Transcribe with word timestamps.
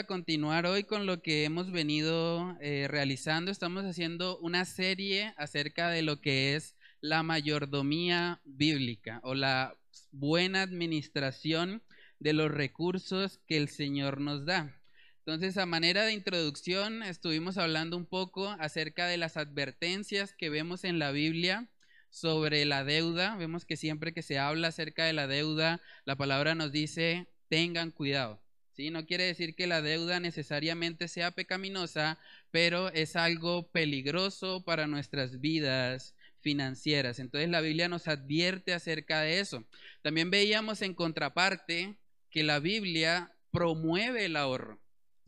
a 0.00 0.04
continuar 0.04 0.64
hoy 0.64 0.84
con 0.84 1.04
lo 1.04 1.20
que 1.20 1.44
hemos 1.44 1.72
venido 1.72 2.56
eh, 2.60 2.86
realizando. 2.88 3.50
Estamos 3.50 3.84
haciendo 3.84 4.38
una 4.38 4.64
serie 4.64 5.34
acerca 5.36 5.90
de 5.90 6.00
lo 6.00 6.22
que 6.22 6.56
es 6.56 6.74
la 7.02 7.22
mayordomía 7.22 8.40
bíblica 8.44 9.20
o 9.22 9.34
la 9.34 9.76
buena 10.10 10.62
administración 10.62 11.82
de 12.18 12.32
los 12.32 12.50
recursos 12.50 13.40
que 13.46 13.58
el 13.58 13.68
Señor 13.68 14.20
nos 14.20 14.46
da. 14.46 14.79
Entonces, 15.32 15.58
a 15.58 15.64
manera 15.66 16.04
de 16.04 16.12
introducción, 16.12 17.04
estuvimos 17.04 17.56
hablando 17.56 17.96
un 17.96 18.04
poco 18.04 18.48
acerca 18.58 19.06
de 19.06 19.16
las 19.16 19.36
advertencias 19.36 20.34
que 20.34 20.50
vemos 20.50 20.82
en 20.82 20.98
la 20.98 21.12
Biblia 21.12 21.68
sobre 22.08 22.64
la 22.64 22.82
deuda. 22.82 23.36
Vemos 23.36 23.64
que 23.64 23.76
siempre 23.76 24.12
que 24.12 24.22
se 24.22 24.40
habla 24.40 24.66
acerca 24.66 25.04
de 25.04 25.12
la 25.12 25.28
deuda, 25.28 25.80
la 26.04 26.16
palabra 26.16 26.56
nos 26.56 26.72
dice, 26.72 27.28
tengan 27.48 27.92
cuidado. 27.92 28.42
No 28.90 29.06
quiere 29.06 29.22
decir 29.22 29.54
que 29.54 29.68
la 29.68 29.82
deuda 29.82 30.18
necesariamente 30.18 31.06
sea 31.06 31.30
pecaminosa, 31.30 32.18
pero 32.50 32.88
es 32.88 33.14
algo 33.14 33.70
peligroso 33.70 34.64
para 34.64 34.88
nuestras 34.88 35.38
vidas 35.38 36.16
financieras. 36.40 37.20
Entonces 37.20 37.50
la 37.50 37.60
Biblia 37.60 37.88
nos 37.88 38.08
advierte 38.08 38.74
acerca 38.74 39.20
de 39.20 39.38
eso. 39.38 39.64
También 40.02 40.28
veíamos 40.28 40.82
en 40.82 40.92
contraparte 40.92 41.94
que 42.30 42.42
la 42.42 42.58
Biblia 42.58 43.32
promueve 43.52 44.24
el 44.24 44.34
ahorro. 44.34 44.80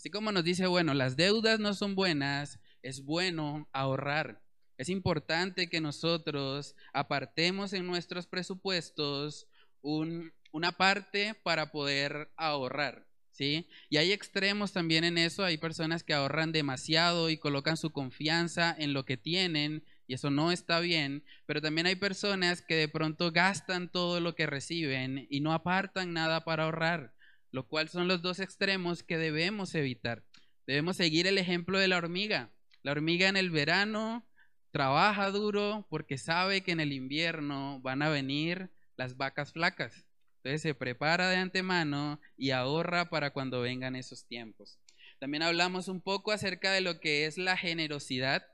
Así 0.02 0.10
como 0.10 0.32
nos 0.32 0.42
dice, 0.42 0.66
bueno, 0.66 0.94
las 0.94 1.14
deudas 1.14 1.60
no 1.60 1.74
son 1.74 1.94
buenas, 1.94 2.58
es 2.82 3.04
bueno 3.04 3.68
ahorrar. 3.72 4.42
Es 4.76 4.88
importante 4.88 5.70
que 5.70 5.80
nosotros 5.80 6.74
apartemos 6.92 7.72
en 7.72 7.86
nuestros 7.86 8.26
presupuestos 8.26 9.46
una 9.80 10.72
parte 10.72 11.34
para 11.44 11.70
poder 11.70 12.32
ahorrar. 12.36 13.06
¿sí? 13.30 13.68
Y 13.90 13.98
hay 13.98 14.10
extremos 14.10 14.72
también 14.72 15.04
en 15.04 15.18
eso, 15.18 15.44
hay 15.44 15.56
personas 15.56 16.02
que 16.02 16.14
ahorran 16.14 16.50
demasiado 16.50 17.30
y 17.30 17.36
colocan 17.36 17.76
su 17.76 17.92
confianza 17.92 18.74
en 18.76 18.94
lo 18.94 19.04
que 19.04 19.16
tienen 19.16 19.84
y 20.08 20.14
eso 20.14 20.30
no 20.30 20.50
está 20.50 20.80
bien, 20.80 21.22
pero 21.46 21.60
también 21.60 21.86
hay 21.86 21.94
personas 21.94 22.60
que 22.60 22.74
de 22.74 22.88
pronto 22.88 23.30
gastan 23.30 23.88
todo 23.88 24.18
lo 24.18 24.34
que 24.34 24.46
reciben 24.46 25.28
y 25.30 25.42
no 25.42 25.52
apartan 25.52 26.12
nada 26.12 26.44
para 26.44 26.64
ahorrar, 26.64 27.14
lo 27.52 27.68
cual 27.68 27.88
son 27.88 28.08
los 28.08 28.22
dos 28.22 28.40
extremos 28.40 29.02
que 29.02 29.18
debemos 29.18 29.74
evitar. 29.74 30.24
Debemos 30.66 30.96
seguir 30.96 31.26
el 31.26 31.38
ejemplo 31.38 31.78
de 31.78 31.88
la 31.88 31.98
hormiga. 31.98 32.50
La 32.82 32.92
hormiga 32.92 33.28
en 33.28 33.36
el 33.36 33.50
verano 33.50 34.26
trabaja 34.72 35.30
duro 35.30 35.86
porque 35.90 36.18
sabe 36.18 36.62
que 36.62 36.72
en 36.72 36.80
el 36.80 36.92
invierno 36.92 37.78
van 37.82 38.02
a 38.02 38.08
venir 38.08 38.70
las 38.96 39.16
vacas 39.16 39.52
flacas. 39.52 40.06
Entonces 40.38 40.62
se 40.62 40.74
prepara 40.74 41.28
de 41.28 41.36
antemano 41.36 42.20
y 42.36 42.50
ahorra 42.50 43.10
para 43.10 43.32
cuando 43.32 43.60
vengan 43.60 43.94
esos 43.94 44.26
tiempos. 44.26 44.78
También 45.20 45.42
hablamos 45.42 45.86
un 45.86 46.00
poco 46.00 46.32
acerca 46.32 46.72
de 46.72 46.80
lo 46.80 46.98
que 46.98 47.26
es 47.26 47.38
la 47.38 47.56
generosidad. 47.56 48.44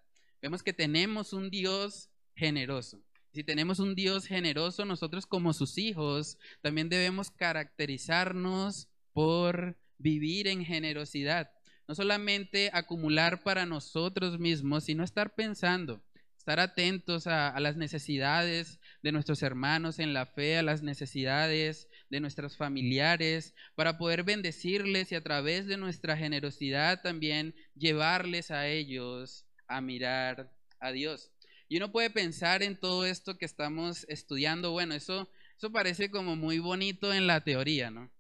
Vemos 0.42 0.62
que 0.62 0.74
tenemos 0.74 1.32
un 1.32 1.50
Dios 1.50 2.10
generoso. 2.34 3.02
Si 3.32 3.44
tenemos 3.44 3.78
un 3.78 3.94
Dios 3.94 4.26
generoso, 4.26 4.84
nosotros 4.84 5.26
como 5.26 5.52
sus 5.52 5.78
hijos 5.78 6.38
también 6.62 6.88
debemos 6.88 7.30
caracterizarnos 7.30 8.88
por 9.12 9.76
vivir 9.98 10.48
en 10.48 10.64
generosidad. 10.64 11.50
No 11.86 11.94
solamente 11.94 12.70
acumular 12.72 13.42
para 13.42 13.66
nosotros 13.66 14.38
mismos, 14.38 14.84
sino 14.84 15.04
estar 15.04 15.34
pensando, 15.34 16.02
estar 16.36 16.60
atentos 16.60 17.26
a, 17.26 17.58
las 17.60 17.76
necesidades 17.76 18.80
de 19.02 19.12
nuestros 19.12 19.42
hermanos 19.42 19.98
en 19.98 20.14
la 20.14 20.26
fe, 20.26 20.58
a 20.58 20.62
las 20.62 20.82
necesidades 20.82 21.88
de 22.10 22.20
nuestros 22.20 22.56
familiares, 22.56 23.54
para 23.74 23.98
poder 23.98 24.22
bendecirles 24.22 25.12
y 25.12 25.14
a 25.14 25.22
través 25.22 25.66
de 25.66 25.76
nuestra 25.76 26.16
generosidad 26.16 27.02
también 27.02 27.54
llevarles 27.74 28.50
a 28.50 28.66
ellos 28.66 29.44
a 29.66 29.80
mirar 29.80 30.50
a 30.80 30.92
Dios. 30.92 31.30
Y 31.68 31.76
uno 31.76 31.92
puede 31.92 32.08
pensar 32.08 32.62
en 32.62 32.78
todo 32.78 33.04
esto 33.04 33.36
que 33.36 33.44
estamos 33.44 34.06
estudiando, 34.08 34.72
bueno, 34.72 34.94
eso, 34.94 35.30
parece 35.72 36.10
como 36.10 36.34
muy 36.34 36.58
bonito 36.58 37.12
en 37.12 37.26
la 37.26 37.44
teoría, 37.44 37.90
¿no? 37.90 38.10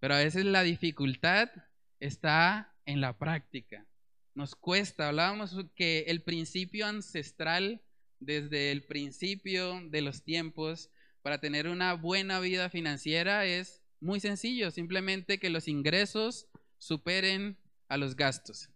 Pero 0.00 0.14
a 0.14 0.18
veces 0.18 0.44
la 0.44 0.62
dificultad 0.62 1.50
está 1.98 2.74
en 2.84 3.00
la 3.00 3.18
práctica. 3.18 3.86
Nos 4.34 4.54
cuesta, 4.54 5.08
hablábamos 5.08 5.56
que 5.74 6.00
el 6.08 6.22
principio 6.22 6.86
ancestral 6.86 7.82
desde 8.18 8.70
el 8.70 8.84
principio 8.84 9.80
de 9.88 10.02
los 10.02 10.22
tiempos 10.22 10.90
para 11.22 11.40
tener 11.40 11.68
una 11.68 11.94
buena 11.94 12.38
vida 12.38 12.68
financiera 12.68 13.46
es 13.46 13.82
muy 13.98 14.20
sencillo, 14.20 14.70
simplemente 14.70 15.38
que 15.38 15.50
los 15.50 15.68
ingresos 15.68 16.48
superen 16.78 17.58
a 17.88 17.96
los 17.96 18.14
gastos. 18.14 18.70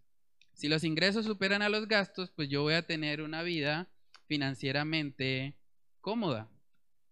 Si 0.53 0.67
los 0.67 0.83
ingresos 0.83 1.25
superan 1.25 1.61
a 1.61 1.69
los 1.69 1.87
gastos, 1.87 2.31
pues 2.31 2.49
yo 2.49 2.63
voy 2.63 2.73
a 2.73 2.87
tener 2.87 3.21
una 3.21 3.43
vida 3.43 3.89
financieramente 4.27 5.55
cómoda. 6.01 6.49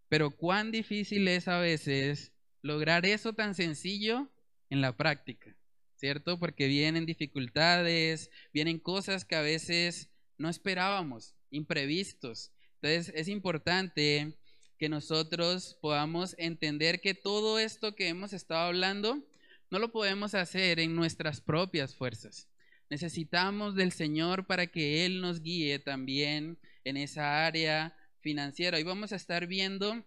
Pero 0.09 0.31
cuán 0.31 0.71
difícil 0.71 1.27
es 1.27 1.47
a 1.47 1.59
veces 1.59 2.33
lograr 2.61 3.05
eso 3.05 3.33
tan 3.33 3.55
sencillo 3.55 4.29
en 4.69 4.81
la 4.81 4.95
práctica, 4.95 5.55
¿cierto? 5.95 6.39
Porque 6.39 6.67
vienen 6.67 7.05
dificultades, 7.05 8.29
vienen 8.53 8.79
cosas 8.79 9.25
que 9.25 9.35
a 9.35 9.41
veces 9.41 10.09
no 10.37 10.49
esperábamos 10.49 11.35
imprevistos. 11.49 12.51
Entonces 12.81 13.13
es 13.15 13.27
importante 13.27 14.37
que 14.77 14.89
nosotros 14.89 15.77
podamos 15.81 16.35
entender 16.37 16.99
que 17.01 17.13
todo 17.13 17.59
esto 17.59 17.95
que 17.95 18.09
hemos 18.09 18.33
estado 18.33 18.67
hablando 18.67 19.23
no 19.69 19.79
lo 19.79 19.91
podemos 19.91 20.35
hacer 20.35 20.79
en 20.79 20.95
nuestras 20.95 21.41
propias 21.41 21.95
fuerzas. 21.95 22.49
Necesitamos 22.89 23.75
del 23.75 23.91
Señor 23.91 24.45
para 24.45 24.67
que 24.67 25.05
Él 25.05 25.21
nos 25.21 25.41
guíe 25.41 25.79
también 25.79 26.59
en 26.83 26.97
esa 26.97 27.45
área 27.45 27.95
financiera. 28.21 28.77
Hoy 28.77 28.83
vamos 28.83 29.11
a 29.11 29.15
estar 29.15 29.47
viendo 29.47 30.05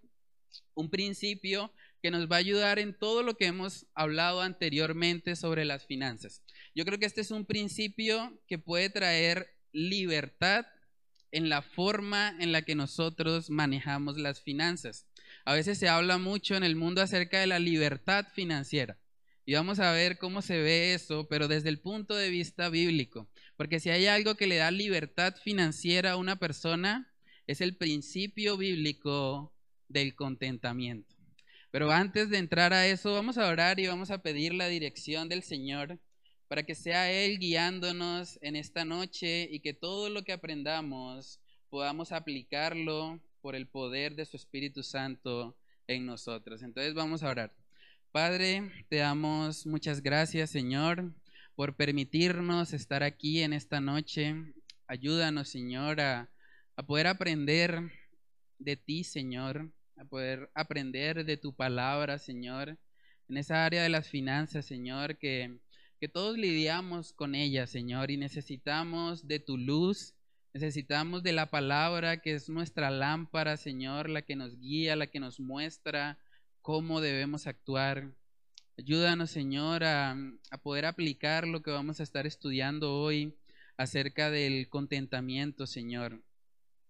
un 0.75 0.91
principio 0.91 1.73
que 2.03 2.11
nos 2.11 2.31
va 2.31 2.37
a 2.37 2.41
ayudar 2.41 2.79
en 2.79 2.97
todo 2.97 3.23
lo 3.23 3.37
que 3.37 3.47
hemos 3.47 3.87
hablado 3.95 4.41
anteriormente 4.41 5.37
sobre 5.37 5.65
las 5.65 5.87
finanzas. 5.87 6.43
Yo 6.75 6.85
creo 6.85 6.99
que 6.99 7.07
este 7.07 7.21
es 7.21 7.31
un 7.31 7.47
principio 7.47 8.41
que 8.47 8.59
puede 8.59 8.91
traer 8.91 9.49
libertad 9.73 10.67
en 11.33 11.49
la 11.49 11.63
forma 11.63 12.35
en 12.39 12.53
la 12.53 12.63
que 12.63 12.75
nosotros 12.75 13.51
manejamos 13.51 14.19
las 14.19 14.41
finanzas. 14.41 15.07
A 15.45 15.55
veces 15.55 15.79
se 15.79 15.89
habla 15.89 16.19
mucho 16.19 16.55
en 16.57 16.65
el 16.65 16.77
mundo 16.77 17.03
acerca 17.03 17.41
de 17.41 17.47
la 17.47 17.59
libertad 17.59 18.27
financiera. 18.35 18.99
Y 19.45 19.55
vamos 19.55 19.79
a 19.79 19.93
ver 19.93 20.19
cómo 20.19 20.43
se 20.43 20.59
ve 20.59 20.95
eso, 20.95 21.29
pero 21.29 21.47
desde 21.47 21.69
el 21.69 21.79
punto 21.79 22.17
de 22.17 22.31
vista 22.31 22.69
bíblico. 22.69 23.29
Porque 23.57 23.81
si 23.81 23.91
hay 23.91 24.07
algo 24.07 24.35
que 24.35 24.47
le 24.47 24.57
da 24.57 24.71
libertad 24.71 25.35
financiera 25.37 26.13
a 26.13 26.17
una 26.17 26.37
persona, 26.37 27.13
es 27.47 27.61
el 27.61 27.77
principio 27.77 28.57
bíblico 28.57 29.53
del 29.89 30.15
contentamiento. 30.15 31.15
Pero 31.71 31.91
antes 31.91 32.31
de 32.31 32.39
entrar 32.39 32.73
a 32.73 32.87
eso, 32.87 33.13
vamos 33.13 33.39
a 33.39 33.47
orar 33.47 33.79
y 33.81 33.87
vamos 33.87 34.11
a 34.11 34.23
pedir 34.23 34.55
la 34.55 34.69
dirección 34.69 35.29
del 35.29 35.43
Señor 35.43 35.99
para 36.49 36.63
que 36.63 36.75
sea 36.75 37.11
Él 37.11 37.39
guiándonos 37.39 38.39
en 38.43 38.57
esta 38.57 38.85
noche 38.85 39.49
y 39.51 39.61
que 39.61 39.75
todo 39.75 40.09
lo 40.09 40.23
que 40.23 40.33
aprendamos 40.33 41.41
podamos 41.69 42.13
aplicarlo 42.13 43.21
por 43.41 43.55
el 43.55 43.67
poder 43.67 44.15
de 44.15 44.25
su 44.25 44.37
Espíritu 44.37 44.83
Santo 44.83 45.57
en 45.87 46.07
nosotros. 46.07 46.63
Entonces 46.63 46.95
vamos 46.95 47.23
a 47.23 47.31
orar. 47.31 47.55
Padre, 48.13 48.71
te 48.89 48.97
damos 48.97 49.67
muchas 49.67 50.03
gracias, 50.03 50.51
Señor, 50.51 51.13
por 51.57 51.75
permitirnos 51.75 52.73
estar 52.73 53.03
aquí 53.03 53.43
en 53.43 53.53
esta 53.53 53.81
noche. 53.81 54.37
Ayúdanos, 54.87 55.49
Señor, 55.49 56.01
a, 56.01 56.31
poder 56.87 57.09
aprender 57.09 57.91
de 58.59 58.77
ti, 58.77 59.03
Señor, 59.03 59.73
a 59.97 60.05
poder 60.05 60.51
aprender 60.55 61.25
de 61.25 61.37
tu 61.37 61.53
palabra, 61.55 62.19
Señor, 62.19 62.79
en 63.29 63.37
esa 63.37 63.65
área 63.65 63.83
de 63.83 63.89
las 63.89 64.09
finanzas, 64.09 64.67
Señor, 64.67 65.19
que 65.19 65.59
que 66.01 66.09
todos 66.09 66.37
lidiamos 66.37 67.13
con 67.13 67.35
ella, 67.35 67.67
Señor, 67.67 68.11
y 68.11 68.17
necesitamos 68.17 69.27
de 69.27 69.41
tu 69.41 69.57
luz, 69.57 70.15
necesitamos 70.53 71.23
de 71.23 71.33
la 71.33 71.51
palabra 71.51 72.19
que 72.21 72.35
es 72.35 72.49
nuestra 72.49 72.91
lámpara, 72.91 73.57
Señor, 73.57 74.11
la 74.11 74.23
que 74.23 74.37
nos 74.37 74.59
guía, 74.59 74.97
la 74.97 75.07
que 75.07 75.21
nos 75.21 75.41
muestra 75.41 76.19
cómo 76.61 77.01
debemos 77.01 77.47
actuar. 77.47 78.13
Ayúdanos, 78.79 79.31
Señor, 79.31 79.85
a, 79.85 80.13
a 80.51 80.59
poder 80.59 80.85
aplicar 80.85 81.47
lo 81.47 81.63
que 81.63 81.71
vamos 81.71 82.01
a 82.01 82.03
estar 82.03 82.27
estudiando 82.27 83.01
hoy 83.01 83.35
acerca 83.77 84.31
del 84.31 84.69
contentamiento, 84.69 85.67
Señor. 85.67 86.23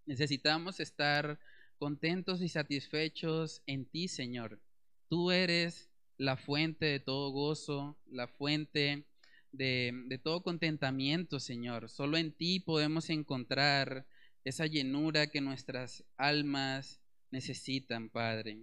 Necesitamos 0.05 0.81
estar 0.81 1.39
contentos 1.79 2.43
y 2.43 2.49
satisfechos 2.49 3.63
en 3.67 3.87
ti, 3.87 4.09
Señor. 4.09 4.61
Tú 5.09 5.31
eres 5.31 5.91
la 6.19 6.37
fuente 6.37 6.87
de 6.87 7.01
todo 7.01 7.31
gozo, 7.31 7.97
la 8.11 8.27
fuente 8.27 9.05
de, 9.53 10.21
todo 10.23 10.43
contentamiento, 10.43 11.41
Señor. 11.41 11.89
Solo 11.89 12.17
en 12.17 12.33
ti 12.33 12.61
podemos 12.61 13.11
encontrar 13.11 14.07
esa 14.45 14.67
llenura 14.67 15.27
que 15.29 15.41
nuestras 15.41 16.05
almas 16.17 17.01
necesitan, 17.31 18.11
Padre. 18.11 18.59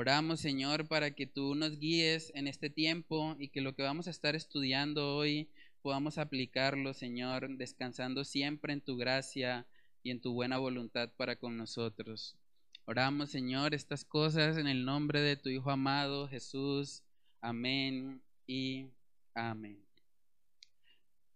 Oramos, 0.00 0.38
Señor, 0.38 0.86
para 0.86 1.10
que 1.10 1.26
tú 1.26 1.56
nos 1.56 1.80
guíes 1.80 2.30
en 2.36 2.46
este 2.46 2.70
tiempo 2.70 3.34
y 3.40 3.48
que 3.48 3.60
lo 3.60 3.74
que 3.74 3.82
vamos 3.82 4.06
a 4.06 4.12
estar 4.12 4.36
estudiando 4.36 5.16
hoy 5.16 5.50
podamos 5.82 6.18
aplicarlo, 6.18 6.94
Señor, 6.94 7.48
descansando 7.56 8.22
siempre 8.22 8.72
en 8.72 8.80
tu 8.80 8.96
gracia 8.96 9.66
y 10.04 10.12
en 10.12 10.20
tu 10.20 10.34
buena 10.34 10.56
voluntad 10.56 11.10
para 11.16 11.34
con 11.34 11.56
nosotros. 11.56 12.36
Oramos, 12.84 13.32
Señor, 13.32 13.74
estas 13.74 14.04
cosas 14.04 14.56
en 14.56 14.68
el 14.68 14.84
nombre 14.84 15.20
de 15.20 15.34
tu 15.34 15.48
Hijo 15.48 15.68
amado, 15.68 16.28
Jesús. 16.28 17.02
Amén 17.40 18.22
y 18.46 18.86
amén. 19.34 19.84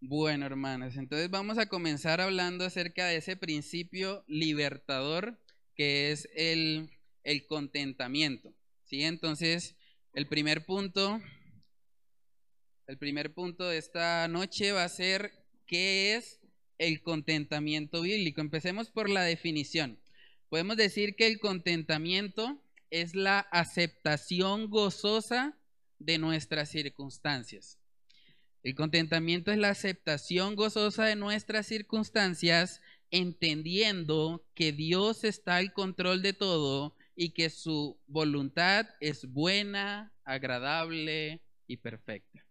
Bueno, 0.00 0.46
hermanos, 0.46 0.96
entonces 0.96 1.28
vamos 1.30 1.58
a 1.58 1.66
comenzar 1.66 2.20
hablando 2.20 2.64
acerca 2.64 3.06
de 3.06 3.16
ese 3.16 3.36
principio 3.36 4.22
libertador 4.28 5.36
que 5.74 6.12
es 6.12 6.28
el, 6.36 6.90
el 7.24 7.46
contentamiento. 7.46 8.54
¿sí? 8.84 9.02
Entonces, 9.02 9.76
el 10.12 10.26
primer 10.28 10.64
punto, 10.64 11.20
el 12.86 12.98
primer 12.98 13.32
punto 13.32 13.68
de 13.68 13.78
esta 13.78 14.28
noche 14.28 14.72
va 14.72 14.84
a 14.84 14.88
ser 14.88 15.32
qué 15.66 16.16
es 16.16 16.40
el 16.78 17.02
contentamiento 17.02 18.02
bíblico. 18.02 18.40
Empecemos 18.40 18.90
por 18.90 19.08
la 19.08 19.22
definición. 19.22 19.98
Podemos 20.48 20.76
decir 20.76 21.14
que 21.16 21.26
el 21.26 21.38
contentamiento 21.38 22.62
es 22.90 23.14
la 23.14 23.38
aceptación 23.38 24.68
gozosa 24.68 25.56
de 25.98 26.18
nuestras 26.18 26.68
circunstancias. 26.68 27.78
El 28.62 28.74
contentamiento 28.74 29.50
es 29.50 29.58
la 29.58 29.70
aceptación 29.70 30.54
gozosa 30.54 31.04
de 31.04 31.16
nuestras 31.16 31.66
circunstancias, 31.66 32.80
entendiendo 33.10 34.46
que 34.54 34.72
Dios 34.72 35.24
está 35.24 35.56
al 35.56 35.72
control 35.72 36.22
de 36.22 36.32
todo 36.32 36.96
y 37.14 37.30
que 37.30 37.50
su 37.50 37.98
voluntad 38.06 38.86
es 39.00 39.26
buena, 39.30 40.12
agradable 40.24 41.42
y 41.66 41.76
perfecta. 41.78 42.44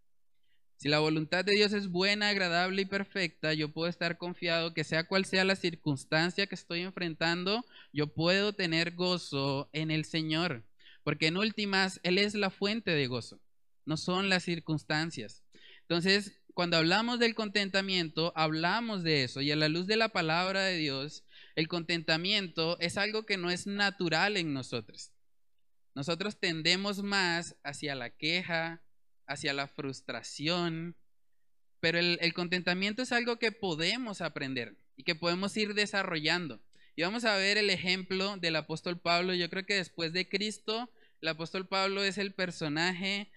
Si 0.82 0.90
la 0.90 0.98
voluntad 0.98 1.46
de 1.46 1.54
Dios 1.54 1.74
es 1.74 1.90
buena, 1.90 2.30
agradable 2.30 2.82
y 2.82 2.86
perfecta, 2.86 3.54
yo 3.54 3.72
puedo 3.72 3.88
estar 3.88 4.18
confiado 4.18 4.74
que 4.74 4.84
sea 4.84 5.04
cual 5.04 5.26
sea 5.26 5.46
la 5.46 5.56
circunstancia 5.56 6.48
que 6.48 6.56
estoy 6.56 6.82
enfrentando, 6.82 7.64
yo 7.94 8.08
puedo 8.08 8.54
tener 8.54 8.96
gozo 8.96 9.70
en 9.74 9.92
el 9.92 10.06
Señor, 10.06 10.66
porque 11.04 11.28
en 11.28 11.38
últimas 11.38 12.00
Él 12.02 12.18
es 12.18 12.34
la 12.34 12.50
fuente 12.50 12.90
de 12.90 13.06
gozo, 13.06 13.40
no 13.86 13.96
son 13.96 14.28
las 14.28 14.42
circunstancias. 14.42 15.44
Entonces, 15.82 16.42
cuando 16.56 16.78
hablamos 16.78 17.20
del 17.20 17.36
contentamiento, 17.36 18.34
hablamos 18.36 19.04
de 19.04 19.24
eso 19.24 19.42
y 19.42 19.52
a 19.52 19.56
la 19.56 19.70
luz 19.70 19.86
de 19.86 19.98
la 19.98 20.10
palabra 20.10 20.64
de 20.64 20.78
Dios, 20.78 21.24
el 21.56 21.68
contentamiento 21.68 22.80
es 22.80 22.98
algo 22.98 23.26
que 23.26 23.38
no 23.38 23.50
es 23.50 23.68
natural 23.68 24.38
en 24.38 24.54
nosotros. 24.54 25.12
Nosotros 25.94 26.40
tendemos 26.40 27.04
más 27.04 27.58
hacia 27.64 27.96
la 27.96 28.10
queja, 28.10 28.82
hacia 29.28 29.54
la 29.54 29.68
frustración, 29.68 30.96
pero 31.80 32.00
el, 32.00 32.34
contentamiento 32.34 33.02
es 33.02 33.12
algo 33.12 33.40
que 33.40 33.52
podemos 33.52 34.22
aprender 34.22 34.78
y 34.96 35.04
que 35.04 35.16
podemos 35.16 35.56
ir 35.58 35.74
desarrollando. 35.74 36.62
Y 36.96 37.02
vamos 37.02 37.26
a 37.26 37.36
ver 37.36 37.58
el 37.58 37.70
ejemplo 37.70 38.38
del 38.38 38.56
apóstol 38.56 39.00
Pablo. 39.00 39.34
Yo 39.34 39.50
creo 39.50 39.66
que 39.66 39.76
después 39.76 40.14
de 40.14 40.30
Cristo, 40.30 40.90
el 41.22 41.30
apóstol 41.30 41.68
Pablo 41.68 42.04
es 42.04 42.18
el 42.18 42.34
personaje 42.34 43.32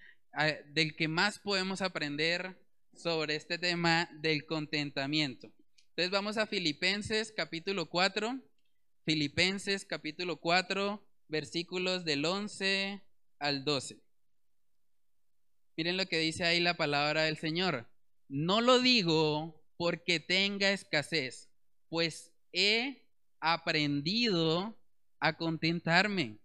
del 0.67 0.95
que 0.95 1.07
más 1.07 1.39
podemos 1.39 1.81
aprender 1.81 2.57
sobre 2.93 3.35
este 3.35 3.57
tema 3.57 4.09
del 4.13 4.45
contentamiento. 4.45 5.51
Entonces 5.97 6.11
vamos 6.11 6.35
a 6.35 6.45
Filipenses 6.45 7.31
capítulo 7.31 7.85
4, 7.85 8.37
Filipenses 9.05 9.85
capítulo 9.85 10.41
4, 10.41 11.01
versículos 11.29 12.03
del 12.03 12.25
11 12.25 13.01
al 13.39 13.63
12. 13.63 14.01
Miren 15.77 15.95
lo 15.95 16.05
que 16.05 16.19
dice 16.19 16.43
ahí 16.43 16.59
la 16.59 16.75
palabra 16.75 17.23
del 17.23 17.37
Señor. 17.37 17.89
No 18.27 18.59
lo 18.59 18.79
digo 18.79 19.63
porque 19.77 20.19
tenga 20.19 20.73
escasez, 20.73 21.49
pues 21.87 22.33
he 22.51 23.07
aprendido 23.39 24.77
a 25.21 25.37
contentarme, 25.37 26.39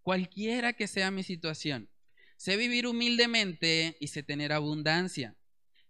cualquiera 0.00 0.72
que 0.72 0.86
sea 0.86 1.10
mi 1.10 1.24
situación. 1.24 1.90
Sé 2.38 2.56
vivir 2.56 2.86
humildemente 2.86 3.98
y 4.00 4.08
sé 4.08 4.22
tener 4.22 4.54
abundancia. 4.54 5.36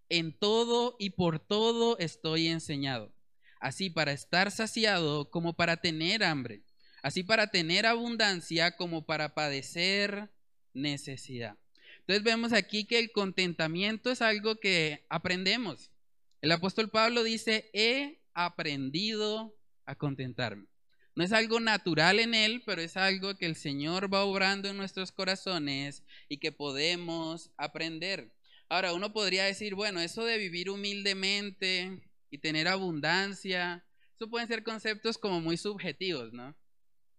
En 0.08 0.38
todo 0.38 0.96
y 0.98 1.10
por 1.10 1.38
todo 1.40 1.98
estoy 1.98 2.48
enseñado, 2.48 3.12
así 3.60 3.90
para 3.90 4.12
estar 4.12 4.50
saciado 4.50 5.30
como 5.30 5.54
para 5.54 5.78
tener 5.78 6.22
hambre, 6.22 6.62
así 7.02 7.22
para 7.22 7.48
tener 7.48 7.86
abundancia 7.86 8.76
como 8.76 9.06
para 9.06 9.34
padecer 9.34 10.30
necesidad. 10.72 11.56
Entonces 12.00 12.22
vemos 12.22 12.52
aquí 12.52 12.84
que 12.84 12.98
el 12.98 13.12
contentamiento 13.12 14.10
es 14.10 14.20
algo 14.20 14.56
que 14.56 15.06
aprendemos. 15.08 15.90
El 16.42 16.52
apóstol 16.52 16.90
Pablo 16.90 17.22
dice, 17.22 17.70
he 17.72 18.20
aprendido 18.34 19.56
a 19.86 19.94
contentarme. 19.94 20.66
No 21.16 21.22
es 21.22 21.32
algo 21.32 21.60
natural 21.60 22.18
en 22.18 22.34
él, 22.34 22.62
pero 22.66 22.82
es 22.82 22.96
algo 22.96 23.36
que 23.38 23.46
el 23.46 23.54
Señor 23.54 24.12
va 24.12 24.24
obrando 24.24 24.68
en 24.68 24.76
nuestros 24.76 25.12
corazones 25.12 26.02
y 26.28 26.38
que 26.38 26.52
podemos 26.52 27.50
aprender. 27.56 28.34
Ahora, 28.74 28.92
uno 28.92 29.12
podría 29.12 29.44
decir, 29.44 29.76
bueno, 29.76 30.00
eso 30.00 30.24
de 30.24 30.36
vivir 30.36 30.68
humildemente 30.68 32.00
y 32.28 32.38
tener 32.38 32.66
abundancia, 32.66 33.84
eso 34.16 34.28
pueden 34.28 34.48
ser 34.48 34.64
conceptos 34.64 35.16
como 35.16 35.40
muy 35.40 35.56
subjetivos, 35.56 36.32
¿no? 36.32 36.56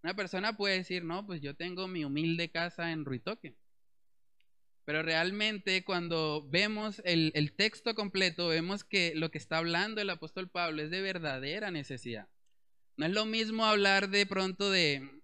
Una 0.04 0.14
persona 0.14 0.58
puede 0.58 0.76
decir, 0.76 1.06
no, 1.06 1.26
pues 1.26 1.40
yo 1.40 1.56
tengo 1.56 1.88
mi 1.88 2.04
humilde 2.04 2.52
casa 2.52 2.92
en 2.92 3.06
Ruitoque. 3.06 3.56
Pero 4.84 5.02
realmente 5.02 5.86
cuando 5.86 6.46
vemos 6.50 7.02
el, 7.06 7.32
el 7.36 7.54
texto 7.56 7.96
completo, 7.96 8.50
vemos 8.50 8.84
que 8.84 9.14
lo 9.16 9.32
que 9.32 9.38
está 9.38 9.60
hablando 9.60 10.02
el 10.02 10.10
apóstol 10.10 10.50
Pablo 10.50 10.82
es 10.82 10.92
de 10.92 11.00
verdadera 11.00 11.72
necesidad. 11.72 12.28
No 12.98 13.06
es 13.06 13.14
lo 13.14 13.26
mismo 13.26 13.66
hablar 13.66 14.10
de 14.10 14.26
pronto 14.26 14.72
de, 14.72 15.22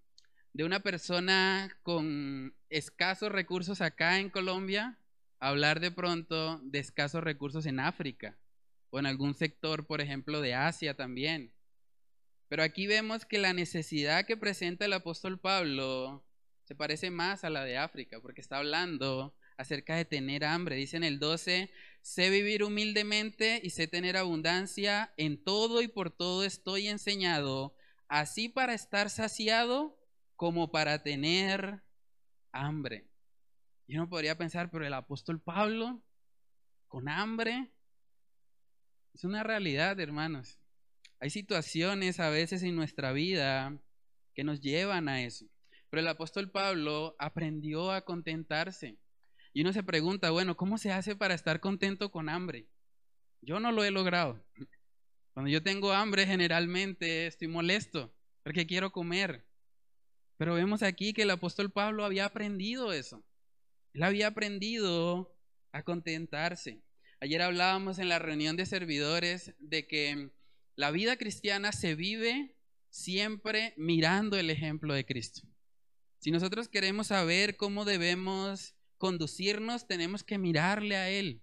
una 0.53 0.79
persona 0.79 1.77
con 1.83 2.55
escasos 2.69 3.33
recursos 3.33 3.81
acá 3.81 4.19
en 4.19 4.29
Colombia, 4.29 4.97
hablar 5.41 5.79
de 5.79 5.91
pronto 5.91 6.59
de 6.63 6.79
escasos 6.79 7.23
recursos 7.23 7.65
en 7.65 7.79
África 7.79 8.37
o 8.91 8.99
en 8.99 9.07
algún 9.07 9.33
sector, 9.33 9.87
por 9.87 9.99
ejemplo, 9.99 10.39
de 10.39 10.53
Asia 10.53 10.95
también. 10.95 11.51
Pero 12.47 12.63
aquí 12.63 12.85
vemos 12.85 13.25
que 13.25 13.39
la 13.39 13.51
necesidad 13.51 14.25
que 14.25 14.37
presenta 14.37 14.85
el 14.85 14.93
apóstol 14.93 15.39
Pablo 15.39 16.23
se 16.63 16.75
parece 16.75 17.09
más 17.09 17.43
a 17.43 17.49
la 17.49 17.65
de 17.65 17.77
África, 17.77 18.19
porque 18.21 18.39
está 18.39 18.57
hablando 18.57 19.35
acerca 19.57 19.95
de 19.95 20.05
tener 20.05 20.45
hambre. 20.45 20.75
Dice 20.75 20.97
en 20.97 21.03
el 21.03 21.17
12, 21.17 21.71
sé 22.01 22.29
vivir 22.29 22.63
humildemente 22.63 23.59
y 23.63 23.71
sé 23.71 23.87
tener 23.87 24.17
abundancia, 24.17 25.11
en 25.17 25.43
todo 25.43 25.81
y 25.81 25.87
por 25.87 26.11
todo 26.11 26.43
estoy 26.43 26.87
enseñado, 26.87 27.75
así 28.07 28.47
para 28.47 28.73
estar 28.73 29.09
saciado 29.09 29.97
como 30.35 30.71
para 30.71 31.01
tener 31.01 31.81
hambre. 32.51 33.10
Yo 33.91 33.99
no 33.99 34.07
podría 34.07 34.37
pensar, 34.37 34.71
pero 34.71 34.87
el 34.87 34.93
apóstol 34.93 35.41
Pablo, 35.41 36.01
con 36.87 37.09
hambre, 37.09 37.73
es 39.13 39.25
una 39.25 39.43
realidad, 39.43 39.99
hermanos. 39.99 40.59
Hay 41.19 41.29
situaciones 41.29 42.21
a 42.21 42.29
veces 42.29 42.63
en 42.63 42.77
nuestra 42.77 43.11
vida 43.11 43.77
que 44.33 44.45
nos 44.45 44.61
llevan 44.61 45.09
a 45.09 45.21
eso. 45.23 45.45
Pero 45.89 45.99
el 45.99 46.07
apóstol 46.07 46.49
Pablo 46.49 47.17
aprendió 47.19 47.91
a 47.91 48.05
contentarse. 48.05 48.97
Y 49.51 49.59
uno 49.59 49.73
se 49.73 49.83
pregunta, 49.83 50.31
bueno, 50.31 50.55
¿cómo 50.55 50.77
se 50.77 50.93
hace 50.93 51.17
para 51.17 51.33
estar 51.33 51.59
contento 51.59 52.11
con 52.11 52.29
hambre? 52.29 52.69
Yo 53.41 53.59
no 53.59 53.73
lo 53.73 53.83
he 53.83 53.91
logrado. 53.91 54.41
Cuando 55.33 55.51
yo 55.51 55.63
tengo 55.63 55.91
hambre 55.91 56.25
generalmente 56.25 57.27
estoy 57.27 57.49
molesto 57.49 58.15
porque 58.43 58.65
quiero 58.65 58.93
comer. 58.93 59.45
Pero 60.37 60.53
vemos 60.53 60.81
aquí 60.81 61.11
que 61.11 61.23
el 61.23 61.31
apóstol 61.31 61.71
Pablo 61.71 62.05
había 62.05 62.23
aprendido 62.23 62.93
eso. 62.93 63.21
Él 63.93 64.03
había 64.03 64.27
aprendido 64.27 65.35
a 65.71 65.83
contentarse. 65.83 66.81
Ayer 67.19 67.41
hablábamos 67.41 67.99
en 67.99 68.09
la 68.09 68.19
reunión 68.19 68.55
de 68.55 68.65
servidores 68.65 69.53
de 69.59 69.87
que 69.87 70.31
la 70.75 70.91
vida 70.91 71.17
cristiana 71.17 71.71
se 71.71 71.95
vive 71.95 72.55
siempre 72.89 73.73
mirando 73.77 74.37
el 74.37 74.49
ejemplo 74.49 74.93
de 74.93 75.05
Cristo. 75.05 75.47
Si 76.19 76.31
nosotros 76.31 76.67
queremos 76.67 77.07
saber 77.07 77.57
cómo 77.57 77.85
debemos 77.85 78.75
conducirnos, 78.97 79.87
tenemos 79.87 80.23
que 80.23 80.37
mirarle 80.37 80.95
a 80.95 81.09
Él. 81.09 81.41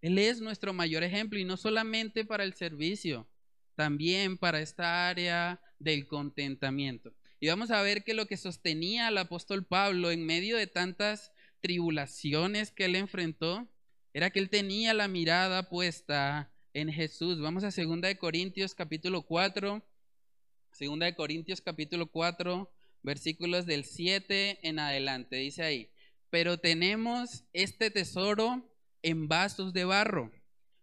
Él 0.00 0.18
es 0.18 0.40
nuestro 0.40 0.72
mayor 0.72 1.02
ejemplo 1.02 1.38
y 1.38 1.44
no 1.44 1.56
solamente 1.56 2.24
para 2.24 2.44
el 2.44 2.54
servicio, 2.54 3.28
también 3.74 4.38
para 4.38 4.60
esta 4.60 5.08
área 5.08 5.60
del 5.78 6.06
contentamiento. 6.06 7.14
Y 7.40 7.48
vamos 7.48 7.70
a 7.70 7.82
ver 7.82 8.04
que 8.04 8.14
lo 8.14 8.26
que 8.26 8.36
sostenía 8.36 9.06
al 9.06 9.18
apóstol 9.18 9.64
Pablo 9.66 10.10
en 10.10 10.24
medio 10.24 10.56
de 10.56 10.66
tantas 10.66 11.32
tribulaciones 11.60 12.70
que 12.70 12.86
él 12.86 12.96
enfrentó 12.96 13.68
era 14.12 14.30
que 14.30 14.40
él 14.40 14.50
tenía 14.50 14.94
la 14.94 15.08
mirada 15.08 15.68
puesta 15.68 16.52
en 16.72 16.92
Jesús. 16.92 17.40
Vamos 17.40 17.64
a 17.64 17.70
2 17.70 18.00
de 18.00 18.18
Corintios 18.18 18.74
capítulo 18.74 19.22
4. 19.22 19.82
2 20.78 20.98
de 20.98 21.14
Corintios 21.14 21.60
capítulo 21.60 22.06
4, 22.06 22.70
versículos 23.02 23.66
del 23.66 23.84
7 23.84 24.66
en 24.66 24.78
adelante. 24.78 25.36
Dice 25.36 25.62
ahí, 25.62 25.90
pero 26.30 26.58
tenemos 26.58 27.44
este 27.52 27.90
tesoro 27.90 28.72
en 29.02 29.28
vasos 29.28 29.72
de 29.72 29.84
barro, 29.84 30.30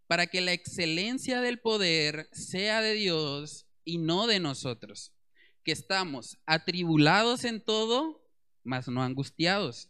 para 0.07 0.27
que 0.27 0.41
la 0.41 0.53
excelencia 0.53 1.41
del 1.41 1.60
poder 1.60 2.29
sea 2.31 2.81
de 2.81 2.93
Dios 2.93 3.67
y 3.84 3.98
no 3.98 4.27
de 4.27 4.39
nosotros, 4.39 5.13
que 5.63 5.72
estamos 5.72 6.38
atribulados 6.46 7.43
en 7.46 7.63
todo, 7.63 8.25
mas 8.63 8.88
no 8.88 9.03
angustiados, 9.03 9.89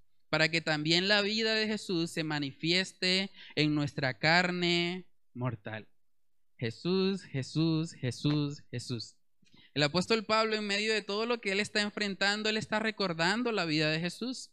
para 0.31 0.49
que 0.49 0.61
también 0.61 1.09
la 1.09 1.21
vida 1.21 1.53
de 1.55 1.67
Jesús 1.67 2.09
se 2.09 2.23
manifieste 2.23 3.31
en 3.55 3.75
nuestra 3.75 4.17
carne 4.17 5.05
mortal. 5.33 5.89
Jesús, 6.57 7.23
Jesús, 7.23 7.91
Jesús, 7.91 8.63
Jesús. 8.71 9.17
El 9.73 9.83
apóstol 9.83 10.23
Pablo, 10.23 10.55
en 10.55 10.65
medio 10.65 10.93
de 10.93 11.01
todo 11.01 11.25
lo 11.25 11.41
que 11.41 11.51
él 11.51 11.59
está 11.59 11.81
enfrentando, 11.81 12.47
él 12.47 12.55
está 12.55 12.79
recordando 12.79 13.51
la 13.51 13.65
vida 13.65 13.91
de 13.91 13.99
Jesús. 13.99 14.51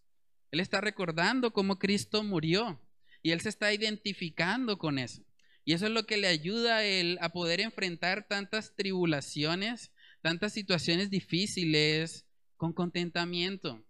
Él 0.50 0.58
está 0.58 0.80
recordando 0.80 1.52
cómo 1.52 1.78
Cristo 1.78 2.25
murió 2.25 2.80
y 3.23 3.30
él 3.30 3.40
se 3.40 3.49
está 3.49 3.73
identificando 3.73 4.78
con 4.78 4.99
eso. 4.99 5.23
Y 5.64 5.75
eso 5.75 5.87
es 5.87 5.92
lo 5.92 6.06
que 6.06 6.16
le 6.16 6.26
ayuda 6.26 6.78
a 6.78 6.85
él 6.85 7.18
a 7.20 7.28
poder 7.28 7.61
enfrentar 7.61 8.26
tantas 8.26 8.75
tribulaciones, 8.75 9.92
tantas 10.23 10.52
situaciones 10.54 11.08
difíciles 11.08 12.26
con 12.56 12.73
contentamiento. 12.73 13.85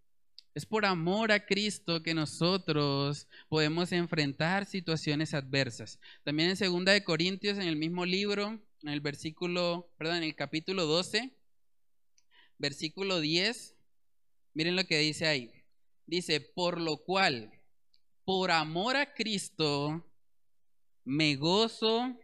Es 0.59 0.67
por 0.67 0.85
amor 0.85 1.31
a 1.31 1.47
Cristo 1.47 2.03
que 2.03 2.15
nosotros 2.15 3.29
podemos 3.49 3.93
enfrentar 3.93 4.67
situaciones 4.67 5.33
adversas. 5.33 6.01
También 6.25 6.51
en 6.51 6.57
segunda 6.57 6.91
de 6.91 7.05
Corintios, 7.05 7.59
en 7.59 7.69
el 7.69 7.77
mismo 7.77 8.05
libro, 8.05 8.61
en 8.83 8.89
el 8.89 9.01
versículo, 9.01 9.89
perdón, 9.97 10.17
en 10.17 10.23
el 10.25 10.35
capítulo 10.35 10.87
12, 10.87 11.31
versículo 12.59 13.21
10, 13.21 13.77
miren 14.53 14.75
lo 14.75 14.83
que 14.83 14.99
dice 14.99 15.29
ahí. 15.29 15.53
Dice, 16.07 16.41
por 16.41 16.81
lo 16.81 17.05
cual, 17.05 17.53
por 18.25 18.51
amor 18.51 18.97
a 18.97 19.15
Cristo, 19.15 20.05
me 21.05 21.37
gozo 21.37 22.19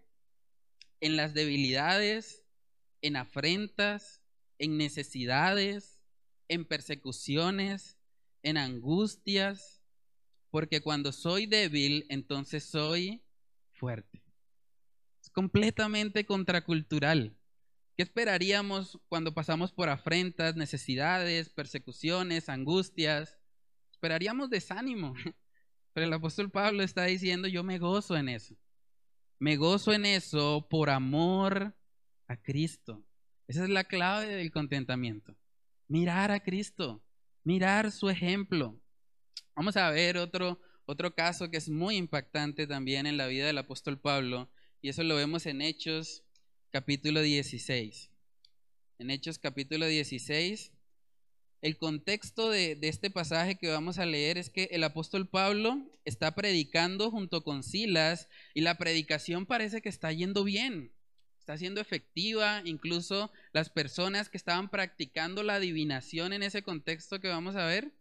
en 0.98 1.14
las 1.14 1.34
debilidades, 1.34 2.42
en 3.00 3.14
afrentas, 3.14 4.22
en 4.58 4.76
necesidades, 4.76 6.00
en 6.48 6.64
persecuciones, 6.64 7.93
en 8.44 8.56
angustias, 8.56 9.82
porque 10.50 10.80
cuando 10.80 11.10
soy 11.10 11.46
débil, 11.46 12.06
entonces 12.08 12.64
soy 12.64 13.24
fuerte. 13.72 14.22
Es 15.20 15.30
completamente 15.30 16.24
contracultural. 16.24 17.36
¿Qué 17.96 18.04
esperaríamos 18.04 19.00
cuando 19.08 19.34
pasamos 19.34 19.72
por 19.72 19.88
afrentas, 19.88 20.54
necesidades, 20.54 21.48
persecuciones, 21.50 22.48
angustias? 22.48 23.38
esperaríamos 24.04 24.50
desánimo. 24.50 25.14
Pero 25.94 26.06
el 26.06 26.12
apóstol 26.12 26.50
Pablo 26.50 26.82
está 26.82 27.04
diciendo, 27.04 27.48
yo 27.48 27.62
me 27.62 27.78
gozo 27.78 28.16
en 28.16 28.28
eso. 28.28 28.54
Me 29.38 29.56
gozo 29.56 29.92
en 29.92 30.04
eso 30.04 30.66
por 30.68 30.90
amor 30.90 31.74
a 32.26 32.36
Cristo. 32.36 33.02
Esa 33.46 33.64
es 33.64 33.70
la 33.70 33.84
clave 33.84 34.26
del 34.26 34.50
contentamiento. 34.50 35.36
Mirar 35.88 36.30
a 36.32 36.40
Cristo, 36.40 37.03
mirar 37.44 37.92
su 37.92 38.10
ejemplo. 38.10 38.80
Vamos 39.54 39.76
a 39.76 39.90
ver 39.90 40.16
otro, 40.16 40.60
otro 40.86 41.14
caso 41.14 41.50
que 41.50 41.58
es 41.58 41.68
muy 41.68 41.96
impactante 41.96 42.66
también 42.66 43.06
en 43.06 43.16
la 43.16 43.26
vida 43.26 43.46
del 43.46 43.58
apóstol 43.58 44.00
Pablo, 44.00 44.50
y 44.82 44.88
eso 44.88 45.02
lo 45.02 45.14
vemos 45.16 45.46
en 45.46 45.62
Hechos 45.62 46.24
capítulo 46.70 47.22
16. 47.22 48.10
En 48.98 49.10
Hechos 49.10 49.38
capítulo 49.38 49.86
16 49.86 50.72
el 51.64 51.78
contexto 51.78 52.50
de, 52.50 52.78
este 52.82 53.08
pasaje 53.08 53.54
que 53.54 53.70
vamos 53.70 53.98
a 53.98 54.04
leer 54.04 54.36
es 54.36 54.50
que 54.50 54.64
el 54.72 54.84
apóstol 54.84 55.26
Pablo 55.26 55.90
está 56.04 56.34
predicando 56.34 57.10
junto 57.10 57.42
con 57.42 57.62
Silas 57.62 58.28
y 58.52 58.60
la 58.60 58.74
predicación 58.74 59.46
parece 59.46 59.80
que 59.80 59.88
está 59.88 60.12
yendo 60.12 60.44
bien, 60.44 60.92
está 61.44 61.58
siendo 61.58 61.82
efectiva, 61.82 62.62
incluso 62.64 63.30
las 63.52 63.68
personas 63.68 64.30
que 64.30 64.38
estaban 64.38 64.70
practicando 64.70 65.42
la 65.42 65.56
adivinación 65.56 66.32
en 66.32 66.42
ese 66.42 66.62
contexto 66.62 67.20
que 67.20 67.28
vamos 67.28 67.54
a 67.54 67.66
ver, 67.66 67.92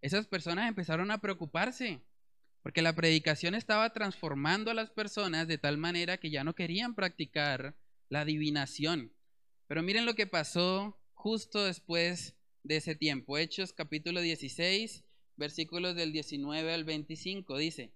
esas 0.00 0.28
personas 0.28 0.68
empezaron 0.68 1.10
a 1.10 1.20
preocuparse, 1.20 2.00
porque 2.62 2.80
la 2.80 2.94
predicación 2.94 3.56
estaba 3.56 3.92
transformando 3.92 4.70
a 4.70 4.74
las 4.74 4.90
personas 4.90 5.48
de 5.48 5.58
tal 5.58 5.76
manera 5.76 6.18
que 6.18 6.30
ya 6.30 6.44
no 6.44 6.54
querían 6.54 6.94
practicar 6.94 7.74
la 8.10 8.20
adivinación. 8.20 9.12
Pero 9.66 9.82
miren 9.82 10.06
lo 10.06 10.14
que 10.14 10.28
pasó 10.28 10.96
justo 11.14 11.64
después 11.64 12.36
de 12.62 12.76
ese 12.76 12.94
tiempo. 12.94 13.38
Hechos 13.38 13.72
capítulo 13.72 14.20
16, 14.20 15.02
versículos 15.34 15.96
del 15.96 16.12
19 16.12 16.72
al 16.72 16.84
25, 16.84 17.58
dice, 17.58 17.92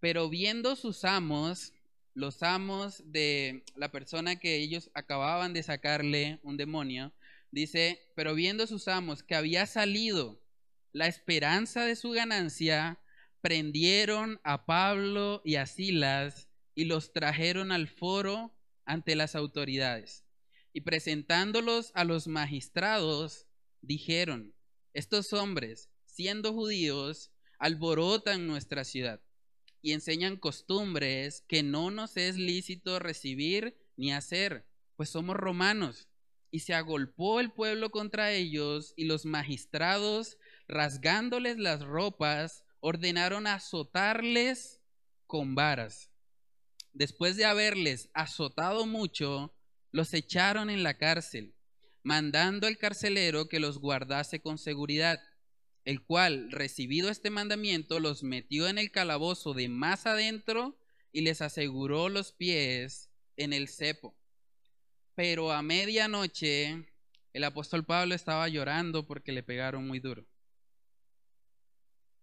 pero 0.00 0.28
viendo 0.28 0.74
sus 0.74 1.04
amos, 1.04 1.72
los 2.14 2.42
amos 2.42 3.02
de 3.04 3.64
la 3.74 3.90
persona 3.90 4.36
que 4.36 4.56
ellos 4.56 4.90
acababan 4.94 5.52
de 5.52 5.62
sacarle 5.62 6.38
un 6.42 6.56
demonio, 6.56 7.12
dice, 7.50 8.00
pero 8.14 8.34
viendo 8.34 8.66
sus 8.66 8.88
amos 8.88 9.22
que 9.22 9.34
había 9.34 9.66
salido 9.66 10.40
la 10.92 11.08
esperanza 11.08 11.84
de 11.84 11.96
su 11.96 12.10
ganancia, 12.10 13.00
prendieron 13.40 14.40
a 14.44 14.64
Pablo 14.64 15.42
y 15.44 15.56
a 15.56 15.66
Silas 15.66 16.48
y 16.76 16.84
los 16.84 17.12
trajeron 17.12 17.72
al 17.72 17.88
foro 17.88 18.54
ante 18.84 19.16
las 19.16 19.34
autoridades. 19.34 20.24
Y 20.72 20.82
presentándolos 20.82 21.90
a 21.94 22.04
los 22.04 22.26
magistrados, 22.28 23.46
dijeron, 23.80 24.54
estos 24.92 25.32
hombres, 25.32 25.90
siendo 26.06 26.52
judíos, 26.52 27.32
alborotan 27.58 28.46
nuestra 28.46 28.84
ciudad 28.84 29.20
y 29.84 29.92
enseñan 29.92 30.38
costumbres 30.38 31.44
que 31.46 31.62
no 31.62 31.90
nos 31.90 32.16
es 32.16 32.38
lícito 32.38 32.98
recibir 32.98 33.76
ni 33.96 34.14
hacer, 34.14 34.66
pues 34.96 35.10
somos 35.10 35.36
romanos. 35.36 36.08
Y 36.50 36.60
se 36.60 36.72
agolpó 36.72 37.38
el 37.38 37.52
pueblo 37.52 37.90
contra 37.90 38.32
ellos 38.32 38.94
y 38.96 39.04
los 39.04 39.26
magistrados, 39.26 40.38
rasgándoles 40.66 41.58
las 41.58 41.82
ropas, 41.82 42.64
ordenaron 42.80 43.46
azotarles 43.46 44.80
con 45.26 45.54
varas. 45.54 46.10
Después 46.94 47.36
de 47.36 47.44
haberles 47.44 48.08
azotado 48.14 48.86
mucho, 48.86 49.54
los 49.90 50.14
echaron 50.14 50.70
en 50.70 50.82
la 50.82 50.96
cárcel 50.96 51.54
mandando 52.04 52.66
al 52.66 52.76
carcelero 52.76 53.48
que 53.48 53.58
los 53.58 53.78
guardase 53.78 54.40
con 54.40 54.58
seguridad, 54.58 55.18
el 55.84 56.02
cual, 56.02 56.50
recibido 56.50 57.10
este 57.10 57.30
mandamiento, 57.30 58.00
los 58.00 58.22
metió 58.22 58.68
en 58.68 58.78
el 58.78 58.90
calabozo 58.90 59.52
de 59.52 59.68
más 59.68 60.06
adentro 60.06 60.78
y 61.12 61.20
les 61.20 61.42
aseguró 61.42 62.08
los 62.08 62.32
pies 62.32 63.10
en 63.36 63.52
el 63.52 63.68
cepo. 63.68 64.16
Pero 65.14 65.52
a 65.52 65.62
medianoche 65.62 66.86
el 67.34 67.44
apóstol 67.44 67.84
Pablo 67.84 68.14
estaba 68.14 68.48
llorando 68.48 69.06
porque 69.06 69.32
le 69.32 69.42
pegaron 69.42 69.86
muy 69.86 70.00
duro. 70.00 70.24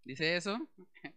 ¿Dice 0.03 0.35
eso? 0.37 0.69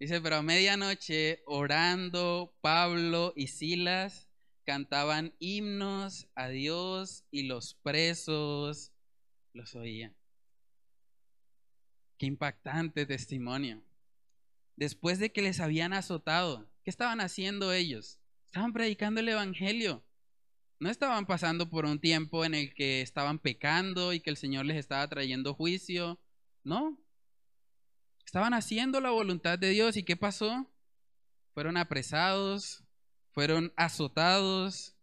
Dice, 0.00 0.20
pero 0.20 0.36
a 0.36 0.42
medianoche 0.42 1.42
orando 1.46 2.56
Pablo 2.60 3.32
y 3.36 3.46
Silas 3.46 4.28
cantaban 4.64 5.34
himnos 5.38 6.26
a 6.34 6.48
Dios 6.48 7.24
y 7.30 7.44
los 7.44 7.74
presos 7.74 8.92
los 9.52 9.74
oían. 9.74 10.16
Qué 12.18 12.26
impactante 12.26 13.06
testimonio. 13.06 13.82
Después 14.76 15.18
de 15.18 15.32
que 15.32 15.42
les 15.42 15.60
habían 15.60 15.92
azotado, 15.92 16.70
¿qué 16.82 16.90
estaban 16.90 17.20
haciendo 17.20 17.72
ellos? 17.72 18.18
Estaban 18.46 18.72
predicando 18.72 19.20
el 19.20 19.28
Evangelio. 19.28 20.04
No 20.80 20.90
estaban 20.90 21.26
pasando 21.26 21.70
por 21.70 21.84
un 21.84 22.00
tiempo 22.00 22.44
en 22.44 22.54
el 22.54 22.74
que 22.74 23.00
estaban 23.00 23.38
pecando 23.38 24.12
y 24.12 24.20
que 24.20 24.30
el 24.30 24.36
Señor 24.36 24.66
les 24.66 24.76
estaba 24.76 25.06
trayendo 25.08 25.54
juicio. 25.54 26.20
No. 26.62 26.98
Estaban 28.26 28.54
haciendo 28.54 29.00
la 29.00 29.10
voluntad 29.10 29.58
de 29.58 29.70
Dios. 29.70 29.96
¿Y 29.96 30.02
qué 30.02 30.16
pasó? 30.16 30.70
fueron 31.54 31.76
apresados, 31.76 32.84
fueron 33.30 33.72
azotados, 33.76 34.96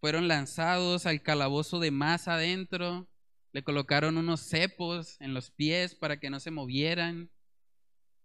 fueron 0.00 0.28
lanzados 0.28 1.04
al 1.04 1.20
calabozo 1.20 1.80
de 1.80 1.90
más 1.90 2.28
adentro, 2.28 3.08
le 3.54 3.62
colocaron 3.62 4.18
unos 4.18 4.40
cepos 4.40 5.16
en 5.20 5.32
los 5.32 5.52
pies 5.52 5.94
para 5.94 6.18
que 6.18 6.28
no 6.28 6.40
se 6.40 6.50
movieran. 6.50 7.30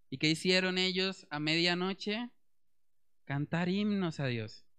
¿Y 0.10 0.18
qué 0.18 0.28
hicieron 0.28 0.80
ellos 0.80 1.28
a 1.30 1.40
medianoche? 1.40 2.32
Cantar 3.26 3.70
himnos 3.70 4.20
a 4.20 4.26
Dios. 4.26 4.66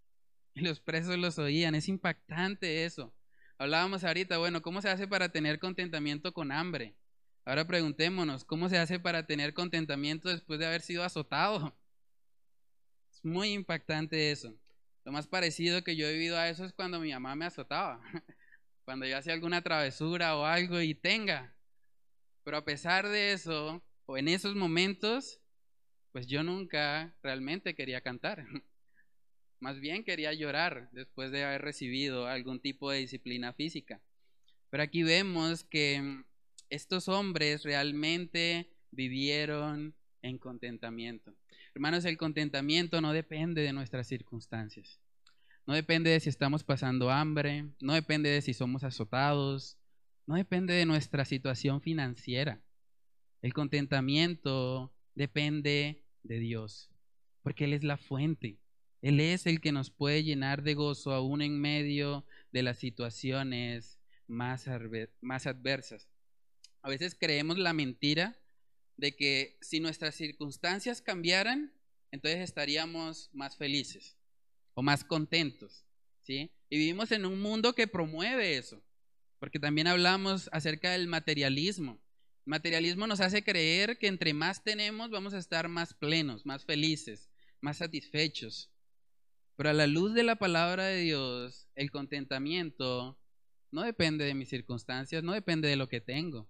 Y 0.55 0.63
los 0.63 0.81
presos 0.81 1.17
los 1.17 1.39
oían. 1.39 1.77
Es 1.77 1.87
impactante 1.87 2.85
eso. 2.85 3.15
Hablábamos 3.59 4.03
ahorita, 4.03 4.39
bueno, 4.39 4.61
¿cómo 4.61 4.83
se 4.83 4.89
hace 4.89 5.07
para 5.07 5.29
tener 5.29 5.61
contentamiento 5.61 6.35
con 6.35 6.51
hambre? 6.51 6.97
Ahora 7.45 7.65
preguntémonos, 7.69 8.45
¿cómo 8.45 8.69
se 8.69 8.77
hace 8.77 8.99
para 8.99 9.27
tener 9.27 9.55
contentamiento 9.55 10.29
después 10.29 10.59
de 10.59 10.67
haber 10.67 10.81
sido 10.81 11.05
azotado? 11.05 11.79
Es 13.13 13.25
muy 13.25 13.53
impactante 13.53 14.33
eso. 14.33 14.59
Lo 15.05 15.13
más 15.13 15.29
parecido 15.29 15.85
que 15.85 15.95
yo 15.95 16.09
he 16.09 16.13
vivido 16.13 16.37
a 16.37 16.49
eso 16.49 16.65
es 16.65 16.73
cuando 16.73 16.99
mi 16.99 17.13
mamá 17.13 17.37
me 17.37 17.47
azotaba. 17.47 18.03
Cuando 18.91 19.07
yo 19.07 19.17
hacía 19.17 19.35
alguna 19.35 19.63
travesura 19.63 20.37
o 20.37 20.45
algo 20.45 20.81
y 20.81 20.97
tenga. 20.97 21.55
Pero 22.43 22.57
a 22.57 22.65
pesar 22.65 23.09
de 23.09 23.31
eso, 23.31 23.81
o 24.05 24.19
en 24.19 24.27
esos 24.27 24.57
momentos, 24.57 25.39
pues 26.11 26.27
yo 26.27 26.43
nunca 26.43 27.15
realmente 27.23 27.77
quería 27.77 28.01
cantar. 28.01 28.45
Más 29.61 29.79
bien 29.79 30.03
quería 30.03 30.33
llorar 30.33 30.89
después 30.91 31.31
de 31.31 31.45
haber 31.45 31.63
recibido 31.63 32.27
algún 32.27 32.59
tipo 32.59 32.91
de 32.91 32.99
disciplina 32.99 33.53
física. 33.53 34.03
Pero 34.71 34.83
aquí 34.83 35.05
vemos 35.05 35.63
que 35.63 36.25
estos 36.69 37.07
hombres 37.07 37.63
realmente 37.63 38.73
vivieron 38.91 39.95
en 40.21 40.37
contentamiento. 40.37 41.33
Hermanos, 41.77 42.05
el 42.07 42.19
contentamiento 42.19 43.01
no 43.01 43.13
depende 43.13 43.63
de 43.63 43.73
nuestras 43.73 44.09
circunstancias. 44.09 44.99
No 45.67 45.75
depende 45.75 46.11
de 46.11 46.21
si 46.21 46.29
estamos 46.29 46.65
pasando 46.65 47.11
hambre, 47.11 47.71
no 47.81 47.95
depende 47.95 48.31
de 48.31 48.43
si 48.43 48.55
somos 48.55 48.83
azotados, 48.83 49.79
no 50.27 50.35
depende 50.35 50.75
de 50.75 50.87
nuestra 50.87 51.25
situación 51.25 51.81
financiera. 51.81 52.63
El 53.43 53.53
contentamiento 53.53 54.93
depende 55.15 56.05
de 56.23 56.39
Dios, 56.39 56.91
porque 57.43 57.65
Él 57.65 57.73
es 57.73 57.85
la 57.85 57.97
fuente. 57.97 58.59
Él 59.03 59.21
es 59.21 59.47
el 59.47 59.61
que 59.61 59.73
nos 59.73 59.91
puede 59.91 60.25
llenar 60.25 60.63
de 60.63 60.75
gozo 60.75 61.13
aún 61.13 61.41
en 61.41 61.61
medio 61.61 62.27
de 62.53 62.63
las 62.63 62.79
situaciones 62.79 63.99
más, 64.27 64.69
adversas. 64.69 66.09
A 66.83 66.89
veces 66.89 67.17
creemos 67.19 67.59
la 67.59 67.73
mentira 67.73 68.39
de 68.97 69.17
que 69.17 69.59
si 69.63 69.81
nuestras 69.81 70.15
circunstancias 70.15 71.01
cambiaran, 71.01 71.73
entonces 72.11 72.41
estaríamos 72.41 73.31
más 73.33 73.57
felices 73.57 74.20
o 74.81 74.83
más 74.83 75.05
contentos, 75.05 75.85
¿sí? 76.23 76.51
Y 76.71 76.79
vivimos 76.79 77.13
en 77.13 77.27
un 77.27 77.39
mundo 77.39 77.75
que 77.75 77.87
promueve 77.87 78.57
eso, 78.57 78.83
porque 79.39 79.59
también 79.59 79.87
hablamos 79.87 80.49
acerca 80.53 80.93
del 80.93 81.07
materialismo. 81.07 82.01
El 82.47 82.51
materialismo 82.53 83.07
nos 83.07 83.21
hace 83.21 83.45
creer 83.45 83.99
que 83.99 84.07
entre 84.07 84.33
más 84.33 84.65
tenemos 84.65 85.11
vamos 85.11 85.35
a 85.35 85.39
estar 85.39 85.69
más 85.69 85.93
plenos, 85.93 86.47
más 86.47 86.65
felices, 86.65 87.29
más 87.61 87.77
satisfechos. 87.77 88.73
Pero 89.55 89.69
a 89.69 89.75
la 89.75 89.87
luz 89.87 90.15
de 90.15 90.23
la 90.23 90.37
palabra 90.37 90.87
de 90.87 91.03
Dios, 91.03 91.69
el 91.75 91.91
contentamiento 91.91 93.21
no 93.71 93.83
depende 93.83 94.25
de 94.25 94.33
mis 94.33 94.49
circunstancias, 94.49 95.23
no 95.23 95.35
depende 95.35 95.69
de 95.69 95.77
lo 95.77 95.91
que 95.91 96.01
tengo, 96.01 96.49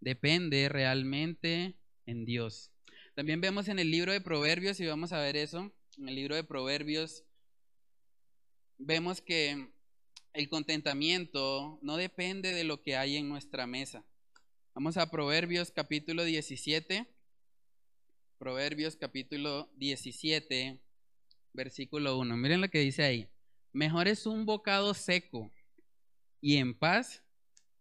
depende 0.00 0.70
realmente 0.70 1.76
en 2.06 2.24
Dios. 2.24 2.70
También 3.14 3.42
vemos 3.42 3.68
en 3.68 3.78
el 3.78 3.90
libro 3.90 4.10
de 4.10 4.22
Proverbios, 4.22 4.80
y 4.80 4.86
vamos 4.86 5.12
a 5.12 5.20
ver 5.20 5.36
eso, 5.36 5.70
en 5.98 6.08
el 6.08 6.14
libro 6.14 6.34
de 6.34 6.44
Proverbios, 6.44 7.24
vemos 8.78 9.20
que 9.20 9.68
el 10.32 10.48
contentamiento 10.48 11.78
no 11.82 11.96
depende 11.96 12.52
de 12.52 12.64
lo 12.64 12.82
que 12.82 12.96
hay 12.96 13.16
en 13.16 13.28
nuestra 13.28 13.66
mesa. 13.66 14.04
Vamos 14.74 14.96
a 14.96 15.10
Proverbios 15.10 15.72
capítulo 15.72 16.24
17. 16.24 17.06
Proverbios 18.38 18.96
capítulo 18.96 19.68
17 19.76 20.80
versículo 21.52 22.18
1. 22.18 22.36
Miren 22.36 22.60
lo 22.60 22.68
que 22.68 22.78
dice 22.78 23.02
ahí. 23.02 23.28
Mejor 23.72 24.06
es 24.06 24.26
un 24.26 24.46
bocado 24.46 24.94
seco 24.94 25.50
y 26.40 26.56
en 26.56 26.78
paz 26.78 27.24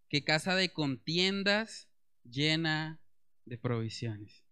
que 0.10 0.24
casa 0.24 0.56
de 0.56 0.74
contiendas 0.74 1.88
llena 2.24 3.00
de 3.46 3.58
provisiones. 3.58 4.44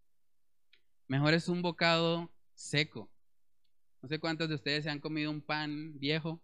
Mejor 1.07 1.33
es 1.33 1.49
un 1.49 1.63
bocado 1.63 2.31
seco. 2.53 3.09
No 4.05 4.09
sé 4.09 4.19
cuántos 4.19 4.47
de 4.47 4.53
ustedes 4.53 4.83
se 4.83 4.91
han 4.91 4.99
comido 4.99 5.31
un 5.31 5.41
pan 5.41 5.97
viejo. 5.97 6.39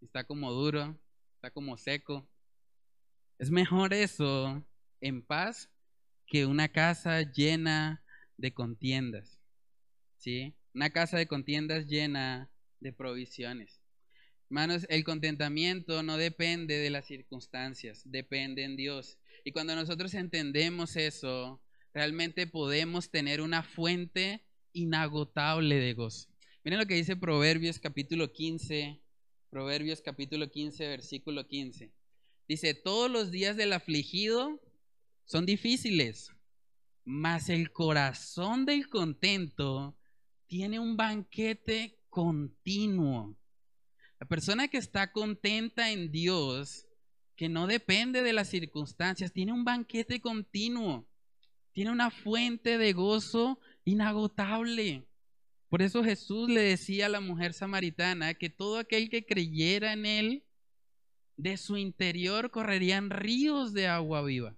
Está 0.00 0.24
como 0.24 0.50
duro, 0.50 0.98
está 1.36 1.52
como 1.52 1.76
seco. 1.76 2.28
Es 3.38 3.52
mejor 3.52 3.94
eso 3.94 4.60
en 5.00 5.22
paz 5.22 5.70
que 6.26 6.44
una 6.44 6.66
casa 6.66 7.22
llena 7.22 8.02
de 8.38 8.52
contiendas. 8.52 9.38
¿Sí? 10.16 10.56
Una 10.74 10.90
casa 10.90 11.16
de 11.16 11.28
contiendas 11.28 11.86
llena 11.86 12.50
de 12.80 12.92
provisiones. 12.92 13.80
Hermanos, 14.50 14.84
el 14.88 15.04
contentamiento 15.04 16.02
no 16.02 16.16
depende 16.16 16.78
de 16.78 16.90
las 16.90 17.06
circunstancias, 17.06 18.02
depende 18.04 18.64
en 18.64 18.74
Dios. 18.74 19.16
Y 19.44 19.52
cuando 19.52 19.76
nosotros 19.76 20.12
entendemos 20.14 20.96
eso, 20.96 21.62
realmente 21.94 22.48
podemos 22.48 23.12
tener 23.12 23.40
una 23.42 23.62
fuente 23.62 24.44
inagotable 24.72 25.76
de 25.76 25.94
gozo. 25.94 26.31
Miren 26.64 26.78
lo 26.78 26.86
que 26.86 26.94
dice 26.94 27.16
Proverbios 27.16 27.80
capítulo 27.80 28.32
15, 28.32 29.00
Proverbios 29.50 30.00
capítulo 30.00 30.48
15, 30.48 30.86
versículo 30.86 31.48
15. 31.48 31.92
Dice, 32.46 32.74
todos 32.74 33.10
los 33.10 33.32
días 33.32 33.56
del 33.56 33.72
afligido 33.72 34.60
son 35.24 35.44
difíciles, 35.44 36.30
mas 37.04 37.48
el 37.48 37.72
corazón 37.72 38.64
del 38.64 38.88
contento 38.88 39.96
tiene 40.46 40.78
un 40.78 40.96
banquete 40.96 41.98
continuo. 42.08 43.36
La 44.20 44.28
persona 44.28 44.68
que 44.68 44.78
está 44.78 45.10
contenta 45.10 45.90
en 45.90 46.12
Dios, 46.12 46.86
que 47.34 47.48
no 47.48 47.66
depende 47.66 48.22
de 48.22 48.34
las 48.34 48.48
circunstancias, 48.48 49.32
tiene 49.32 49.52
un 49.52 49.64
banquete 49.64 50.20
continuo, 50.20 51.08
tiene 51.72 51.90
una 51.90 52.12
fuente 52.12 52.78
de 52.78 52.92
gozo 52.92 53.58
inagotable. 53.84 55.08
Por 55.72 55.80
eso 55.80 56.04
Jesús 56.04 56.50
le 56.50 56.60
decía 56.60 57.06
a 57.06 57.08
la 57.08 57.20
mujer 57.20 57.54
samaritana 57.54 58.34
que 58.34 58.50
todo 58.50 58.76
aquel 58.76 59.08
que 59.08 59.24
creyera 59.24 59.94
en 59.94 60.04
Él, 60.04 60.44
de 61.38 61.56
su 61.56 61.78
interior 61.78 62.50
correrían 62.50 63.08
ríos 63.08 63.72
de 63.72 63.86
agua 63.86 64.22
viva. 64.22 64.54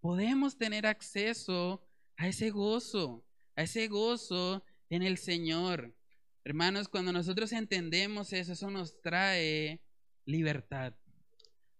Podemos 0.00 0.58
tener 0.58 0.88
acceso 0.88 1.86
a 2.16 2.26
ese 2.26 2.50
gozo, 2.50 3.24
a 3.54 3.62
ese 3.62 3.86
gozo 3.86 4.64
en 4.88 5.04
el 5.04 5.18
Señor. 5.18 5.94
Hermanos, 6.42 6.88
cuando 6.88 7.12
nosotros 7.12 7.52
entendemos 7.52 8.32
eso, 8.32 8.54
eso 8.54 8.72
nos 8.72 9.00
trae 9.02 9.80
libertad. 10.24 10.94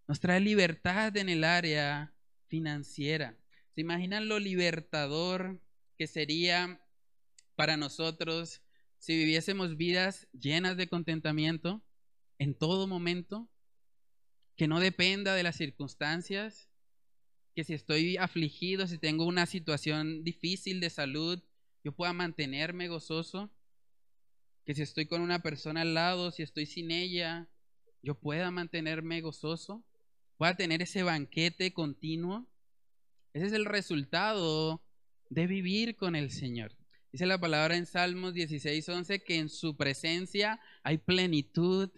Nos 0.06 0.20
trae 0.20 0.38
libertad 0.38 1.16
en 1.16 1.28
el 1.28 1.42
área 1.42 2.14
financiera. 2.46 3.36
¿Se 3.74 3.80
imaginan 3.80 4.28
lo 4.28 4.38
libertador 4.38 5.60
que 5.98 6.06
sería 6.06 6.80
para 7.60 7.76
nosotros 7.76 8.62
si 8.96 9.14
viviésemos 9.18 9.76
vidas 9.76 10.26
llenas 10.32 10.78
de 10.78 10.88
contentamiento 10.88 11.84
en 12.38 12.54
todo 12.54 12.86
momento? 12.86 13.50
Que 14.56 14.66
no 14.66 14.80
dependa 14.80 15.34
de 15.34 15.42
las 15.42 15.56
circunstancias, 15.56 16.70
que 17.54 17.64
si 17.64 17.74
estoy 17.74 18.16
afligido, 18.16 18.86
si 18.86 18.96
tengo 18.96 19.26
una 19.26 19.44
situación 19.44 20.24
difícil 20.24 20.80
de 20.80 20.88
salud, 20.88 21.42
yo 21.84 21.92
pueda 21.92 22.14
mantenerme 22.14 22.88
gozoso, 22.88 23.50
que 24.64 24.74
si 24.74 24.80
estoy 24.80 25.04
con 25.04 25.20
una 25.20 25.42
persona 25.42 25.82
al 25.82 25.92
lado, 25.92 26.30
si 26.30 26.42
estoy 26.42 26.64
sin 26.64 26.90
ella, 26.90 27.50
yo 28.02 28.14
pueda 28.14 28.50
mantenerme 28.50 29.20
gozoso, 29.20 29.84
pueda 30.38 30.56
tener 30.56 30.80
ese 30.80 31.02
banquete 31.02 31.74
continuo. 31.74 32.48
Ese 33.34 33.48
es 33.48 33.52
el 33.52 33.66
resultado 33.66 34.82
de 35.28 35.46
vivir 35.46 35.96
con 35.96 36.16
el 36.16 36.30
Señor. 36.30 36.79
Dice 37.12 37.26
la 37.26 37.40
palabra 37.40 37.76
en 37.76 37.86
Salmos 37.86 38.34
16:11 38.34 39.24
que 39.24 39.36
en 39.36 39.48
su 39.48 39.76
presencia 39.76 40.60
hay 40.84 40.98
plenitud 40.98 41.90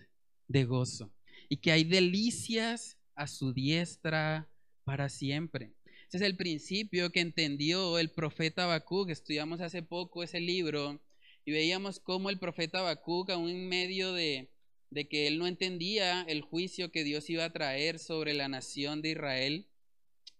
de 0.48 0.64
gozo 0.64 1.12
y 1.50 1.58
que 1.58 1.70
hay 1.70 1.84
delicias 1.84 2.96
a 3.14 3.26
su 3.26 3.52
diestra 3.52 4.48
para 4.84 5.10
siempre. 5.10 5.74
Ese 6.08 6.16
es 6.16 6.22
el 6.22 6.36
principio 6.36 7.12
que 7.12 7.20
entendió 7.20 7.98
el 7.98 8.10
profeta 8.10 8.64
Habacuc. 8.64 9.10
Estudiamos 9.10 9.60
hace 9.60 9.82
poco 9.82 10.22
ese 10.22 10.40
libro 10.40 10.98
y 11.44 11.52
veíamos 11.52 12.00
cómo 12.00 12.30
el 12.30 12.38
profeta 12.38 12.78
Habacuc, 12.78 13.28
aún 13.28 13.50
en 13.50 13.68
medio 13.68 14.14
de, 14.14 14.50
de 14.88 15.08
que 15.08 15.26
él 15.26 15.38
no 15.38 15.46
entendía 15.46 16.22
el 16.22 16.40
juicio 16.40 16.90
que 16.90 17.04
Dios 17.04 17.28
iba 17.28 17.44
a 17.44 17.52
traer 17.52 17.98
sobre 17.98 18.32
la 18.32 18.48
nación 18.48 19.02
de 19.02 19.10
Israel, 19.10 19.68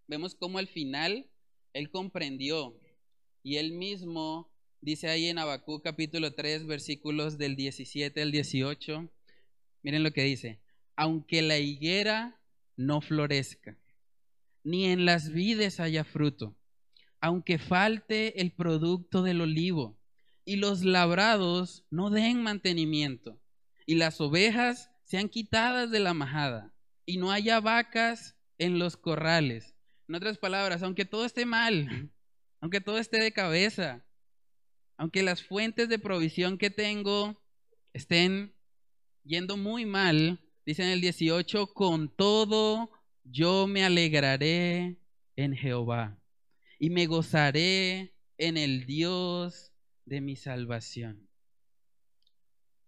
vemos 0.07 0.35
cómo 0.35 0.57
al 0.57 0.67
final 0.67 1.29
él 1.75 1.91
comprendió 1.91 2.81
y 3.43 3.57
él 3.57 3.73
mismo 3.73 4.52
Dice 4.83 5.09
ahí 5.09 5.29
en 5.29 5.39
Abacú 5.39 5.81
capítulo 5.81 6.35
3, 6.35 6.67
versículos 6.67 7.39
del 7.39 7.55
17 7.55 8.21
al 8.21 8.33
18. 8.33 9.09
Miren 9.85 10.03
lo 10.03 10.11
que 10.11 10.25
dice. 10.25 10.61
Aunque 10.97 11.41
la 11.41 11.57
higuera 11.59 12.41
no 12.77 13.01
florezca, 13.01 13.79
ni 14.65 14.87
en 14.87 15.05
las 15.05 15.31
vides 15.31 15.79
haya 15.79 16.03
fruto, 16.03 16.57
aunque 17.21 17.59
falte 17.59 18.41
el 18.41 18.51
producto 18.51 19.23
del 19.23 19.43
olivo, 19.43 20.01
y 20.45 20.57
los 20.57 20.83
labrados 20.83 21.85
no 21.91 22.11
den 22.11 22.43
mantenimiento, 22.43 23.41
y 23.87 23.95
las 23.95 24.21
ovejas 24.21 24.91
sean 25.05 25.29
quitadas 25.29 25.93
de 25.93 26.01
la 26.01 26.13
majada, 26.13 26.75
y 27.07 27.19
no 27.19 27.31
haya 27.31 27.61
vacas 27.61 28.35
en 28.59 28.81
los 28.81 28.97
corrales. 28.97 29.77
En 30.09 30.17
otras 30.17 30.39
palabras, 30.39 30.83
aunque 30.83 31.05
todo 31.05 31.25
esté 31.25 31.47
mal, 31.47 32.11
aunque 32.61 32.81
todo 32.81 32.99
esté 32.99 33.21
de 33.21 33.33
cabeza, 33.33 34.05
aunque 35.03 35.25
las 35.25 35.43
fuentes 35.43 35.89
de 35.89 35.99
provisión 35.99 36.59
que 36.59 36.71
tengo 36.71 37.37
estén 37.93 38.55
yendo 39.25 39.57
muy 39.57 39.85
mal, 39.85 40.39
dice 40.65 40.85
en 40.85 40.91
el 40.91 41.01
18, 41.01 41.75
con 41.75 42.09
todo 42.09 42.89
yo 43.25 43.67
me 43.67 43.83
alegraré 43.83 45.01
en 45.35 45.57
Jehová 45.57 46.23
y 46.79 46.91
me 46.91 47.07
gozaré 47.07 48.15
en 48.39 48.57
el 48.57 48.87
Dios 48.87 49.73
de 50.05 50.21
mi 50.21 50.37
salvación. 50.37 51.29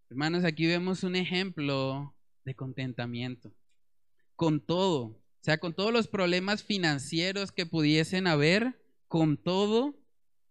Hermanos, 0.08 0.44
aquí 0.44 0.68
vemos 0.68 1.02
un 1.02 1.16
ejemplo 1.16 2.14
de 2.44 2.54
contentamiento. 2.54 3.52
Con 4.36 4.64
todo, 4.64 5.00
o 5.06 5.22
sea, 5.40 5.58
con 5.58 5.74
todos 5.74 5.92
los 5.92 6.06
problemas 6.06 6.62
financieros 6.62 7.50
que 7.50 7.66
pudiesen 7.66 8.28
haber, 8.28 8.80
con 9.08 9.36
todo, 9.36 9.98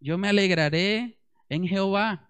yo 0.01 0.17
me 0.17 0.27
alegraré 0.27 1.22
en 1.53 1.67
Jehová, 1.67 2.29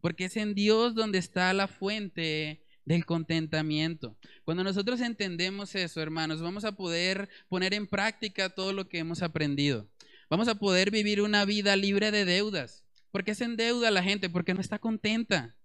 porque 0.00 0.24
es 0.26 0.36
en 0.36 0.54
Dios 0.54 0.94
donde 0.94 1.18
está 1.18 1.52
la 1.52 1.68
fuente 1.68 2.64
del 2.84 3.04
contentamiento. 3.04 4.16
Cuando 4.44 4.64
nosotros 4.64 5.00
entendemos 5.00 5.74
eso, 5.74 6.00
hermanos, 6.00 6.40
vamos 6.40 6.64
a 6.64 6.72
poder 6.72 7.28
poner 7.48 7.74
en 7.74 7.86
práctica 7.86 8.50
todo 8.50 8.72
lo 8.72 8.88
que 8.88 8.98
hemos 8.98 9.22
aprendido. 9.22 9.88
Vamos 10.30 10.48
a 10.48 10.56
poder 10.56 10.90
vivir 10.90 11.20
una 11.20 11.44
vida 11.44 11.76
libre 11.76 12.10
de 12.10 12.24
deudas. 12.24 12.84
¿Por 13.10 13.24
qué 13.24 13.34
se 13.34 13.44
endeuda 13.44 13.90
la 13.90 14.02
gente? 14.02 14.28
Porque 14.28 14.54
no 14.54 14.60
está 14.60 14.78
contenta, 14.78 15.56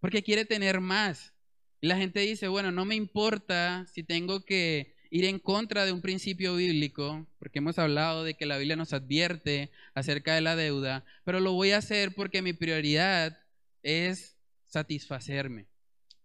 porque 0.00 0.22
quiere 0.22 0.44
tener 0.44 0.80
más. 0.80 1.34
Y 1.80 1.88
la 1.88 1.96
gente 1.96 2.20
dice, 2.20 2.48
bueno, 2.48 2.70
no 2.72 2.84
me 2.84 2.94
importa 2.94 3.86
si 3.92 4.02
tengo 4.02 4.44
que 4.44 4.95
ir 5.10 5.24
en 5.24 5.38
contra 5.38 5.84
de 5.84 5.92
un 5.92 6.00
principio 6.00 6.56
bíblico, 6.56 7.26
porque 7.38 7.58
hemos 7.58 7.78
hablado 7.78 8.24
de 8.24 8.34
que 8.34 8.46
la 8.46 8.58
Biblia 8.58 8.76
nos 8.76 8.92
advierte 8.92 9.70
acerca 9.94 10.34
de 10.34 10.40
la 10.40 10.56
deuda, 10.56 11.04
pero 11.24 11.40
lo 11.40 11.52
voy 11.52 11.72
a 11.72 11.78
hacer 11.78 12.14
porque 12.14 12.42
mi 12.42 12.52
prioridad 12.52 13.38
es 13.82 14.36
satisfacerme. 14.66 15.66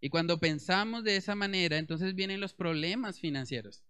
Y 0.02 0.10
cuando 0.10 0.40
pensamos 0.40 1.04
de 1.04 1.16
esa 1.16 1.36
manera, 1.36 1.78
entonces 1.78 2.16
vienen 2.16 2.40
los 2.40 2.54
problemas 2.54 3.20
financieros. 3.20 3.84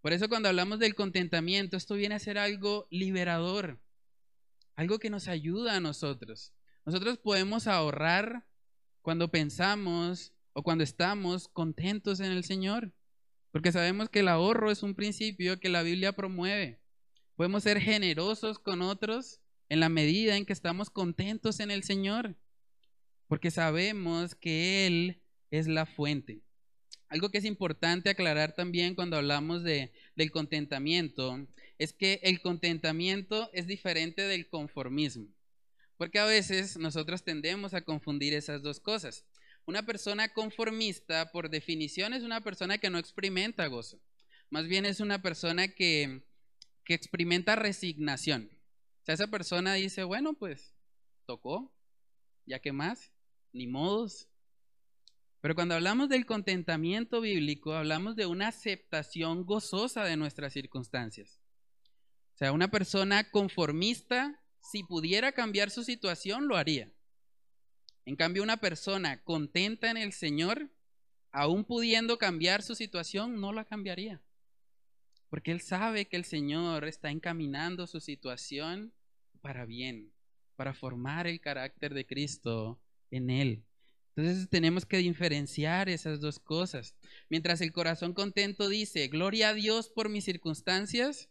Por 0.00 0.12
eso 0.12 0.28
cuando 0.28 0.48
hablamos 0.48 0.78
del 0.78 0.94
contentamiento, 0.94 1.76
esto 1.76 1.94
viene 1.94 2.14
a 2.14 2.20
ser 2.20 2.38
algo 2.38 2.86
liberador, 2.90 3.80
algo 4.76 4.98
que 5.00 5.10
nos 5.10 5.26
ayuda 5.26 5.76
a 5.76 5.80
nosotros. 5.80 6.52
Nosotros 6.84 7.18
podemos 7.18 7.66
ahorrar 7.66 8.46
cuando 9.02 9.30
pensamos 9.30 10.32
o 10.52 10.62
cuando 10.62 10.84
estamos 10.84 11.48
contentos 11.48 12.20
en 12.20 12.30
el 12.30 12.44
Señor, 12.44 12.92
porque 13.56 13.72
sabemos 13.72 14.10
que 14.10 14.18
el 14.18 14.28
ahorro 14.28 14.70
es 14.70 14.82
un 14.82 14.94
principio 14.94 15.58
que 15.58 15.70
la 15.70 15.82
Biblia 15.82 16.12
promueve. 16.12 16.78
Podemos 17.36 17.62
ser 17.62 17.80
generosos 17.80 18.58
con 18.58 18.82
otros 18.82 19.40
en 19.70 19.80
la 19.80 19.88
medida 19.88 20.36
en 20.36 20.44
que 20.44 20.52
estamos 20.52 20.90
contentos 20.90 21.58
en 21.60 21.70
el 21.70 21.82
Señor, 21.82 22.36
porque 23.28 23.50
sabemos 23.50 24.34
que 24.34 24.86
Él 24.86 25.22
es 25.50 25.68
la 25.68 25.86
fuente. 25.86 26.42
Algo 27.08 27.30
que 27.30 27.38
es 27.38 27.46
importante 27.46 28.10
aclarar 28.10 28.54
también 28.54 28.94
cuando 28.94 29.16
hablamos 29.16 29.62
de, 29.62 29.90
del 30.16 30.30
contentamiento 30.30 31.46
es 31.78 31.94
que 31.94 32.20
el 32.24 32.42
contentamiento 32.42 33.48
es 33.54 33.66
diferente 33.66 34.20
del 34.20 34.50
conformismo, 34.50 35.28
porque 35.96 36.18
a 36.18 36.26
veces 36.26 36.76
nosotros 36.76 37.24
tendemos 37.24 37.72
a 37.72 37.80
confundir 37.80 38.34
esas 38.34 38.62
dos 38.62 38.80
cosas. 38.80 39.24
Una 39.66 39.84
persona 39.84 40.32
conformista, 40.32 41.30
por 41.32 41.50
definición, 41.50 42.14
es 42.14 42.22
una 42.22 42.40
persona 42.40 42.78
que 42.78 42.88
no 42.88 42.98
experimenta 42.98 43.66
gozo, 43.66 44.00
más 44.48 44.66
bien 44.66 44.86
es 44.86 45.00
una 45.00 45.20
persona 45.20 45.68
que, 45.68 46.24
que 46.84 46.94
experimenta 46.94 47.56
resignación. 47.56 48.50
O 49.02 49.04
sea, 49.04 49.14
esa 49.14 49.26
persona 49.26 49.74
dice, 49.74 50.04
bueno, 50.04 50.34
pues 50.34 50.74
tocó, 51.26 51.74
ya 52.44 52.60
que 52.60 52.72
más, 52.72 53.12
ni 53.52 53.66
modos, 53.66 54.28
pero 55.46 55.54
cuando 55.54 55.76
hablamos 55.76 56.08
del 56.08 56.26
contentamiento 56.26 57.20
bíblico, 57.20 57.72
hablamos 57.72 58.16
de 58.16 58.26
una 58.26 58.48
aceptación 58.48 59.44
gozosa 59.44 60.02
de 60.02 60.16
nuestras 60.16 60.52
circunstancias. 60.52 61.40
O 62.34 62.38
sea, 62.38 62.50
una 62.50 62.68
persona 62.68 63.30
conformista, 63.30 64.42
si 64.60 64.82
pudiera 64.82 65.30
cambiar 65.30 65.70
su 65.70 65.84
situación, 65.84 66.48
lo 66.48 66.56
haría. 66.56 66.92
En 68.06 68.14
cambio, 68.14 68.44
una 68.44 68.58
persona 68.58 69.20
contenta 69.24 69.90
en 69.90 69.96
el 69.96 70.12
Señor, 70.12 70.70
aún 71.32 71.64
pudiendo 71.64 72.18
cambiar 72.18 72.62
su 72.62 72.76
situación, 72.76 73.40
no 73.40 73.52
la 73.52 73.64
cambiaría. 73.64 74.22
Porque 75.28 75.50
él 75.50 75.60
sabe 75.60 76.06
que 76.06 76.16
el 76.16 76.24
Señor 76.24 76.84
está 76.84 77.10
encaminando 77.10 77.88
su 77.88 77.98
situación 77.98 78.94
para 79.40 79.66
bien, 79.66 80.12
para 80.54 80.72
formar 80.72 81.26
el 81.26 81.40
carácter 81.40 81.94
de 81.94 82.06
Cristo 82.06 82.80
en 83.10 83.28
él. 83.28 83.64
Entonces 84.14 84.48
tenemos 84.48 84.86
que 84.86 84.98
diferenciar 84.98 85.88
esas 85.88 86.20
dos 86.20 86.38
cosas. 86.38 86.94
Mientras 87.28 87.60
el 87.60 87.72
corazón 87.72 88.14
contento 88.14 88.68
dice, 88.68 89.08
gloria 89.08 89.48
a 89.48 89.54
Dios 89.54 89.90
por 89.90 90.08
mis 90.08 90.24
circunstancias, 90.24 91.28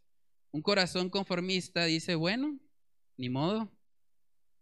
un 0.52 0.62
corazón 0.62 1.10
conformista 1.10 1.86
dice, 1.86 2.16
bueno, 2.16 2.60
ni 3.18 3.30
modo, 3.30 3.72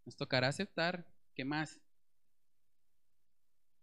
nos 0.06 0.16
tocará 0.16 0.48
aceptar, 0.48 1.06
¿qué 1.34 1.44
más? 1.44 1.83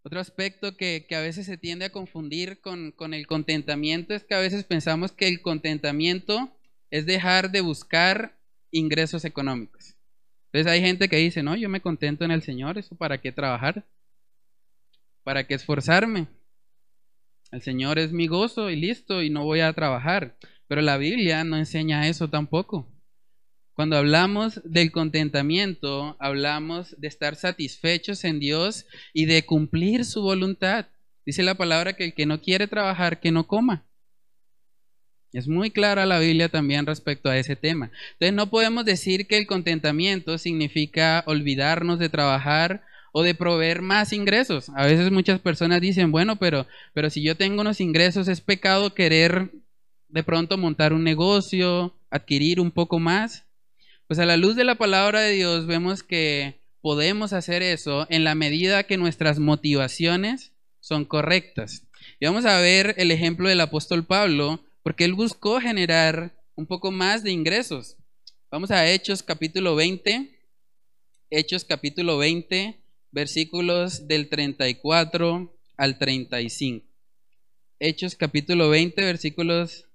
Otro 0.04 0.20
aspecto 0.20 0.76
que, 0.78 1.06
a 1.12 1.20
veces 1.20 1.46
se 1.46 1.58
tiende 1.58 1.86
a 1.86 1.92
confundir 1.92 2.60
con, 2.60 2.92
con 2.92 3.14
el 3.14 3.28
contentamiento 3.28 4.14
es 4.14 4.24
que 4.24 4.34
a 4.34 4.40
veces 4.40 4.64
pensamos 4.64 5.12
que 5.12 5.28
el 5.28 5.42
contentamiento 5.42 6.52
es 6.90 7.06
dejar 7.06 7.52
de 7.52 7.62
buscar 7.62 8.40
ingresos 8.72 9.26
económicos. 9.26 9.96
Entonces 10.52 10.72
hay 10.72 10.82
gente 10.82 11.08
que 11.08 11.18
dice, 11.18 11.44
no, 11.44 11.56
yo 11.56 11.70
me 11.70 11.82
contento 11.82 12.26
en 12.26 12.32
el 12.32 12.42
Señor, 12.42 12.78
¿eso 12.78 12.96
para 12.96 13.20
qué 13.20 13.32
trabajar? 13.32 13.86
¿Para 15.24 15.46
qué 15.46 15.54
esforzarme? 15.54 16.28
El 17.52 17.62
Señor 17.62 18.00
es 18.00 18.12
mi 18.12 18.28
gozo 18.28 18.70
y 18.70 18.76
listo, 18.76 19.22
y 19.22 19.30
no 19.30 19.44
voy 19.44 19.60
a 19.60 19.72
trabajar. 19.74 20.38
Pero 20.68 20.82
la 20.82 20.98
Biblia 20.98 21.44
no 21.44 21.58
enseña 21.58 22.08
eso 22.08 22.30
tampoco. 22.30 22.91
Cuando 23.76 23.98
hablamos 23.98 24.62
del 24.64 24.92
contentamiento, 24.92 26.16
hablamos 26.20 26.96
de 27.00 27.08
estar 27.08 27.36
satisfechos 27.36 28.24
en 28.24 28.40
Dios 28.40 28.86
y 29.14 29.26
de 29.26 29.46
cumplir 29.46 30.06
su 30.06 30.22
voluntad. 30.22 30.88
Dice 31.26 31.44
la 31.44 31.56
palabra 31.56 31.94
que 31.94 32.06
el 32.06 32.14
que 32.14 32.26
no 32.26 32.42
quiere 32.42 32.68
trabajar, 32.68 33.20
que 33.20 33.32
no 33.32 33.48
coma. 33.48 33.86
Es 35.34 35.48
muy 35.48 35.72
clara 35.72 36.06
la 36.06 36.20
Biblia 36.20 36.50
también 36.50 36.86
respecto 36.86 37.30
a 37.30 37.38
ese 37.38 37.56
tema. 37.56 37.92
Entonces 38.14 38.34
no 38.34 38.50
podemos 38.50 38.84
decir 38.84 39.28
que 39.28 39.38
el 39.38 39.48
contentamiento 39.48 40.38
significa 40.38 41.24
olvidarnos 41.26 42.00
de 42.00 42.10
trabajar 42.10 42.84
o 43.14 43.24
de 43.24 43.36
proveer 43.36 43.82
más 43.82 44.12
ingresos. 44.12 44.70
A 44.76 44.86
veces 44.86 45.12
muchas 45.12 45.40
personas 45.40 45.80
dicen, 45.80 46.12
bueno, 46.12 46.36
pero, 46.38 46.68
pero 46.94 47.10
si 47.10 47.24
yo 47.24 47.36
tengo 47.38 47.62
unos 47.62 47.80
ingresos, 47.80 48.28
es 48.28 48.42
pecado 48.42 48.94
querer 48.94 49.52
de 50.10 50.24
pronto 50.24 50.58
montar 50.58 50.92
un 50.92 51.04
negocio, 51.04 51.96
adquirir 52.10 52.60
un 52.60 52.72
poco 52.72 53.00
más. 53.00 53.46
Pues 54.12 54.20
a 54.20 54.26
la 54.26 54.36
luz 54.36 54.58
de 54.58 54.66
la 54.66 54.76
palabra 54.76 55.22
de 55.22 55.32
Dios 55.32 55.68
vemos 55.68 56.04
que 56.04 56.60
podemos 56.82 57.32
hacer 57.32 57.64
eso 57.64 58.08
en 58.10 58.26
la 58.26 58.36
medida 58.36 58.84
que 58.84 58.98
nuestras 58.98 59.40
motivaciones 59.40 60.52
son 60.82 61.06
correctas. 61.06 61.88
Y 62.20 62.26
vamos 62.26 62.44
a 62.44 62.60
ver 62.60 62.94
el 62.98 63.12
ejemplo 63.12 63.48
del 63.48 63.62
apóstol 63.62 64.06
Pablo, 64.06 64.66
porque 64.84 65.06
él 65.06 65.14
buscó 65.14 65.62
generar 65.62 66.36
un 66.56 66.66
poco 66.66 66.92
más 66.92 67.24
de 67.24 67.32
ingresos. 67.32 67.96
Vamos 68.52 68.70
a 68.70 68.86
Hechos 68.86 69.24
capítulo 69.24 69.78
20. 69.78 70.38
Hechos 71.30 71.64
capítulo 71.64 72.18
20, 72.18 72.84
versículos 73.14 74.10
del 74.10 74.28
34 74.28 75.56
al 75.78 75.98
35. 75.98 76.86
Hechos 77.80 78.16
capítulo 78.18 78.70
20, 78.70 79.06
versículos 79.06 79.86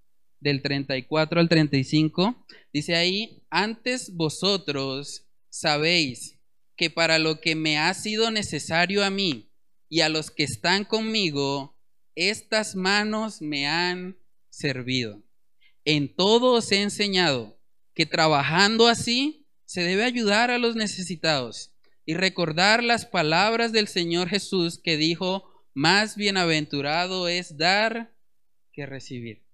del 0.41 0.63
34 0.63 1.39
al 1.39 1.49
35. 1.51 2.47
Dice 2.73 2.95
ahí, 2.95 3.43
antes 3.57 4.15
vosotros 4.15 5.27
sabéis 5.49 6.39
que 6.77 6.91
para 6.91 7.19
lo 7.19 7.41
que 7.41 7.55
me 7.55 7.79
ha 7.79 7.95
sido 7.95 8.31
necesario 8.31 9.03
a 9.03 9.09
mí 9.09 9.51
y 9.89 10.03
a 10.03 10.11
los 10.11 10.31
que 10.31 10.45
están 10.45 10.85
conmigo, 10.85 11.75
estas 12.15 12.77
manos 12.77 13.41
me 13.41 13.67
han 13.67 14.19
servido. 14.51 15.23
En 15.87 16.15
todo 16.15 16.53
os 16.53 16.71
he 16.71 16.83
enseñado 16.83 17.59
que 17.95 18.05
trabajando 18.05 18.89
así 18.89 19.49
se 19.65 19.83
debe 19.83 20.05
ayudar 20.05 20.51
a 20.51 20.59
los 20.59 20.77
necesitados 20.77 21.73
y 22.05 22.13
recordar 22.13 22.85
las 22.85 23.07
palabras 23.07 23.73
del 23.73 23.89
Señor 23.89 24.29
Jesús 24.29 24.79
que 24.79 24.99
dijo, 24.99 25.51
más 25.73 26.15
bienaventurado 26.17 27.27
es 27.27 27.57
dar 27.57 28.15
que 28.75 28.85
recibir. 28.85 29.47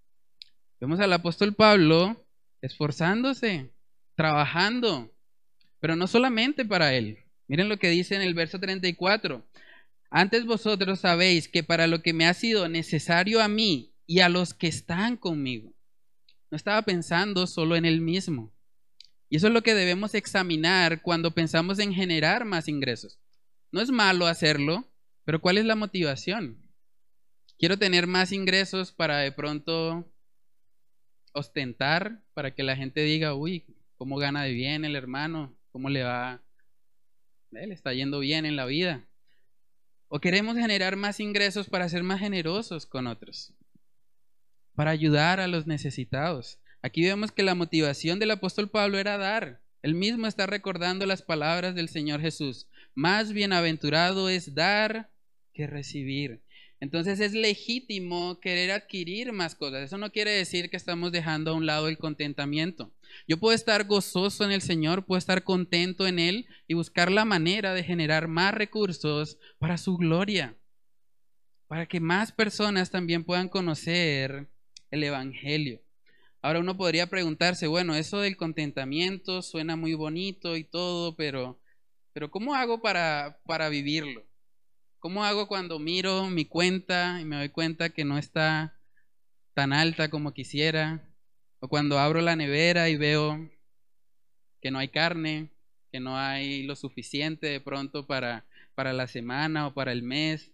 Vemos 0.80 0.98
al 0.98 1.12
apóstol 1.12 1.54
Pablo 1.54 2.26
esforzándose, 2.62 3.71
trabajando, 4.14 5.12
pero 5.80 5.96
no 5.96 6.06
solamente 6.06 6.64
para 6.64 6.94
él. 6.94 7.18
Miren 7.48 7.68
lo 7.68 7.78
que 7.78 7.90
dice 7.90 8.14
en 8.14 8.22
el 8.22 8.34
verso 8.34 8.58
34. 8.58 9.44
Antes 10.10 10.44
vosotros 10.44 11.00
sabéis 11.00 11.48
que 11.48 11.62
para 11.62 11.86
lo 11.86 12.02
que 12.02 12.12
me 12.12 12.26
ha 12.26 12.34
sido 12.34 12.68
necesario 12.68 13.40
a 13.40 13.48
mí 13.48 13.94
y 14.06 14.20
a 14.20 14.28
los 14.28 14.54
que 14.54 14.68
están 14.68 15.16
conmigo, 15.16 15.74
no 16.50 16.56
estaba 16.56 16.82
pensando 16.82 17.46
solo 17.46 17.76
en 17.76 17.84
él 17.84 18.00
mismo. 18.00 18.52
Y 19.28 19.36
eso 19.36 19.46
es 19.46 19.54
lo 19.54 19.62
que 19.62 19.74
debemos 19.74 20.14
examinar 20.14 21.00
cuando 21.00 21.30
pensamos 21.30 21.78
en 21.78 21.94
generar 21.94 22.44
más 22.44 22.68
ingresos. 22.68 23.18
No 23.70 23.80
es 23.80 23.90
malo 23.90 24.26
hacerlo, 24.26 24.86
pero 25.24 25.40
¿cuál 25.40 25.56
es 25.56 25.64
la 25.64 25.76
motivación? 25.76 26.58
Quiero 27.58 27.78
tener 27.78 28.06
más 28.06 28.32
ingresos 28.32 28.92
para 28.92 29.18
de 29.18 29.32
pronto 29.32 30.12
ostentar, 31.32 32.22
para 32.34 32.54
que 32.54 32.62
la 32.62 32.76
gente 32.76 33.02
diga, 33.02 33.34
uy, 33.34 33.64
cómo 34.02 34.16
gana 34.16 34.42
de 34.42 34.52
bien 34.52 34.84
el 34.84 34.96
hermano, 34.96 35.56
cómo 35.70 35.88
le 35.88 36.02
va, 36.02 36.42
le 37.52 37.72
está 37.72 37.92
yendo 37.94 38.18
bien 38.18 38.44
en 38.44 38.56
la 38.56 38.66
vida. 38.66 39.06
O 40.08 40.18
queremos 40.18 40.56
generar 40.56 40.96
más 40.96 41.20
ingresos 41.20 41.68
para 41.68 41.88
ser 41.88 42.02
más 42.02 42.18
generosos 42.18 42.84
con 42.84 43.06
otros, 43.06 43.54
para 44.74 44.90
ayudar 44.90 45.38
a 45.38 45.46
los 45.46 45.68
necesitados. 45.68 46.58
Aquí 46.82 47.04
vemos 47.04 47.30
que 47.30 47.44
la 47.44 47.54
motivación 47.54 48.18
del 48.18 48.32
apóstol 48.32 48.68
Pablo 48.70 48.98
era 48.98 49.18
dar. 49.18 49.62
Él 49.82 49.94
mismo 49.94 50.26
está 50.26 50.48
recordando 50.48 51.06
las 51.06 51.22
palabras 51.22 51.76
del 51.76 51.88
Señor 51.88 52.20
Jesús. 52.20 52.66
Más 52.96 53.32
bienaventurado 53.32 54.28
es 54.28 54.52
dar 54.52 55.12
que 55.52 55.68
recibir. 55.68 56.41
Entonces 56.82 57.20
es 57.20 57.32
legítimo 57.32 58.40
querer 58.40 58.72
adquirir 58.72 59.30
más 59.30 59.54
cosas. 59.54 59.84
Eso 59.84 59.98
no 59.98 60.10
quiere 60.10 60.32
decir 60.32 60.68
que 60.68 60.76
estamos 60.76 61.12
dejando 61.12 61.52
a 61.52 61.54
un 61.54 61.64
lado 61.64 61.86
el 61.86 61.96
contentamiento. 61.96 62.92
Yo 63.28 63.38
puedo 63.38 63.54
estar 63.54 63.84
gozoso 63.84 64.42
en 64.44 64.50
el 64.50 64.62
Señor, 64.62 65.06
puedo 65.06 65.16
estar 65.16 65.44
contento 65.44 66.08
en 66.08 66.18
Él 66.18 66.48
y 66.66 66.74
buscar 66.74 67.12
la 67.12 67.24
manera 67.24 67.72
de 67.72 67.84
generar 67.84 68.26
más 68.26 68.52
recursos 68.52 69.38
para 69.60 69.78
su 69.78 69.96
gloria, 69.96 70.56
para 71.68 71.86
que 71.86 72.00
más 72.00 72.32
personas 72.32 72.90
también 72.90 73.22
puedan 73.22 73.48
conocer 73.48 74.50
el 74.90 75.04
Evangelio. 75.04 75.80
Ahora 76.40 76.58
uno 76.58 76.76
podría 76.76 77.06
preguntarse, 77.06 77.68
bueno, 77.68 77.94
eso 77.94 78.18
del 78.18 78.36
contentamiento 78.36 79.42
suena 79.42 79.76
muy 79.76 79.94
bonito 79.94 80.56
y 80.56 80.64
todo, 80.64 81.14
pero, 81.14 81.60
pero 82.12 82.28
¿cómo 82.32 82.56
hago 82.56 82.82
para, 82.82 83.38
para 83.46 83.68
vivirlo? 83.68 84.26
¿Cómo 85.02 85.24
hago 85.24 85.48
cuando 85.48 85.80
miro 85.80 86.30
mi 86.30 86.44
cuenta 86.44 87.18
y 87.20 87.24
me 87.24 87.34
doy 87.34 87.48
cuenta 87.48 87.90
que 87.90 88.04
no 88.04 88.18
está 88.18 88.78
tan 89.52 89.72
alta 89.72 90.10
como 90.10 90.32
quisiera? 90.32 91.02
O 91.58 91.66
cuando 91.66 91.98
abro 91.98 92.20
la 92.20 92.36
nevera 92.36 92.88
y 92.88 92.96
veo 92.96 93.50
que 94.60 94.70
no 94.70 94.78
hay 94.78 94.90
carne, 94.90 95.50
que 95.90 95.98
no 95.98 96.16
hay 96.16 96.62
lo 96.62 96.76
suficiente 96.76 97.48
de 97.48 97.60
pronto 97.60 98.06
para, 98.06 98.46
para 98.76 98.92
la 98.92 99.08
semana 99.08 99.66
o 99.66 99.74
para 99.74 99.90
el 99.90 100.04
mes. 100.04 100.52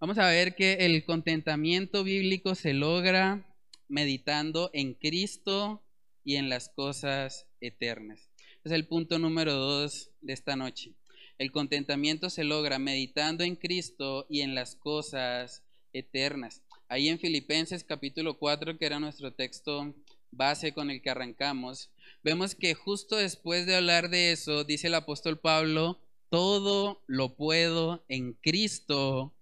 Vamos 0.00 0.18
a 0.18 0.26
ver 0.26 0.54
que 0.54 0.74
el 0.84 1.02
contentamiento 1.06 2.04
bíblico 2.04 2.54
se 2.54 2.74
logra 2.74 3.42
meditando 3.88 4.68
en 4.74 4.92
Cristo 4.92 5.82
y 6.24 6.36
en 6.36 6.50
las 6.50 6.68
cosas 6.68 7.46
eternas. 7.62 8.28
Es 8.64 8.72
el 8.72 8.86
punto 8.86 9.18
número 9.18 9.54
dos 9.54 10.10
de 10.20 10.34
esta 10.34 10.56
noche. 10.56 10.94
El 11.36 11.50
contentamiento 11.50 12.30
se 12.30 12.44
logra 12.44 12.78
meditando 12.78 13.42
en 13.42 13.56
Cristo 13.56 14.24
y 14.30 14.42
en 14.42 14.54
las 14.54 14.76
cosas 14.76 15.64
eternas. 15.92 16.62
Ahí 16.88 17.08
en 17.08 17.18
Filipenses 17.18 17.82
capítulo 17.82 18.38
4, 18.38 18.78
que 18.78 18.86
era 18.86 19.00
nuestro 19.00 19.32
texto 19.32 19.94
base 20.30 20.72
con 20.72 20.90
el 20.90 21.02
que 21.02 21.10
arrancamos, 21.10 21.90
vemos 22.22 22.54
que 22.54 22.74
justo 22.74 23.16
después 23.16 23.66
de 23.66 23.74
hablar 23.74 24.10
de 24.10 24.30
eso, 24.30 24.62
dice 24.62 24.86
el 24.86 24.94
apóstol 24.94 25.40
Pablo, 25.40 25.98
todo 26.30 27.02
lo 27.08 27.34
puedo 27.34 28.04
en 28.08 28.34
Cristo 28.34 29.34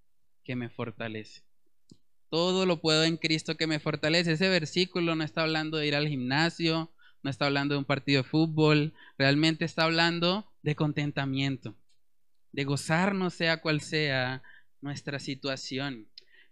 que 0.44 0.56
me 0.56 0.70
fortalece. 0.70 1.42
Todo 2.30 2.64
lo 2.64 2.80
puedo 2.80 3.04
en 3.04 3.18
Cristo 3.18 3.58
que 3.58 3.66
me 3.66 3.80
fortalece. 3.80 4.32
Ese 4.32 4.48
versículo 4.48 5.14
no 5.14 5.24
está 5.24 5.42
hablando 5.42 5.76
de 5.76 5.88
ir 5.88 5.94
al 5.94 6.08
gimnasio, 6.08 6.90
no 7.22 7.30
está 7.30 7.46
hablando 7.46 7.74
de 7.74 7.80
un 7.80 7.84
partido 7.84 8.22
de 8.22 8.28
fútbol, 8.28 8.94
realmente 9.18 9.66
está 9.66 9.84
hablando 9.84 10.50
de 10.62 10.74
contentamiento 10.74 11.76
de 12.52 12.64
gozarnos 12.64 13.34
sea 13.34 13.60
cual 13.60 13.80
sea 13.80 14.42
nuestra 14.80 15.18
situación. 15.18 16.08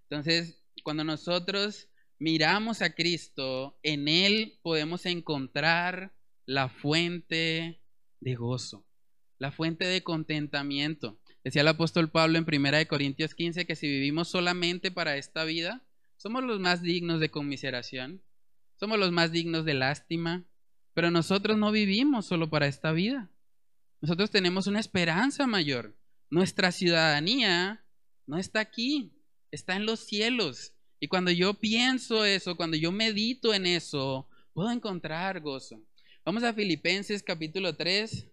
Entonces, 0.09 0.63
cuando 0.83 1.05
nosotros 1.05 1.89
miramos 2.19 2.83
a 2.83 2.95
Cristo, 2.95 3.79
en 3.83 4.09
Él 4.09 4.59
podemos 4.63 5.07
encontrar 5.07 6.15
la 6.47 6.69
fuente 6.69 7.81
de 8.21 8.35
gozo, 8.35 8.87
la 9.39 9.53
fuente 9.53 9.87
de 9.87 10.03
contentamiento. 10.03 11.21
Decía 11.45 11.63
el 11.63 11.69
apóstol 11.69 12.11
Pablo 12.11 12.39
en 12.39 12.45
1 12.45 12.89
Corintios 12.89 13.35
15 13.35 13.67
que 13.67 13.77
si 13.77 13.89
vivimos 13.89 14.29
solamente 14.29 14.91
para 14.91 15.17
esta 15.17 15.45
vida, 15.45 15.83
somos 16.17 16.45
los 16.45 16.61
más 16.61 16.83
dignos 16.83 17.21
de 17.21 17.31
conmiseración, 17.31 18.23
somos 18.77 18.99
los 18.99 19.11
más 19.11 19.33
dignos 19.33 19.65
de 19.65 19.75
lástima, 19.75 20.45
pero 20.93 21.11
nosotros 21.11 21.57
no 21.57 21.73
vivimos 21.73 22.27
solo 22.27 22.51
para 22.51 22.67
esta 22.67 22.93
vida. 22.93 23.31
Nosotros 24.03 24.31
tenemos 24.31 24.67
una 24.67 24.81
esperanza 24.81 25.47
mayor. 25.47 25.95
Nuestra 26.31 26.73
ciudadanía 26.73 27.85
no 28.27 28.39
está 28.39 28.61
aquí, 28.61 29.13
está 29.51 29.77
en 29.77 29.85
los 29.85 30.01
cielos. 30.01 30.73
Y 31.01 31.09
cuando 31.09 31.31
yo 31.31 31.53
pienso 31.53 32.25
eso, 32.25 32.57
cuando 32.57 32.79
yo 32.79 32.93
medito 32.93 33.53
en 33.53 33.67
eso, 33.67 34.27
puedo 34.55 34.71
encontrar 34.71 35.41
gozo. 35.41 35.83
Vamos 36.25 36.45
a 36.45 36.55
Filipenses 36.55 37.23
capítulo 37.23 37.77
3. 37.77 38.27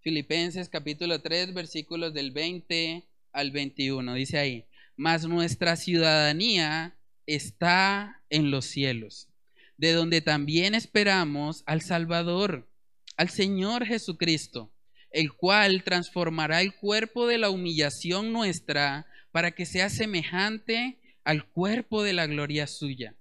Filipenses 0.00 0.68
capítulo 0.68 1.20
3, 1.20 1.54
versículos 1.54 2.12
del 2.12 2.32
20 2.32 3.06
al 3.32 3.52
21. 3.52 4.14
Dice 4.14 4.38
ahí, 4.38 4.66
mas 4.96 5.24
nuestra 5.24 5.76
ciudadanía 5.76 6.96
está 7.26 8.24
en 8.28 8.50
los 8.50 8.64
cielos, 8.64 9.28
de 9.76 9.92
donde 9.92 10.20
también 10.20 10.74
esperamos 10.74 11.62
al 11.66 11.80
Salvador, 11.80 12.68
al 13.16 13.30
Señor 13.30 13.86
Jesucristo 13.86 14.72
el 15.12 15.32
cual 15.32 15.84
transformará 15.84 16.62
el 16.62 16.74
cuerpo 16.74 17.26
de 17.26 17.38
la 17.38 17.50
humillación 17.50 18.32
nuestra 18.32 19.06
para 19.30 19.52
que 19.52 19.66
sea 19.66 19.90
semejante 19.90 20.98
al 21.24 21.48
cuerpo 21.48 22.02
de 22.02 22.12
la 22.12 22.26
gloria 22.26 22.66
suya, 22.66 23.14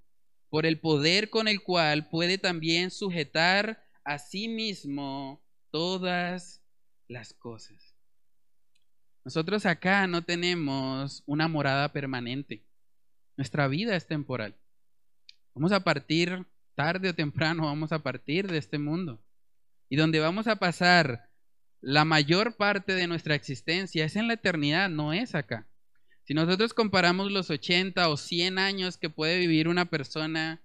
por 0.50 0.66
el 0.66 0.80
poder 0.80 1.30
con 1.30 1.48
el 1.48 1.62
cual 1.62 2.10
puede 2.10 2.38
también 2.38 2.92
sujetar 2.92 3.84
a 4.04 4.18
sí 4.18 4.48
mismo 4.48 5.44
todas 5.70 6.62
las 7.08 7.34
cosas. 7.34 7.96
Nosotros 9.24 9.66
acá 9.66 10.08
no 10.08 10.24
tenemos 10.24 11.24
una 11.28 11.48
morada 11.48 11.94
permanente. 11.94 12.66
Nuestra 13.38 13.68
vida 13.68 13.96
es 13.96 14.08
temporal. 14.08 14.56
Vamos 15.54 15.72
a 15.72 15.84
partir 15.84 16.46
tarde 16.76 17.10
o 17.10 17.16
temprano, 17.16 17.66
vamos 17.66 17.92
a 17.92 18.00
partir 18.00 18.48
de 18.48 18.58
este 18.58 18.80
mundo. 18.80 19.24
Y 19.90 19.98
donde 19.98 20.20
vamos 20.20 20.48
a 20.48 20.56
pasar 20.56 21.31
la 21.82 22.06
mayor 22.06 22.56
parte 22.56 22.94
de 22.94 23.08
nuestra 23.08 23.34
existencia 23.34 24.06
es 24.06 24.16
en 24.16 24.28
la 24.28 24.36
eternidad, 24.36 24.88
no 24.90 25.14
es 25.14 25.34
acá. 25.34 25.68
Si 26.24 26.36
nosotros 26.36 26.76
comparamos 26.76 27.32
los 27.32 27.50
80 27.50 28.08
o 28.08 28.18
100 28.18 28.60
años 28.60 28.98
que 28.98 29.10
puede 29.10 29.40
vivir 29.40 29.68
una 29.68 29.86
persona 29.86 30.62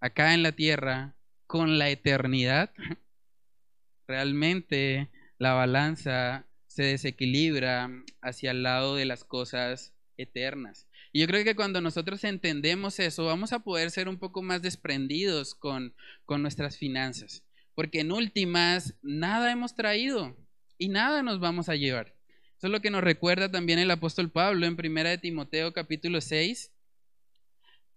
acá 0.00 0.34
en 0.34 0.44
la 0.44 0.52
tierra 0.52 1.16
con 1.48 1.78
la 1.78 1.90
eternidad, 1.90 2.72
realmente 4.06 5.10
la 5.38 5.52
balanza 5.52 6.46
se 6.68 6.84
desequilibra 6.84 7.90
hacia 8.22 8.52
el 8.52 8.62
lado 8.62 8.94
de 8.94 9.04
las 9.04 9.24
cosas 9.24 9.92
eternas. 10.16 10.86
Y 11.12 11.20
yo 11.20 11.26
creo 11.26 11.44
que 11.44 11.56
cuando 11.56 11.80
nosotros 11.80 12.22
entendemos 12.22 13.00
eso, 13.00 13.24
vamos 13.24 13.52
a 13.52 13.64
poder 13.64 13.90
ser 13.90 14.08
un 14.08 14.18
poco 14.18 14.42
más 14.42 14.62
desprendidos 14.62 15.56
con, 15.56 15.94
con 16.24 16.40
nuestras 16.40 16.78
finanzas. 16.78 17.42
Porque 17.74 18.00
en 18.00 18.12
últimas, 18.12 18.94
nada 19.02 19.50
hemos 19.50 19.74
traído 19.74 20.36
y 20.82 20.88
nada 20.88 21.22
nos 21.22 21.38
vamos 21.38 21.68
a 21.68 21.76
llevar. 21.76 22.08
Eso 22.56 22.66
es 22.66 22.72
lo 22.72 22.80
que 22.80 22.90
nos 22.90 23.04
recuerda 23.04 23.48
también 23.48 23.78
el 23.78 23.92
apóstol 23.92 24.32
Pablo 24.32 24.66
en 24.66 24.74
Primera 24.74 25.10
de 25.10 25.18
Timoteo 25.18 25.72
capítulo 25.72 26.20
6. 26.20 26.72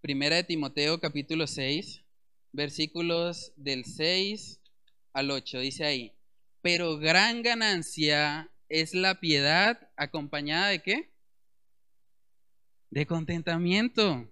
Primera 0.01 0.35
de 0.35 0.43
Timoteo 0.43 0.99
capítulo 0.99 1.47
6, 1.47 2.03
versículos 2.51 3.53
del 3.55 3.85
6 3.85 4.61
al 5.13 5.31
8. 5.31 5.61
Dice 5.61 5.83
ahí, 5.83 6.13
pero 6.61 6.99
gran 6.99 7.41
ganancia 7.41 8.51
es 8.69 8.93
la 8.93 9.19
piedad 9.19 9.89
acompañada 9.97 10.67
de 10.67 10.83
qué? 10.83 11.11
De 12.91 13.07
contentamiento. 13.07 14.29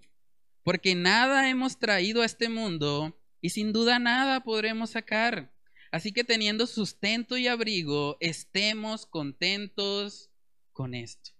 Porque 0.61 0.93
nada 0.93 1.49
hemos 1.49 1.79
traído 1.79 2.21
a 2.21 2.25
este 2.25 2.49
mundo 2.49 3.19
y 3.41 3.49
sin 3.49 3.73
duda 3.73 3.97
nada 3.97 4.43
podremos 4.43 4.91
sacar. 4.91 5.52
Así 5.93 6.11
que 6.11 6.23
teniendo 6.23 6.65
sustento 6.65 7.37
y 7.37 7.47
abrigo, 7.47 8.17
estemos 8.19 9.05
contentos 9.05 10.31
con 10.71 10.95
esto. 10.95 11.33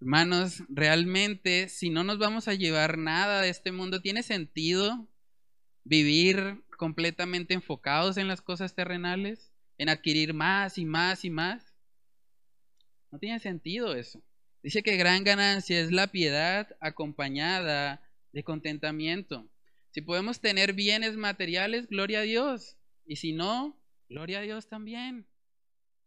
Hermanos, 0.00 0.64
realmente 0.68 1.68
si 1.68 1.90
no 1.90 2.02
nos 2.02 2.18
vamos 2.18 2.48
a 2.48 2.54
llevar 2.54 2.98
nada 2.98 3.40
de 3.40 3.50
este 3.50 3.70
mundo, 3.70 4.02
¿tiene 4.02 4.24
sentido 4.24 5.06
vivir 5.84 6.64
completamente 6.76 7.54
enfocados 7.54 8.16
en 8.16 8.26
las 8.26 8.42
cosas 8.42 8.74
terrenales? 8.74 9.52
¿En 9.78 9.90
adquirir 9.90 10.34
más 10.34 10.76
y 10.76 10.84
más 10.84 11.24
y 11.24 11.30
más? 11.30 11.72
No 13.12 13.20
tiene 13.20 13.38
sentido 13.38 13.94
eso. 13.94 14.24
Dice 14.60 14.82
que 14.82 14.96
gran 14.96 15.22
ganancia 15.22 15.78
es 15.78 15.92
la 15.92 16.08
piedad 16.08 16.76
acompañada 16.80 18.02
de 18.32 18.42
contentamiento. 18.42 19.48
Si 19.92 20.00
podemos 20.00 20.40
tener 20.40 20.72
bienes 20.72 21.16
materiales, 21.16 21.86
gloria 21.86 22.18
a 22.18 22.22
Dios. 22.22 22.76
Y 23.06 23.16
si 23.16 23.32
no, 23.32 23.78
gloria 24.08 24.38
a 24.38 24.42
Dios 24.42 24.66
también. 24.68 25.26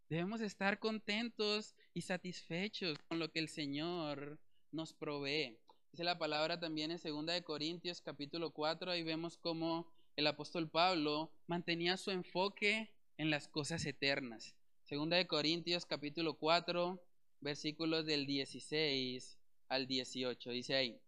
Debemos 0.09 0.41
estar 0.41 0.79
contentos 0.79 1.75
y 1.93 2.01
satisfechos 2.01 2.97
con 3.07 3.19
lo 3.19 3.31
que 3.31 3.39
el 3.39 3.49
Señor 3.49 4.39
nos 4.71 4.93
provee. 4.93 5.59
Dice 5.91 6.03
la 6.03 6.17
palabra 6.17 6.59
también 6.59 6.91
en 6.91 6.99
2 7.03 7.25
de 7.25 7.43
Corintios 7.43 8.01
capítulo 8.01 8.51
4, 8.51 8.91
ahí 8.91 9.03
vemos 9.03 9.37
cómo 9.37 9.91
el 10.15 10.27
apóstol 10.27 10.69
Pablo 10.69 11.31
mantenía 11.45 11.97
su 11.97 12.11
enfoque 12.11 12.91
en 13.17 13.29
las 13.29 13.47
cosas 13.47 13.85
eternas. 13.85 14.55
2 14.89 15.09
de 15.09 15.27
Corintios 15.27 15.85
capítulo 15.85 16.35
4, 16.35 17.03
versículos 17.41 18.05
del 18.05 18.25
16 18.25 19.37
al 19.69 19.87
18. 19.87 20.49
Dice 20.51 20.75
ahí, 20.75 21.01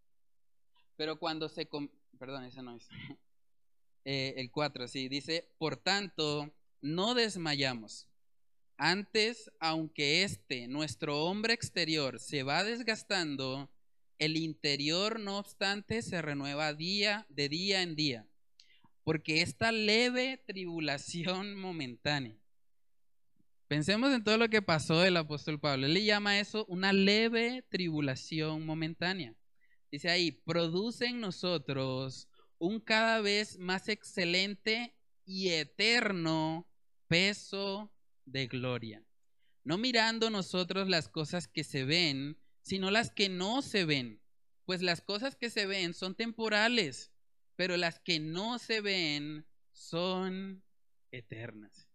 pero 0.95 1.17
cuando 1.17 1.49
se... 1.49 1.67
Perdón, 2.19 2.43
ese 2.43 2.61
no 2.61 2.75
es. 2.75 2.87
Eh, 4.05 4.35
el 4.37 4.51
4, 4.51 4.87
sí, 4.87 5.09
dice, 5.09 5.51
por 5.57 5.77
tanto, 5.77 6.53
no 6.81 7.13
desmayamos. 7.13 8.07
Antes, 8.77 9.51
aunque 9.59 10.23
este, 10.23 10.67
nuestro 10.67 11.23
hombre 11.25 11.53
exterior, 11.53 12.19
se 12.19 12.43
va 12.43 12.63
desgastando, 12.63 13.69
el 14.17 14.37
interior, 14.37 15.19
no 15.19 15.37
obstante, 15.37 16.01
se 16.01 16.21
renueva 16.21 16.73
día 16.73 17.25
de 17.29 17.49
día 17.49 17.81
en 17.81 17.95
día. 17.95 18.27
Porque 19.03 19.41
esta 19.41 19.71
leve 19.71 20.43
tribulación 20.45 21.55
momentánea 21.55 22.39
Pensemos 23.69 24.11
en 24.11 24.23
todo 24.23 24.35
lo 24.39 24.49
que 24.49 24.63
pasó 24.63 25.05
el 25.05 25.15
apóstol 25.15 25.59
Pablo. 25.59 25.85
Él 25.85 25.93
le 25.93 26.03
llama 26.03 26.39
eso 26.39 26.65
una 26.65 26.91
leve 26.91 27.63
tribulación 27.69 28.65
momentánea. 28.65 29.35
Dice 29.91 30.09
ahí, 30.09 30.31
produce 30.31 31.05
en 31.05 31.21
nosotros 31.21 32.27
un 32.59 32.79
cada 32.79 33.21
vez 33.21 33.57
más 33.57 33.89
excelente 33.89 34.93
y 35.25 35.49
eterno 35.49 36.67
peso 37.07 37.91
de 38.25 38.47
gloria. 38.47 39.03
No 39.63 39.77
mirando 39.77 40.29
nosotros 40.29 40.87
las 40.87 41.09
cosas 41.09 41.47
que 41.47 41.63
se 41.63 41.85
ven, 41.85 42.37
sino 42.61 42.91
las 42.91 43.11
que 43.11 43.29
no 43.29 43.61
se 43.61 43.85
ven. 43.85 44.21
Pues 44.65 44.81
las 44.81 45.01
cosas 45.01 45.35
que 45.35 45.49
se 45.49 45.65
ven 45.65 45.93
son 45.93 46.15
temporales, 46.15 47.11
pero 47.55 47.75
las 47.77 47.99
que 47.99 48.19
no 48.19 48.59
se 48.59 48.81
ven 48.81 49.45
son 49.71 50.63
eternas. 51.11 51.89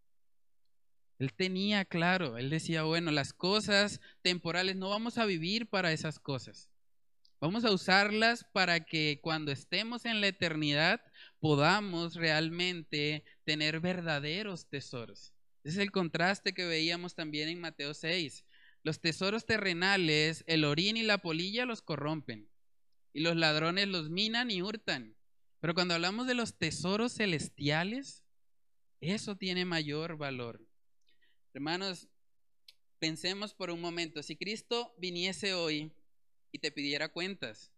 Él 1.18 1.32
tenía 1.32 1.84
claro, 1.84 2.36
él 2.36 2.50
decía, 2.50 2.82
bueno, 2.82 3.12
las 3.12 3.32
cosas 3.32 4.00
temporales 4.22 4.76
no 4.76 4.88
vamos 4.88 5.16
a 5.18 5.26
vivir 5.26 5.68
para 5.68 5.92
esas 5.92 6.18
cosas. 6.18 6.70
Vamos 7.44 7.66
a 7.66 7.72
usarlas 7.72 8.46
para 8.54 8.86
que 8.86 9.20
cuando 9.22 9.52
estemos 9.52 10.06
en 10.06 10.22
la 10.22 10.28
eternidad 10.28 11.02
podamos 11.40 12.14
realmente 12.14 13.22
tener 13.44 13.80
verdaderos 13.80 14.70
tesoros. 14.70 15.34
Ese 15.62 15.76
es 15.76 15.82
el 15.82 15.90
contraste 15.90 16.54
que 16.54 16.64
veíamos 16.64 17.14
también 17.14 17.50
en 17.50 17.60
Mateo 17.60 17.92
6. 17.92 18.46
Los 18.82 19.02
tesoros 19.02 19.44
terrenales, 19.44 20.42
el 20.46 20.64
orín 20.64 20.96
y 20.96 21.02
la 21.02 21.18
polilla 21.18 21.66
los 21.66 21.82
corrompen, 21.82 22.48
y 23.12 23.20
los 23.20 23.36
ladrones 23.36 23.88
los 23.88 24.08
minan 24.08 24.50
y 24.50 24.62
hurtan. 24.62 25.14
Pero 25.60 25.74
cuando 25.74 25.92
hablamos 25.92 26.26
de 26.26 26.32
los 26.32 26.56
tesoros 26.56 27.12
celestiales, 27.12 28.24
eso 29.02 29.36
tiene 29.36 29.66
mayor 29.66 30.16
valor. 30.16 30.66
Hermanos, 31.52 32.08
pensemos 32.98 33.52
por 33.52 33.70
un 33.70 33.82
momento, 33.82 34.22
si 34.22 34.34
Cristo 34.34 34.94
viniese 34.96 35.52
hoy 35.52 35.92
y 36.54 36.60
te 36.60 36.70
pidiera 36.70 37.08
cuentas 37.08 37.72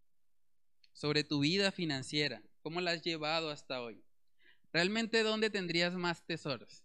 sobre 0.92 1.24
tu 1.24 1.40
vida 1.40 1.72
financiera, 1.72 2.42
cómo 2.60 2.82
la 2.82 2.90
has 2.90 3.00
llevado 3.00 3.50
hasta 3.50 3.80
hoy, 3.80 4.04
¿realmente 4.70 5.22
dónde 5.22 5.48
tendrías 5.48 5.94
más 5.94 6.26
tesoros? 6.26 6.84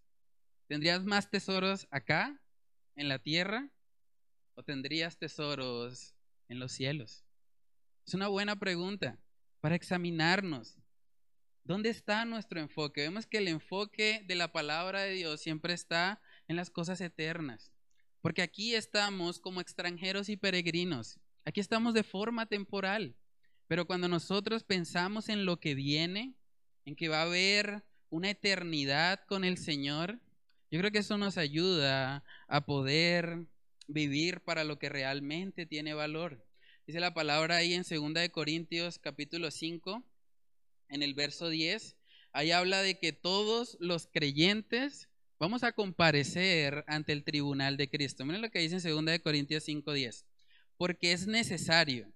¿Tendrías 0.67 1.04
más 1.04 1.30
tesoros 1.30 1.89
acá, 1.91 2.41
en 2.95 3.10
la 3.10 3.19
tierra, 3.19 3.69
o 4.56 4.63
tendrías 4.63 5.17
tesoros 5.17 6.15
en 6.47 6.60
los 6.60 6.71
cielos? 6.71 7.25
Es 8.08 8.13
una 8.13 8.30
buena 8.30 8.58
pregunta 8.58 9.19
para 9.60 9.75
examinarnos. 9.75 10.77
¿Dónde 11.65 11.89
está 11.89 12.23
nuestro 12.23 12.62
enfoque? 12.62 13.01
Vemos 13.01 13.25
que 13.25 13.39
el 13.39 13.49
enfoque 13.49 14.23
de 14.25 14.36
la 14.36 14.54
palabra 14.54 15.01
de 15.01 15.12
Dios 15.12 15.41
siempre 15.41 15.73
está 15.73 16.21
en 16.47 16.56
las 16.56 16.69
cosas 16.69 17.01
eternas. 17.01 17.73
Porque 18.21 18.43
aquí 18.43 18.75
estamos 18.75 19.41
como 19.41 19.60
extranjeros 19.60 20.30
y 20.30 20.38
peregrinos. 20.38 21.19
Aquí 21.45 21.60
estamos 21.60 21.93
de 21.93 22.04
forma 22.04 22.45
temporal. 22.45 23.15
Pero 23.67 23.88
cuando 23.88 24.08
nosotros 24.08 24.63
pensamos 24.63 25.30
en 25.30 25.45
lo 25.45 25.60
que 25.60 25.75
viene, 25.75 26.36
en 26.86 26.95
que 26.95 27.08
va 27.08 27.19
a 27.19 27.25
haber 27.25 27.84
una 28.10 28.30
eternidad 28.30 29.21
con 29.27 29.43
el 29.43 29.58
Señor, 29.58 30.19
yo 30.69 30.80
creo 30.80 30.91
que 30.91 30.99
eso 30.99 31.17
nos 31.17 31.38
ayuda 31.38 32.23
a 32.47 32.65
poder 32.65 33.45
vivir 33.88 34.41
para 34.41 34.63
lo 34.63 34.77
que 34.77 34.89
realmente 34.89 35.65
tiene 35.65 35.93
valor. 35.93 36.45
Dice 36.86 36.99
la 36.99 37.13
palabra 37.13 37.58
ahí 37.58 37.73
en 37.73 37.84
2 37.84 38.13
de 38.13 38.32
Corintios 38.32 38.99
capítulo 38.99 39.51
5, 39.51 40.04
en 40.89 41.04
el 41.04 41.13
verso 41.13 41.49
10, 41.49 41.95
ahí 42.34 42.51
habla 42.51 42.82
de 42.82 42.99
que 42.99 43.13
todos 43.13 43.77
los 43.80 44.08
creyentes 44.08 45.10
vamos 45.39 45.63
a 45.63 45.71
comparecer 45.71 46.84
ante 46.88 47.13
el 47.13 47.23
tribunal 47.23 47.77
de 47.77 47.89
Cristo. 47.89 48.25
Miren 48.25 48.41
lo 48.41 48.51
que 48.51 48.60
dice 48.60 48.75
en 48.88 49.06
2 49.06 49.19
Corintios 49.19 49.63
5:10. 49.63 50.25
Porque 50.82 51.12
es 51.12 51.28
necesario 51.28 52.12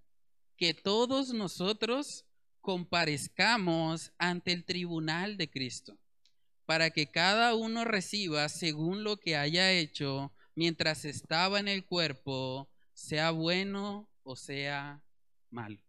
que 0.57 0.73
todos 0.73 1.31
nosotros 1.31 2.25
comparezcamos 2.61 4.11
ante 4.17 4.53
el 4.53 4.65
tribunal 4.65 5.37
de 5.37 5.51
Cristo, 5.51 5.99
para 6.65 6.89
que 6.89 7.11
cada 7.11 7.53
uno 7.53 7.85
reciba 7.85 8.49
según 8.49 9.03
lo 9.03 9.17
que 9.17 9.35
haya 9.37 9.71
hecho 9.71 10.33
mientras 10.55 11.05
estaba 11.05 11.59
en 11.59 11.67
el 11.67 11.85
cuerpo, 11.85 12.67
sea 12.95 13.29
bueno 13.29 14.09
o 14.23 14.35
sea 14.35 15.03
malo. 15.51 15.79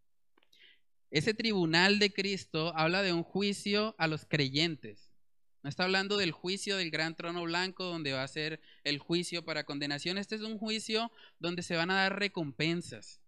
Ese 1.10 1.32
tribunal 1.32 1.98
de 1.98 2.12
Cristo 2.12 2.76
habla 2.76 3.00
de 3.00 3.14
un 3.14 3.22
juicio 3.22 3.94
a 3.96 4.06
los 4.06 4.26
creyentes 4.26 5.15
no 5.62 5.68
está 5.68 5.84
hablando 5.84 6.16
del 6.16 6.32
juicio 6.32 6.76
del 6.76 6.90
gran 6.90 7.16
trono 7.16 7.42
blanco 7.42 7.84
donde 7.84 8.12
va 8.12 8.22
a 8.22 8.28
ser 8.28 8.60
el 8.84 8.98
juicio 8.98 9.44
para 9.44 9.64
condenación. 9.64 10.18
Este 10.18 10.36
es 10.36 10.42
un 10.42 10.58
juicio 10.58 11.10
donde 11.38 11.62
se 11.62 11.76
van 11.76 11.90
a 11.90 11.96
dar 11.96 12.18
recompensas 12.18 13.20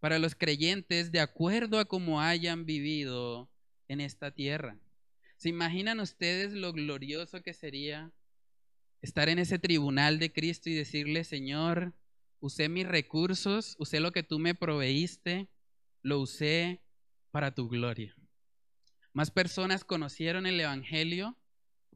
para 0.00 0.18
los 0.18 0.34
creyentes 0.34 1.12
de 1.12 1.20
acuerdo 1.20 1.78
a 1.78 1.84
cómo 1.84 2.20
hayan 2.20 2.64
vivido 2.64 3.50
en 3.88 4.00
esta 4.00 4.30
tierra. 4.30 4.78
¿Se 5.36 5.48
imaginan 5.48 6.00
ustedes 6.00 6.52
lo 6.52 6.72
glorioso 6.72 7.42
que 7.42 7.52
sería 7.52 8.12
estar 9.02 9.28
en 9.28 9.38
ese 9.38 9.58
tribunal 9.58 10.18
de 10.18 10.32
Cristo 10.32 10.70
y 10.70 10.74
decirle, 10.74 11.24
Señor, 11.24 11.92
usé 12.40 12.68
mis 12.68 12.86
recursos, 12.86 13.76
usé 13.78 14.00
lo 14.00 14.12
que 14.12 14.22
tú 14.22 14.38
me 14.38 14.54
proveíste, 14.54 15.48
lo 16.02 16.20
usé 16.20 16.80
para 17.30 17.54
tu 17.54 17.68
gloria? 17.68 18.16
Más 19.12 19.30
personas 19.30 19.84
conocieron 19.84 20.46
el 20.46 20.60
Evangelio 20.60 21.36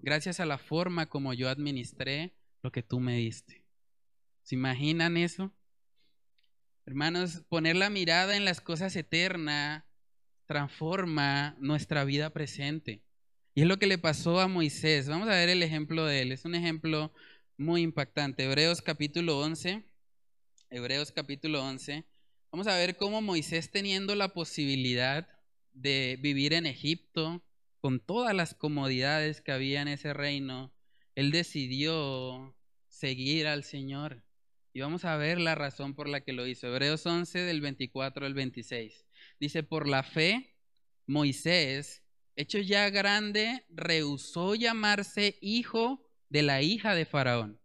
gracias 0.03 0.41
a 0.41 0.47
la 0.47 0.59
forma 0.59 1.07
como 1.07 1.35
yo 1.35 1.49
administré 1.49 2.35
lo 2.63 2.73
que 2.73 2.83
tú 2.83 3.01
me 3.01 3.17
diste. 3.17 3.65
¿Se 4.43 4.55
imaginan 4.55 5.17
eso? 5.17 5.53
Hermanos, 6.87 7.43
poner 7.49 7.77
la 7.77 7.91
mirada 7.91 8.37
en 8.37 8.45
las 8.45 8.61
cosas 8.61 8.97
eternas 8.97 9.85
transforma 10.47 11.55
nuestra 11.61 12.05
vida 12.05 12.31
presente. 12.31 13.05
Y 13.55 13.63
es 13.63 13.69
lo 13.69 13.79
que 13.79 13.87
le 13.87 13.99
pasó 13.99 14.41
a 14.41 14.49
Moisés. 14.49 15.09
Vamos 15.09 15.29
a 15.29 15.33
ver 15.33 15.49
el 15.49 15.63
ejemplo 15.63 16.05
de 16.07 16.23
él. 16.23 16.33
Es 16.33 16.45
un 16.45 16.55
ejemplo 16.55 17.13
muy 17.57 17.83
impactante. 17.83 18.45
Hebreos 18.45 18.83
capítulo 18.83 19.39
11. 19.39 19.85
Hebreos 20.71 21.13
capítulo 21.13 21.63
11. 21.63 22.05
Vamos 22.51 22.67
a 22.67 22.77
ver 22.77 22.97
cómo 22.97 23.23
Moisés 23.23 23.71
teniendo 23.71 24.15
la 24.17 24.33
posibilidad 24.33 25.29
de 25.73 26.19
vivir 26.21 26.53
en 26.53 26.67
Egipto, 26.67 27.45
con 27.81 28.01
todas 28.01 28.35
las 28.35 28.55
comodidades 28.55 29.41
que 29.41 29.53
había 29.53 29.83
en 29.83 29.89
ese 29.89 30.13
reino, 30.13 30.73
él 31.15 31.31
decidió 31.31 32.55
seguir 32.89 33.47
al 33.47 33.65
Señor. 33.65 34.25
Y 34.73 34.81
vamos 34.81 35.05
a 35.05 35.17
ver 35.17 35.41
la 35.41 35.55
razón 35.55 35.95
por 35.95 36.09
la 36.09 36.21
que 36.21 36.33
lo 36.33 36.47
hizo. 36.47 36.69
Hebreos 36.69 37.05
11 37.05 37.41
del 37.41 37.61
24 37.61 38.27
al 38.27 38.35
26. 38.35 39.07
Dice, 39.41 39.63
por 39.63 39.89
la 39.89 40.03
fe, 40.03 40.55
Moisés, 41.07 42.05
hecho 42.37 42.59
ya 42.59 42.89
grande, 42.91 43.65
rehusó 43.71 44.55
llamarse 44.55 45.39
hijo 45.41 46.07
de 46.29 46.43
la 46.43 46.63
hija 46.63 46.95
de 46.95 47.05
Faraón, 47.05 47.61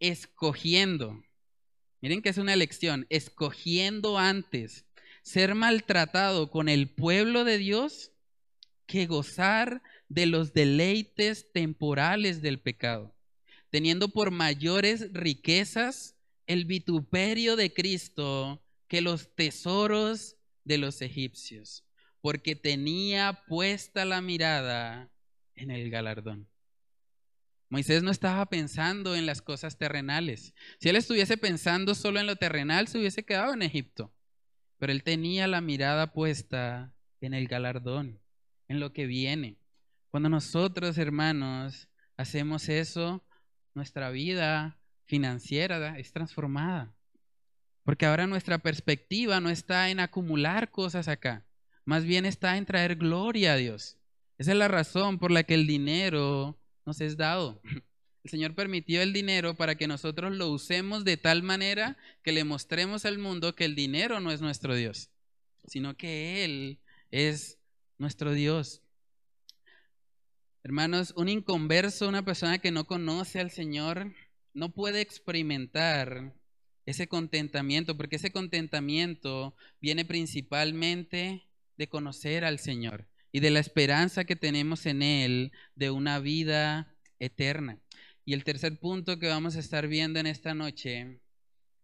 escogiendo, 0.00 1.22
miren 2.02 2.20
que 2.20 2.28
es 2.28 2.36
una 2.36 2.52
elección, 2.52 3.06
escogiendo 3.08 4.18
antes 4.18 4.84
ser 5.22 5.54
maltratado 5.54 6.50
con 6.50 6.68
el 6.68 6.90
pueblo 6.94 7.44
de 7.44 7.58
Dios 7.58 8.12
que 8.88 9.06
gozar 9.06 9.82
de 10.08 10.26
los 10.26 10.52
deleites 10.54 11.52
temporales 11.52 12.42
del 12.42 12.58
pecado, 12.58 13.14
teniendo 13.70 14.08
por 14.08 14.32
mayores 14.32 15.12
riquezas 15.12 16.16
el 16.46 16.64
vituperio 16.64 17.54
de 17.54 17.72
Cristo 17.72 18.64
que 18.88 19.02
los 19.02 19.36
tesoros 19.36 20.36
de 20.64 20.78
los 20.78 21.02
egipcios, 21.02 21.84
porque 22.22 22.56
tenía 22.56 23.44
puesta 23.46 24.06
la 24.06 24.22
mirada 24.22 25.12
en 25.54 25.70
el 25.70 25.90
galardón. 25.90 26.48
Moisés 27.68 28.02
no 28.02 28.10
estaba 28.10 28.46
pensando 28.46 29.14
en 29.14 29.26
las 29.26 29.42
cosas 29.42 29.76
terrenales. 29.76 30.54
Si 30.80 30.88
él 30.88 30.96
estuviese 30.96 31.36
pensando 31.36 31.94
solo 31.94 32.18
en 32.18 32.26
lo 32.26 32.36
terrenal, 32.36 32.88
se 32.88 32.98
hubiese 32.98 33.26
quedado 33.26 33.52
en 33.52 33.60
Egipto. 33.60 34.14
Pero 34.78 34.92
él 34.92 35.02
tenía 35.02 35.46
la 35.46 35.60
mirada 35.60 36.14
puesta 36.14 36.94
en 37.20 37.34
el 37.34 37.46
galardón, 37.48 38.20
en 38.68 38.80
lo 38.80 38.92
que 38.92 39.06
viene. 39.06 39.56
Cuando 40.10 40.28
nosotros, 40.28 40.96
hermanos, 40.98 41.88
hacemos 42.16 42.68
eso, 42.68 43.24
nuestra 43.74 44.10
vida 44.10 44.78
financiera 45.06 45.98
es 45.98 46.12
transformada. 46.12 46.94
Porque 47.82 48.06
ahora 48.06 48.26
nuestra 48.26 48.58
perspectiva 48.58 49.40
no 49.40 49.50
está 49.50 49.90
en 49.90 50.00
acumular 50.00 50.70
cosas 50.70 51.08
acá, 51.08 51.46
más 51.84 52.04
bien 52.04 52.26
está 52.26 52.58
en 52.58 52.66
traer 52.66 52.96
gloria 52.96 53.54
a 53.54 53.56
Dios. 53.56 53.96
Esa 54.36 54.52
es 54.52 54.58
la 54.58 54.68
razón 54.68 55.18
por 55.18 55.30
la 55.30 55.42
que 55.42 55.54
el 55.54 55.66
dinero 55.66 56.60
nos 56.84 57.00
es 57.00 57.16
dado. 57.16 57.62
El 58.24 58.30
Señor 58.30 58.54
permitió 58.54 59.00
el 59.00 59.14
dinero 59.14 59.54
para 59.54 59.76
que 59.76 59.86
nosotros 59.86 60.36
lo 60.36 60.50
usemos 60.50 61.04
de 61.04 61.16
tal 61.16 61.42
manera 61.42 61.96
que 62.22 62.32
le 62.32 62.44
mostremos 62.44 63.06
al 63.06 63.16
mundo 63.16 63.54
que 63.54 63.64
el 63.64 63.74
dinero 63.74 64.20
no 64.20 64.32
es 64.32 64.42
nuestro 64.42 64.74
Dios, 64.74 65.08
sino 65.66 65.96
que 65.96 66.44
Él 66.44 66.78
es 67.10 67.58
nuestro 67.98 68.32
Dios. 68.32 68.82
Hermanos, 70.62 71.12
un 71.16 71.28
inconverso, 71.28 72.08
una 72.08 72.24
persona 72.24 72.58
que 72.58 72.70
no 72.70 72.86
conoce 72.86 73.40
al 73.40 73.50
Señor, 73.50 74.14
no 74.54 74.72
puede 74.72 75.00
experimentar 75.00 76.34
ese 76.86 77.06
contentamiento, 77.06 77.96
porque 77.96 78.16
ese 78.16 78.32
contentamiento 78.32 79.54
viene 79.80 80.04
principalmente 80.04 81.46
de 81.76 81.88
conocer 81.88 82.44
al 82.44 82.58
Señor 82.58 83.08
y 83.30 83.40
de 83.40 83.50
la 83.50 83.60
esperanza 83.60 84.24
que 84.24 84.36
tenemos 84.36 84.86
en 84.86 85.02
Él 85.02 85.52
de 85.74 85.90
una 85.90 86.18
vida 86.18 86.96
eterna. 87.18 87.80
Y 88.24 88.32
el 88.34 88.44
tercer 88.44 88.78
punto 88.78 89.18
que 89.18 89.28
vamos 89.28 89.56
a 89.56 89.60
estar 89.60 89.86
viendo 89.86 90.18
en 90.18 90.26
esta 90.26 90.54
noche 90.54 91.20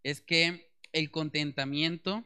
es 0.03 0.21
que 0.21 0.71
el 0.93 1.11
contentamiento 1.11 2.25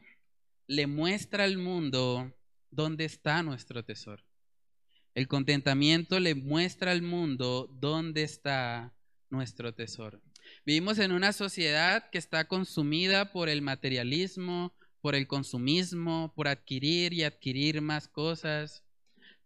le 0.67 0.87
muestra 0.87 1.45
al 1.45 1.59
mundo 1.59 2.35
dónde 2.71 3.05
está 3.05 3.43
nuestro 3.43 3.85
tesoro. 3.85 4.25
El 5.15 5.27
contentamiento 5.27 6.21
le 6.21 6.35
muestra 6.35 6.93
al 6.93 7.03
mundo 7.03 7.69
dónde 7.73 8.23
está 8.23 8.95
nuestro 9.31 9.75
tesoro. 9.75 10.23
Vivimos 10.65 10.99
en 10.99 11.13
una 11.13 11.33
sociedad 11.33 12.09
que 12.11 12.19
está 12.19 12.47
consumida 12.47 13.33
por 13.33 13.49
el 13.49 13.63
materialismo, 13.63 14.75
por 15.01 15.15
el 15.15 15.27
consumismo, 15.27 16.33
por 16.35 16.49
adquirir 16.49 17.13
y 17.13 17.25
adquirir 17.25 17.81
más 17.81 18.09
cosas. 18.09 18.85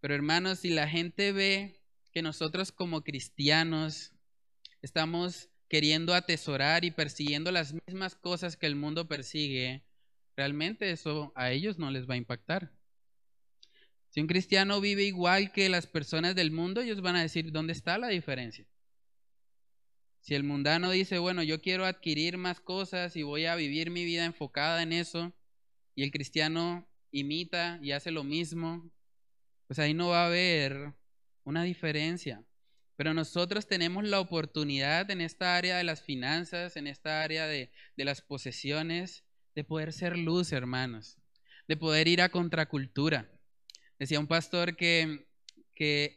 Pero 0.00 0.14
hermanos, 0.14 0.60
si 0.60 0.70
la 0.70 0.88
gente 0.88 1.32
ve 1.32 1.80
que 2.12 2.22
nosotros 2.22 2.72
como 2.72 3.02
cristianos 3.02 4.12
estamos 4.82 5.48
queriendo 5.68 6.14
atesorar 6.14 6.84
y 6.84 6.90
persiguiendo 6.90 7.50
las 7.50 7.74
mismas 7.86 8.14
cosas 8.14 8.56
que 8.56 8.66
el 8.66 8.76
mundo 8.76 9.08
persigue, 9.08 9.84
realmente 10.36 10.90
eso 10.90 11.32
a 11.34 11.50
ellos 11.50 11.78
no 11.78 11.90
les 11.90 12.08
va 12.08 12.14
a 12.14 12.18
impactar. 12.18 12.72
Si 14.12 14.20
un 14.20 14.26
cristiano 14.26 14.78
vive 14.82 15.04
igual 15.04 15.52
que 15.52 15.70
las 15.70 15.86
personas 15.86 16.34
del 16.34 16.50
mundo, 16.50 16.82
ellos 16.82 17.00
van 17.00 17.16
a 17.16 17.22
decir, 17.22 17.50
¿dónde 17.50 17.72
está 17.72 17.96
la 17.96 18.08
diferencia? 18.08 18.66
Si 20.20 20.34
el 20.34 20.44
mundano 20.44 20.90
dice, 20.90 21.16
bueno, 21.16 21.42
yo 21.42 21.62
quiero 21.62 21.86
adquirir 21.86 22.36
más 22.36 22.60
cosas 22.60 23.16
y 23.16 23.22
voy 23.22 23.46
a 23.46 23.56
vivir 23.56 23.90
mi 23.90 24.04
vida 24.04 24.26
enfocada 24.26 24.82
en 24.82 24.92
eso, 24.92 25.32
y 25.94 26.02
el 26.02 26.10
cristiano 26.10 26.86
imita 27.10 27.78
y 27.82 27.92
hace 27.92 28.10
lo 28.10 28.22
mismo, 28.22 28.92
pues 29.66 29.78
ahí 29.78 29.94
no 29.94 30.08
va 30.08 30.24
a 30.24 30.26
haber 30.26 30.92
una 31.44 31.62
diferencia. 31.62 32.44
Pero 32.96 33.14
nosotros 33.14 33.66
tenemos 33.66 34.04
la 34.04 34.20
oportunidad 34.20 35.10
en 35.10 35.22
esta 35.22 35.56
área 35.56 35.78
de 35.78 35.84
las 35.84 36.02
finanzas, 36.02 36.76
en 36.76 36.86
esta 36.86 37.22
área 37.22 37.46
de, 37.46 37.72
las 37.96 38.20
posesiones, 38.20 39.24
de 39.54 39.64
poder 39.64 39.94
ser 39.94 40.18
luz, 40.18 40.52
hermanos, 40.52 41.16
de 41.66 41.78
poder 41.78 42.08
ir 42.08 42.20
a 42.20 42.28
contracultura. 42.28 43.30
Decía 44.02 44.18
un 44.18 44.26
pastor 44.26 44.74
que, 44.74 45.28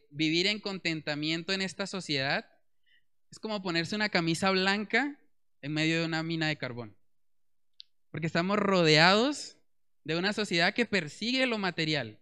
vivir 0.09 0.47
en 0.47 0.59
contentamiento 0.59 1.53
en 1.53 1.61
esta 1.61 1.86
sociedad 1.86 2.49
es 3.29 3.38
como 3.38 3.61
ponerse 3.61 3.95
una 3.95 4.09
camisa 4.09 4.49
blanca 4.49 5.19
en 5.61 5.71
medio 5.71 5.99
de 5.99 6.05
una 6.07 6.23
mina 6.23 6.47
de 6.47 6.57
carbón. 6.57 6.97
Porque 8.09 8.25
estamos 8.25 8.57
rodeados 8.57 9.59
de 10.03 10.17
una 10.17 10.33
sociedad 10.33 10.73
que 10.73 10.88
persigue 10.88 11.45
lo 11.45 11.59
material. 11.59 12.19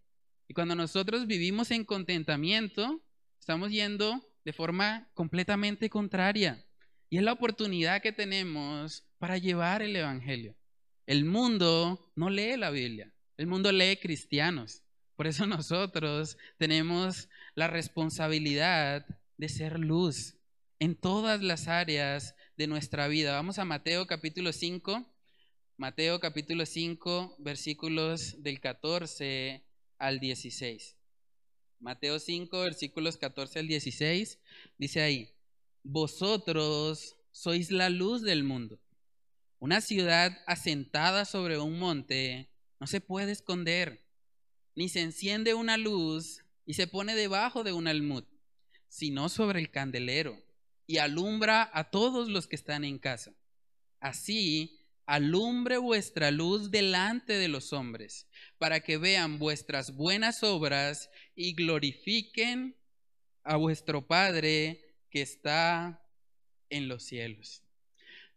Y 0.49 0.53
cuando 0.53 0.76
nosotros 0.76 1.28
vivimos 1.28 1.72
en 1.72 1.86
contentamiento, 1.86 3.01
estamos 3.39 3.72
yendo 3.72 4.22
de 4.43 4.51
forma 4.51 5.09
completamente 5.14 5.89
contraria. 5.89 6.66
Y 7.09 7.20
es 7.20 7.24
la 7.24 7.32
oportunidad 7.32 8.01
que 8.01 8.11
tenemos 8.11 9.05
para 9.18 9.38
llevar 9.38 9.82
el 9.82 9.95
Evangelio. 9.95 10.57
El 11.05 11.24
mundo 11.24 12.11
no 12.18 12.30
lee 12.30 12.57
la 12.57 12.70
Biblia, 12.70 13.14
el 13.38 13.47
mundo 13.47 13.72
lee 13.72 13.95
cristianos. 13.95 14.84
Por 15.16 15.28
eso 15.28 15.45
nosotros 15.47 16.38
tenemos 16.57 17.30
la 17.55 17.68
responsabilidad 17.68 19.05
de 19.38 19.49
ser 19.49 19.80
luz 19.80 20.36
en 20.80 20.95
todas 20.95 21.41
las 21.41 21.68
áreas 21.68 22.36
de 22.57 22.68
nuestra 22.68 23.07
vida. 23.07 23.34
Vamos 23.34 23.59
a 23.59 23.66
Mateo 23.66 24.05
capítulo 24.07 24.53
5. 24.53 25.09
Mateo 25.78 26.20
capítulo 26.20 26.66
5, 26.66 27.38
versículos 27.39 28.41
del 28.43 28.59
14 28.59 29.64
al 29.97 30.20
16. 30.20 30.95
Mateo 31.80 32.20
5, 32.20 32.59
versículos 32.61 33.18
14 33.18 33.59
al 33.59 33.68
16, 33.68 34.39
dice 34.78 35.01
ahí, 35.01 35.34
vosotros 35.84 37.18
sois 37.32 37.72
la 37.72 37.89
luz 37.89 38.22
del 38.22 38.43
mundo. 38.43 38.80
Una 39.59 39.82
ciudad 39.82 40.38
asentada 40.45 41.26
sobre 41.26 41.57
un 41.57 41.80
monte 41.80 42.49
no 42.80 42.88
se 42.88 43.01
puede 43.01 43.32
esconder, 43.32 44.03
ni 44.76 44.89
se 44.89 45.01
enciende 45.01 45.53
una 45.53 45.78
luz 45.78 46.43
y 46.65 46.74
se 46.74 46.88
pone 46.88 47.15
debajo 47.15 47.63
de 47.63 47.74
un 47.74 47.88
almud, 47.88 48.24
sino 48.88 49.30
sobre 49.30 49.59
el 49.59 49.71
candelero 49.71 50.41
y 50.88 50.97
alumbra 50.97 51.69
a 51.74 51.89
todos 51.89 52.30
los 52.30 52.47
que 52.47 52.55
están 52.55 52.84
en 52.84 52.99
casa. 52.99 53.34
Así 53.99 54.80
alumbre 55.05 55.78
vuestra 55.78 56.32
luz 56.32 56.71
delante 56.71 57.34
de 57.34 57.47
los 57.47 57.74
hombres, 57.74 58.28
para 58.57 58.80
que 58.82 58.97
vean 58.97 59.39
vuestras 59.39 59.95
buenas 59.95 60.43
obras 60.43 61.09
y 61.36 61.53
glorifiquen 61.53 62.76
a 63.43 63.57
vuestro 63.57 64.07
Padre 64.07 64.95
que 65.09 65.21
está 65.21 66.01
en 66.69 66.88
los 66.88 67.03
cielos. 67.03 67.63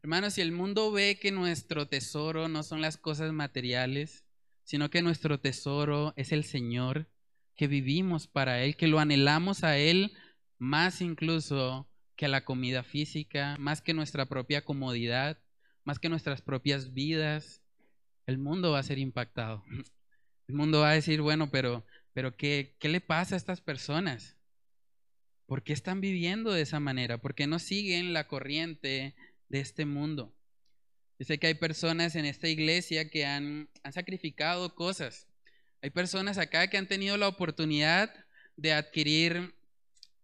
Hermanos, 0.03 0.34
si 0.34 0.41
el 0.41 0.53
mundo 0.53 0.93
ve 0.93 1.18
que 1.20 1.32
nuestro 1.32 1.89
tesoro 1.89 2.49
no 2.49 2.62
son 2.62 2.80
las 2.80 2.97
cosas 2.97 3.32
materiales, 3.32 4.26
sino 4.67 4.91
que 4.91 5.01
nuestro 5.01 5.39
tesoro 5.41 6.12
es 6.17 6.33
el 6.33 6.45
Señor, 6.45 7.09
que 7.55 7.69
vivimos 7.69 8.27
para 8.27 8.62
Él, 8.64 8.77
que 8.77 8.89
lo 8.89 8.99
anhelamos 8.99 9.64
a 9.64 9.79
Él 9.79 10.12
más 10.59 11.01
incluso 11.01 11.89
que 12.17 12.29
la 12.29 12.45
comida 12.45 12.83
física, 12.83 13.57
más 13.59 13.81
que 13.81 13.95
nuestra 13.95 14.27
propia 14.27 14.64
comodidad, 14.64 15.39
más 15.85 16.01
que 16.01 16.09
nuestras 16.09 16.43
propias 16.43 16.93
vidas, 16.93 17.62
el 18.27 18.39
mundo 18.39 18.73
va 18.73 18.81
a 18.81 18.83
ser 18.83 18.99
impactado. 18.99 19.64
El 20.49 20.55
mundo 20.55 20.81
va 20.81 20.91
a 20.91 20.95
decir, 20.95 21.21
bueno, 21.21 21.51
pero, 21.51 21.87
pero 22.12 22.37
¿qué, 22.37 22.77
¿qué 22.81 22.89
le 22.89 23.01
pasa 23.01 23.37
a 23.37 23.39
estas 23.39 23.61
personas? 23.61 24.37
¿Por 25.47 25.62
qué 25.62 25.73
están 25.73 26.01
viviendo 26.01 26.53
de 26.53 26.62
esa 26.62 26.81
manera? 26.81 27.19
¿Por 27.19 27.37
qué 27.37 27.47
no 27.47 27.61
siguen 27.61 28.12
la 28.12 28.27
corriente 28.27 29.14
de 29.49 29.61
este 29.61 29.87
mundo? 29.87 30.36
Yo 31.19 31.25
sé 31.25 31.39
que 31.39 31.47
hay 31.47 31.55
personas 31.55 32.14
en 32.14 32.25
esta 32.25 32.49
iglesia 32.49 33.09
que 33.09 33.25
han, 33.25 33.71
han 33.83 33.93
sacrificado 33.93 34.75
cosas. 34.75 35.27
Hay 35.83 35.91
personas 35.91 36.39
acá 36.39 36.69
que 36.69 36.77
han 36.77 36.89
tenido 36.89 37.17
la 37.17 37.29
oportunidad 37.29 38.12
de 38.57 38.73
adquirir 38.73 39.55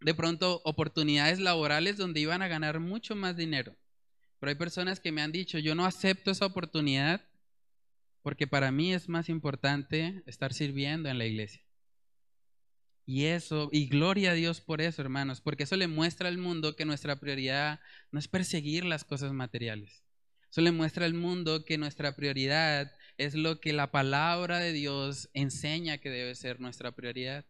de 0.00 0.14
pronto 0.14 0.60
oportunidades 0.64 1.38
laborales 1.38 1.96
donde 1.96 2.20
iban 2.20 2.42
a 2.42 2.48
ganar 2.48 2.80
mucho 2.80 3.14
más 3.14 3.36
dinero. 3.36 3.76
Pero 4.40 4.50
hay 4.50 4.56
personas 4.56 5.00
que 5.00 5.12
me 5.12 5.22
han 5.22 5.32
dicho, 5.32 5.58
yo 5.58 5.74
no 5.74 5.86
acepto 5.86 6.30
esa 6.30 6.46
oportunidad 6.46 7.24
porque 8.22 8.46
para 8.46 8.70
mí 8.70 8.92
es 8.92 9.08
más 9.08 9.28
importante 9.28 10.22
estar 10.26 10.52
sirviendo 10.52 11.08
en 11.08 11.18
la 11.18 11.26
iglesia. 11.26 11.62
Y 13.04 13.24
eso, 13.26 13.68
y 13.72 13.88
gloria 13.88 14.30
a 14.30 14.34
Dios 14.34 14.60
por 14.60 14.80
eso, 14.80 15.02
hermanos, 15.02 15.40
porque 15.40 15.64
eso 15.64 15.76
le 15.76 15.88
muestra 15.88 16.28
al 16.28 16.38
mundo 16.38 16.76
que 16.76 16.84
nuestra 16.84 17.18
prioridad 17.18 17.80
no 18.12 18.18
es 18.20 18.28
perseguir 18.28 18.84
las 18.84 19.04
cosas 19.04 19.32
materiales. 19.32 20.01
Eso 20.52 20.60
le 20.60 20.70
muestra 20.70 21.06
al 21.06 21.14
mundo 21.14 21.64
que 21.64 21.78
nuestra 21.78 22.14
prioridad 22.14 22.92
es 23.16 23.34
lo 23.34 23.58
que 23.58 23.72
la 23.72 23.90
palabra 23.90 24.58
de 24.58 24.74
Dios 24.74 25.30
enseña 25.32 25.96
que 25.96 26.10
debe 26.10 26.34
ser 26.34 26.60
nuestra 26.60 26.92
prioridad. 26.92 27.46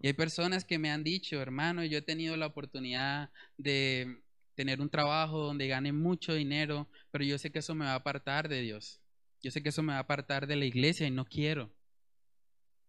Y 0.00 0.06
hay 0.06 0.14
personas 0.14 0.64
que 0.64 0.78
me 0.78 0.90
han 0.90 1.04
dicho, 1.04 1.42
hermano, 1.42 1.84
yo 1.84 1.98
he 1.98 2.02
tenido 2.02 2.38
la 2.38 2.46
oportunidad 2.46 3.30
de 3.58 4.22
tener 4.54 4.80
un 4.80 4.88
trabajo 4.88 5.40
donde 5.44 5.68
gane 5.68 5.92
mucho 5.92 6.32
dinero, 6.32 6.88
pero 7.10 7.24
yo 7.24 7.36
sé 7.36 7.52
que 7.52 7.58
eso 7.58 7.74
me 7.74 7.84
va 7.84 7.92
a 7.92 7.96
apartar 7.96 8.48
de 8.48 8.62
Dios. 8.62 9.02
Yo 9.42 9.50
sé 9.50 9.62
que 9.62 9.68
eso 9.68 9.82
me 9.82 9.92
va 9.92 9.98
a 9.98 10.02
apartar 10.02 10.46
de 10.46 10.56
la 10.56 10.64
iglesia 10.64 11.06
y 11.06 11.10
no 11.10 11.26
quiero. 11.26 11.70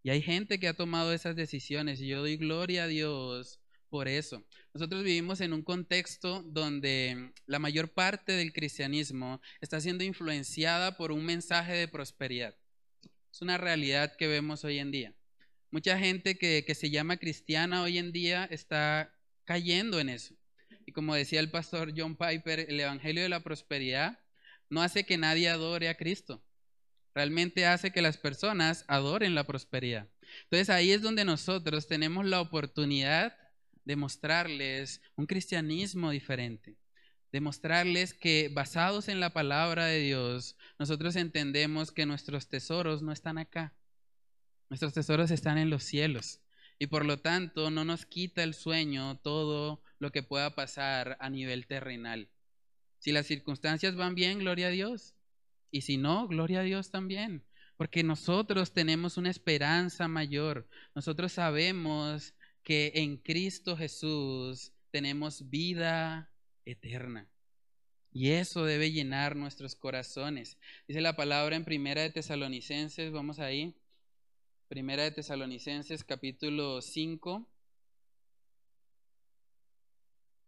Y 0.01 0.11
hay 0.11 0.21
gente 0.21 0.61
que 0.61 0.69
ha 0.69 0.75
tomado 0.75 1.11
esas 1.11 1.35
decisiones 1.35 1.99
y 1.99 2.07
yo 2.07 2.21
doy 2.21 2.37
gloria 2.37 2.85
a 2.85 2.87
Dios 2.87 3.60
por 3.91 4.07
eso. 4.07 4.43
Nosotros 4.73 5.03
vivimos 5.03 5.41
en 5.41 5.53
un 5.53 5.61
contexto 5.61 6.41
donde 6.43 7.33
la 7.45 7.59
mayor 7.59 7.89
parte 7.93 8.31
del 8.31 8.53
cristianismo 8.53 9.41
está 9.59 9.81
siendo 9.81 10.03
influenciada 10.03 10.97
por 10.97 11.11
un 11.11 11.25
mensaje 11.25 11.73
de 11.73 11.89
prosperidad. 11.89 12.55
Es 13.31 13.41
una 13.41 13.57
realidad 13.57 14.15
que 14.15 14.27
vemos 14.27 14.63
hoy 14.63 14.79
en 14.79 14.91
día. 14.91 15.13
Mucha 15.69 15.99
gente 15.99 16.37
que, 16.37 16.73
se 16.73 16.89
llama 16.89 17.17
cristiana 17.17 17.83
hoy 17.83 17.97
en 17.97 18.13
día 18.13 18.45
está 18.45 19.13
cayendo 19.43 19.99
en 19.99 20.09
eso. 20.09 20.33
Y 20.85 20.93
como 20.93 21.13
decía 21.13 21.41
el 21.41 21.51
pastor 21.51 21.93
John 21.95 22.15
Piper, 22.15 22.65
el 22.69 22.79
Evangelio 22.79 23.23
de 23.23 23.29
la 23.29 23.43
Prosperidad 23.43 24.19
no 24.69 24.81
hace 24.81 25.03
que 25.03 25.17
nadie 25.17 25.49
adore 25.49 25.89
a 25.89 25.97
Cristo 25.97 26.41
realmente 27.13 27.65
hace 27.65 27.91
que 27.91 28.01
las 28.01 28.17
personas 28.17 28.85
adoren 28.87 29.35
la 29.35 29.43
prosperidad. 29.43 30.07
Entonces 30.43 30.69
ahí 30.69 30.91
es 30.91 31.01
donde 31.01 31.25
nosotros 31.25 31.87
tenemos 31.87 32.25
la 32.25 32.41
oportunidad 32.41 33.37
de 33.85 33.95
mostrarles 33.95 35.01
un 35.15 35.25
cristianismo 35.25 36.11
diferente, 36.11 36.77
de 37.31 37.41
mostrarles 37.41 38.13
que 38.13 38.49
basados 38.53 39.07
en 39.07 39.19
la 39.19 39.31
palabra 39.31 39.85
de 39.85 39.99
Dios, 39.99 40.57
nosotros 40.77 41.15
entendemos 41.15 41.91
que 41.91 42.05
nuestros 42.05 42.47
tesoros 42.47 43.01
no 43.01 43.11
están 43.11 43.37
acá, 43.37 43.73
nuestros 44.69 44.93
tesoros 44.93 45.31
están 45.31 45.57
en 45.57 45.69
los 45.69 45.83
cielos. 45.83 46.41
Y 46.79 46.87
por 46.87 47.05
lo 47.05 47.19
tanto 47.19 47.69
no 47.69 47.85
nos 47.85 48.07
quita 48.07 48.41
el 48.41 48.55
sueño 48.55 49.19
todo 49.19 49.83
lo 49.99 50.11
que 50.11 50.23
pueda 50.23 50.55
pasar 50.55 51.15
a 51.19 51.29
nivel 51.29 51.67
terrenal. 51.67 52.29
Si 52.97 53.11
las 53.11 53.27
circunstancias 53.27 53.95
van 53.95 54.15
bien, 54.15 54.39
gloria 54.39 54.67
a 54.67 54.71
Dios. 54.71 55.13
Y 55.71 55.81
si 55.81 55.97
no, 55.97 56.27
gloria 56.27 56.61
a 56.61 56.63
Dios 56.63 56.89
también, 56.89 57.43
porque 57.77 58.03
nosotros 58.03 58.73
tenemos 58.73 59.17
una 59.17 59.29
esperanza 59.29 60.07
mayor. 60.07 60.67
Nosotros 60.95 61.31
sabemos 61.31 62.33
que 62.63 62.91
en 62.95 63.17
Cristo 63.17 63.75
Jesús 63.75 64.71
tenemos 64.91 65.49
vida 65.49 66.31
eterna. 66.65 67.29
Y 68.13 68.31
eso 68.31 68.65
debe 68.65 68.91
llenar 68.91 69.35
nuestros 69.35 69.75
corazones. 69.75 70.57
Dice 70.87 71.01
la 71.01 71.15
palabra 71.15 71.55
en 71.55 71.63
Primera 71.63 72.01
de 72.01 72.09
Tesalonicenses, 72.09 73.11
vamos 73.11 73.39
ahí. 73.39 73.73
Primera 74.67 75.03
de 75.03 75.11
Tesalonicenses 75.11 76.03
capítulo 76.03 76.81
5. 76.81 77.47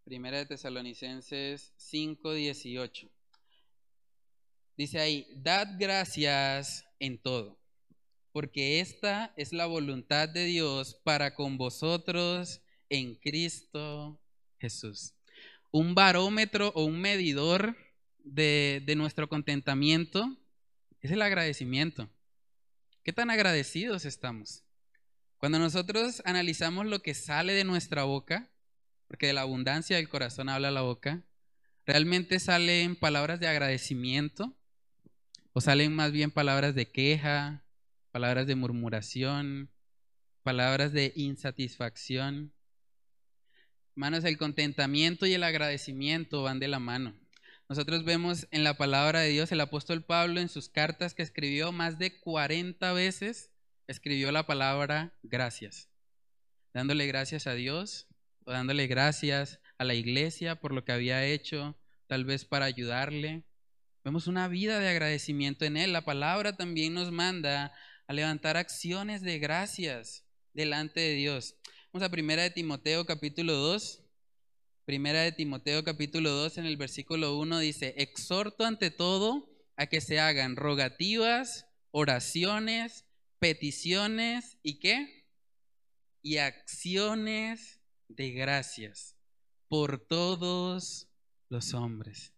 Primera 0.04 0.38
de 0.40 0.46
Tesalonicenses 0.46 1.74
5, 1.78 2.34
18. 2.34 3.10
Dice 4.76 5.00
ahí, 5.00 5.28
dad 5.36 5.68
gracias 5.80 6.86
en 7.00 7.18
todo, 7.18 7.60
porque 8.34 8.80
esta 8.82 9.32
es 9.38 9.54
la 9.54 9.68
voluntad 9.68 10.28
de 10.28 10.46
Dios 10.46 10.96
para 11.04 11.36
con 11.36 11.58
vosotros 11.58 12.62
en 12.90 13.16
Cristo 13.16 14.20
Jesús. 14.60 15.14
Un 15.72 15.96
barómetro 15.96 16.74
o 16.76 16.84
un 16.84 17.00
medidor 17.00 17.78
de, 18.24 18.84
nuestro 18.98 19.30
contentamiento 19.30 20.36
es 21.02 21.12
el 21.12 21.22
agradecimiento. 21.22 22.10
¿Qué 23.04 23.14
tan 23.14 23.30
agradecidos 23.30 24.04
estamos? 24.04 24.64
Cuando 25.38 25.60
nosotros 25.60 26.22
analizamos 26.26 26.88
lo 26.88 27.02
que 27.02 27.14
sale 27.14 27.54
de 27.54 27.64
nuestra 27.64 28.04
boca, 28.04 28.50
porque 29.08 29.28
de 29.28 29.34
la 29.34 29.42
abundancia 29.42 29.98
del 29.98 30.10
corazón 30.10 30.50
habla 30.50 30.72
la 30.72 30.82
boca, 30.82 31.22
realmente 31.86 32.40
salen 32.40 32.96
palabras 32.96 33.40
de 33.40 33.48
agradecimiento 33.48 34.56
¿O 35.56 35.62
salen 35.62 35.96
más 35.96 36.12
bien 36.12 36.32
palabras 36.32 36.74
de 36.74 36.90
queja, 36.90 37.63
palabras 38.14 38.46
de 38.46 38.54
murmuración, 38.54 39.72
palabras 40.44 40.94
de 40.94 41.14
insatisfacción? 41.16 42.54
Hermanos, 43.96 44.24
el 44.26 44.38
contentamiento 44.38 45.26
y 45.26 45.34
el 45.34 45.44
agradecimiento 45.44 46.44
van 46.44 46.60
de 46.60 46.68
la 46.68 46.78
mano. 46.78 47.20
Nosotros 47.68 48.06
vemos 48.06 48.48
en 48.52 48.64
la 48.64 48.78
palabra 48.78 49.22
de 49.22 49.30
Dios, 49.30 49.52
el 49.52 49.62
apóstol 49.62 50.04
Pablo 50.04 50.40
en 50.40 50.48
sus 50.48 50.70
cartas 50.70 51.16
que 51.16 51.24
escribió 51.24 51.72
más 51.72 51.98
de 51.98 52.20
40 52.20 52.94
veces, 52.94 53.50
escribió 53.88 54.32
la 54.32 54.46
palabra 54.46 55.18
gracias, 55.24 55.90
dándole 56.72 57.08
gracias 57.08 57.48
a 57.48 57.56
Dios 57.56 58.08
o 58.46 58.52
dándole 58.52 58.86
gracias 58.86 59.60
a 59.80 59.86
la 59.86 59.96
iglesia 59.96 60.60
por 60.60 60.72
lo 60.72 60.86
que 60.86 60.92
había 60.92 61.26
hecho, 61.26 61.80
tal 62.06 62.26
vez 62.26 62.46
para 62.46 62.66
ayudarle, 62.66 63.44
Vemos 64.04 64.28
una 64.28 64.50
vida 64.50 64.80
de 64.80 64.90
agradecimiento 64.90 65.64
en 65.64 65.78
Él. 65.78 65.94
La 65.94 66.04
palabra 66.04 66.58
también 66.58 66.94
nos 66.94 67.12
manda 67.12 67.72
levantar 68.14 68.58
acciones 68.58 69.22
de 69.22 69.40
gracias 69.40 70.26
delante 70.54 71.00
de 71.00 71.14
Dios. 71.16 71.56
Vamos 71.92 72.06
a 72.06 72.12
Primera 72.12 72.44
de 72.44 72.52
Timoteo 72.52 73.06
capítulo 73.06 73.54
2. 73.54 74.04
Primera 74.86 75.22
de 75.22 75.32
Timoteo 75.32 75.84
capítulo 75.84 76.30
2 76.32 76.58
en 76.60 76.66
el 76.66 76.78
versículo 76.78 77.38
1 77.38 77.60
dice, 77.60 77.94
exhorto 77.98 78.66
ante 78.66 78.92
todo 78.92 79.50
a 79.78 79.88
que 79.88 80.02
se 80.02 80.20
hagan 80.20 80.56
rogativas, 80.56 81.66
oraciones, 81.92 83.06
peticiones 83.40 84.58
y 84.62 84.80
qué? 84.80 85.26
Y 86.22 86.38
acciones 86.38 87.82
de 88.08 88.32
gracias 88.32 89.16
por 89.68 90.00
todos 90.00 91.10
los 91.50 91.74
hombres. 91.74 92.34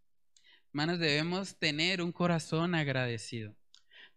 Hermanos, 0.69 0.99
debemos 0.99 1.57
tener 1.57 2.01
un 2.01 2.11
corazón 2.11 2.75
agradecido. 2.75 3.55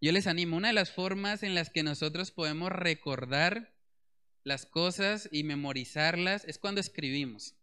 Yo 0.00 0.12
les 0.12 0.26
animo, 0.26 0.56
una 0.56 0.68
de 0.68 0.74
las 0.74 0.92
formas 0.92 1.42
en 1.42 1.54
las 1.54 1.70
que 1.70 1.82
nosotros 1.82 2.30
podemos 2.30 2.70
recordar 2.70 3.74
las 4.44 4.64
cosas 4.64 5.28
y 5.32 5.42
memorizarlas 5.42 6.44
es 6.44 6.58
cuando 6.58 6.80
escribimos. 6.80 7.56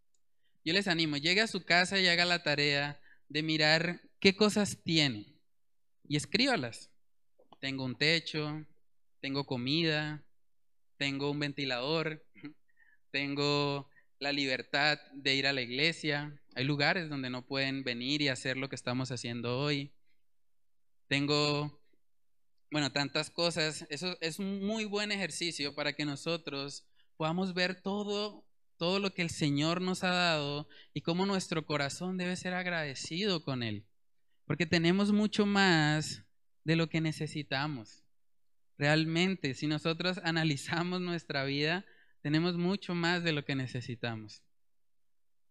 Yo 0.64 0.74
les 0.74 0.88
animo, 0.88 1.16
llegue 1.16 1.40
a 1.40 1.46
su 1.46 1.64
casa 1.64 1.98
y 1.98 2.08
haga 2.08 2.24
la 2.24 2.42
tarea 2.42 3.00
de 3.28 3.42
mirar 3.42 4.02
qué 4.20 4.36
cosas 4.36 4.82
tiene 4.84 5.36
y 6.08 6.16
escríbalas. 6.16 6.90
Tengo 7.60 7.84
un 7.84 7.96
techo, 7.96 8.66
tengo 9.20 9.46
comida, 9.46 10.22
tengo 10.98 11.30
un 11.30 11.38
ventilador, 11.38 12.24
tengo 13.10 13.88
la 14.18 14.32
libertad 14.32 14.98
de 15.12 15.34
ir 15.34 15.46
a 15.46 15.52
la 15.52 15.62
iglesia. 15.62 16.38
Hay 16.54 16.64
lugares 16.64 17.08
donde 17.08 17.30
no 17.30 17.46
pueden 17.46 17.82
venir 17.82 18.22
y 18.22 18.28
hacer 18.28 18.56
lo 18.56 18.68
que 18.68 18.76
estamos 18.76 19.10
haciendo 19.10 19.58
hoy. 19.58 19.92
Tengo, 21.08 21.80
bueno, 22.70 22.92
tantas 22.92 23.30
cosas. 23.30 23.86
Eso 23.90 24.16
es 24.20 24.38
un 24.38 24.64
muy 24.64 24.84
buen 24.84 25.12
ejercicio 25.12 25.74
para 25.74 25.92
que 25.92 26.04
nosotros 26.04 26.84
podamos 27.16 27.54
ver 27.54 27.80
todo, 27.80 28.44
todo 28.76 28.98
lo 28.98 29.14
que 29.14 29.22
el 29.22 29.30
Señor 29.30 29.80
nos 29.80 30.04
ha 30.04 30.10
dado 30.10 30.68
y 30.92 31.00
cómo 31.00 31.26
nuestro 31.26 31.64
corazón 31.64 32.16
debe 32.16 32.36
ser 32.36 32.54
agradecido 32.54 33.42
con 33.44 33.62
Él. 33.62 33.86
Porque 34.46 34.66
tenemos 34.66 35.12
mucho 35.12 35.46
más 35.46 36.24
de 36.64 36.76
lo 36.76 36.88
que 36.88 37.00
necesitamos. 37.00 38.04
Realmente, 38.78 39.54
si 39.54 39.66
nosotros 39.66 40.20
analizamos 40.22 41.00
nuestra 41.00 41.44
vida, 41.44 41.84
tenemos 42.22 42.56
mucho 42.56 42.94
más 42.94 43.22
de 43.24 43.32
lo 43.32 43.44
que 43.44 43.54
necesitamos. 43.54 44.42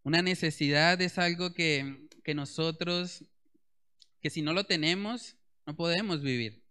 Una 0.04 0.22
necesidad 0.22 1.02
es 1.02 1.18
algo 1.18 1.54
que, 1.54 2.08
que 2.24 2.36
nosotros, 2.36 3.24
que 4.22 4.30
si 4.30 4.44
no 4.44 4.54
lo 4.54 4.66
tenemos, 4.66 5.38
no 5.66 5.76
podemos 5.76 6.22
vivir. 6.22 6.65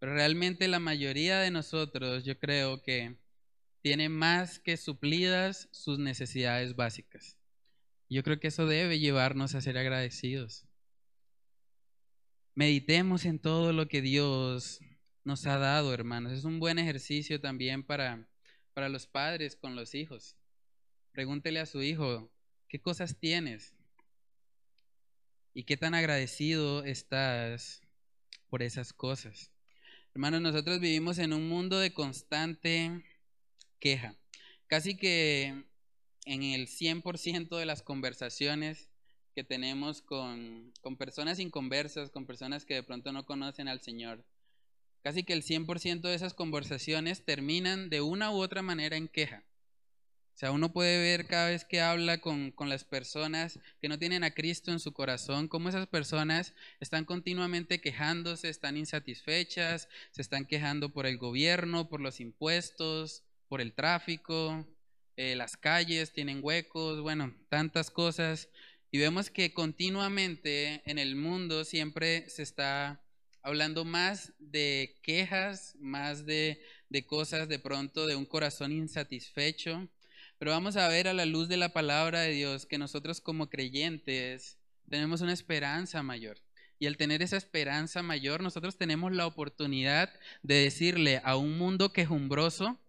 Pero 0.00 0.14
realmente 0.14 0.66
la 0.66 0.80
mayoría 0.80 1.38
de 1.38 1.52
nosotros, 1.52 2.24
yo 2.24 2.36
creo 2.40 2.82
que 2.82 3.16
tiene 3.80 4.08
más 4.08 4.58
que 4.58 4.76
suplidas 4.76 5.68
sus 5.70 6.00
necesidades 6.00 6.74
básicas. 6.74 7.36
Yo 8.08 8.24
creo 8.24 8.40
que 8.40 8.48
eso 8.48 8.66
debe 8.66 8.98
llevarnos 8.98 9.54
a 9.54 9.60
ser 9.60 9.78
agradecidos. 9.78 10.66
Meditemos 12.56 13.24
en 13.24 13.38
todo 13.38 13.72
lo 13.72 13.86
que 13.86 14.02
Dios 14.02 14.80
nos 15.22 15.46
ha 15.46 15.58
dado, 15.58 15.94
hermanos. 15.94 16.32
Es 16.32 16.42
un 16.42 16.58
buen 16.58 16.80
ejercicio 16.80 17.40
también 17.40 17.84
para 17.84 18.26
para 18.74 18.88
los 18.88 19.06
padres 19.06 19.56
con 19.56 19.76
los 19.76 19.94
hijos. 19.94 20.36
Pregúntele 21.12 21.60
a 21.60 21.66
su 21.66 21.82
hijo, 21.82 22.32
¿qué 22.68 22.80
cosas 22.80 23.18
tienes? 23.18 23.74
¿Y 25.52 25.64
qué 25.64 25.76
tan 25.76 25.94
agradecido 25.94 26.84
estás 26.84 27.82
por 28.48 28.62
esas 28.62 28.92
cosas? 28.92 29.50
Hermanos, 30.12 30.40
nosotros 30.40 30.80
vivimos 30.80 31.18
en 31.18 31.32
un 31.32 31.48
mundo 31.48 31.78
de 31.78 31.92
constante 31.92 33.04
queja. 33.78 34.16
Casi 34.66 34.96
que 34.96 35.64
en 36.24 36.42
el 36.42 36.66
100% 36.66 37.56
de 37.56 37.64
las 37.64 37.82
conversaciones 37.82 38.90
que 39.36 39.44
tenemos 39.44 40.02
con, 40.02 40.72
con 40.80 40.96
personas 40.96 41.38
inconversas, 41.38 42.10
con 42.10 42.26
personas 42.26 42.64
que 42.64 42.74
de 42.74 42.82
pronto 42.82 43.12
no 43.12 43.24
conocen 43.24 43.68
al 43.68 43.82
Señor, 43.82 44.24
casi 45.04 45.22
que 45.22 45.32
el 45.32 45.44
100% 45.44 46.00
de 46.00 46.14
esas 46.14 46.34
conversaciones 46.34 47.24
terminan 47.24 47.88
de 47.88 48.00
una 48.00 48.32
u 48.32 48.42
otra 48.42 48.62
manera 48.62 48.96
en 48.96 49.06
queja. 49.06 49.44
O 50.34 50.38
sea, 50.40 50.52
uno 50.52 50.72
puede 50.72 50.98
ver 50.98 51.26
cada 51.26 51.50
vez 51.50 51.64
que 51.64 51.80
habla 51.80 52.18
con, 52.18 52.50
con, 52.50 52.68
las 52.68 52.84
personas 52.84 53.58
que 53.80 53.88
no 53.88 53.98
tienen 53.98 54.24
a 54.24 54.30
Cristo 54.30 54.72
en 54.72 54.80
su 54.80 54.92
corazón, 54.92 55.48
cómo 55.48 55.68
esas 55.68 55.86
personas 55.86 56.54
están 56.80 57.04
continuamente 57.04 57.80
quejándose, 57.80 58.48
están 58.48 58.76
insatisfechas, 58.78 59.88
se 60.12 60.22
están 60.22 60.46
quejando 60.46 60.94
por 60.94 61.06
el 61.06 61.18
gobierno, 61.18 61.88
por 61.90 62.00
los 62.00 62.20
impuestos, 62.20 63.22
por 63.48 63.60
el 63.60 63.74
tráfico, 63.74 64.66
eh, 65.16 65.36
las 65.36 65.58
calles 65.58 66.12
tienen 66.12 66.40
huecos, 66.42 67.02
bueno, 67.02 67.34
tantas 67.50 67.90
cosas. 67.90 68.48
Y 68.90 68.98
vemos 68.98 69.28
que 69.28 69.52
continuamente 69.52 70.82
en 70.90 70.98
el 70.98 71.14
mundo 71.14 71.64
siempre 71.64 72.30
se 72.30 72.42
está 72.42 73.04
hablando 73.42 73.84
más 73.84 74.32
de 74.38 74.98
quejas, 75.02 75.74
más 75.78 76.24
de, 76.24 76.62
de 76.88 77.04
cosas 77.04 77.48
de 77.48 77.58
pronto 77.58 78.06
de 78.06 78.16
un 78.16 78.24
corazón 78.24 78.72
insatisfecho. 78.72 79.88
Pero 80.40 80.52
vamos 80.52 80.78
a 80.78 80.88
ver 80.88 81.06
a 81.06 81.12
la 81.12 81.26
luz 81.26 81.48
de 81.48 81.58
la 81.58 81.74
palabra 81.74 82.20
de 82.20 82.32
Dios 82.32 82.64
que 82.64 82.78
nosotros 82.78 83.20
como 83.20 83.50
creyentes 83.50 84.56
tenemos 84.88 85.20
una 85.20 85.34
esperanza 85.34 86.02
mayor. 86.02 86.38
Y 86.78 86.86
al 86.86 86.96
tener 86.96 87.20
esa 87.20 87.36
esperanza 87.36 88.02
mayor, 88.02 88.42
nosotros 88.42 88.78
tenemos 88.78 89.12
la 89.12 89.26
oportunidad 89.26 90.10
de 90.42 90.54
decirle 90.54 91.20
a 91.24 91.36
un 91.36 91.58
mundo 91.58 91.92
quejumbroso, 91.92 92.80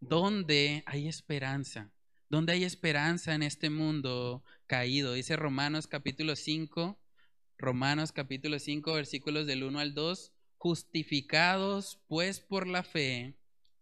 ¿dónde 0.00 0.82
hay 0.86 1.06
esperanza? 1.06 1.90
¿Dónde 2.30 2.54
hay 2.54 2.64
esperanza 2.64 3.34
en 3.34 3.42
este 3.42 3.68
mundo 3.68 4.42
caído? 4.66 5.12
Dice 5.12 5.36
Romanos 5.36 5.86
capítulo 5.86 6.36
5, 6.36 6.98
Romanos 7.58 8.12
capítulo 8.12 8.58
5, 8.58 8.94
versículos 8.94 9.46
del 9.46 9.64
1 9.64 9.78
al 9.78 9.92
2, 9.92 10.32
justificados 10.56 12.00
pues 12.08 12.40
por 12.40 12.66
la 12.66 12.82
fe, 12.82 13.34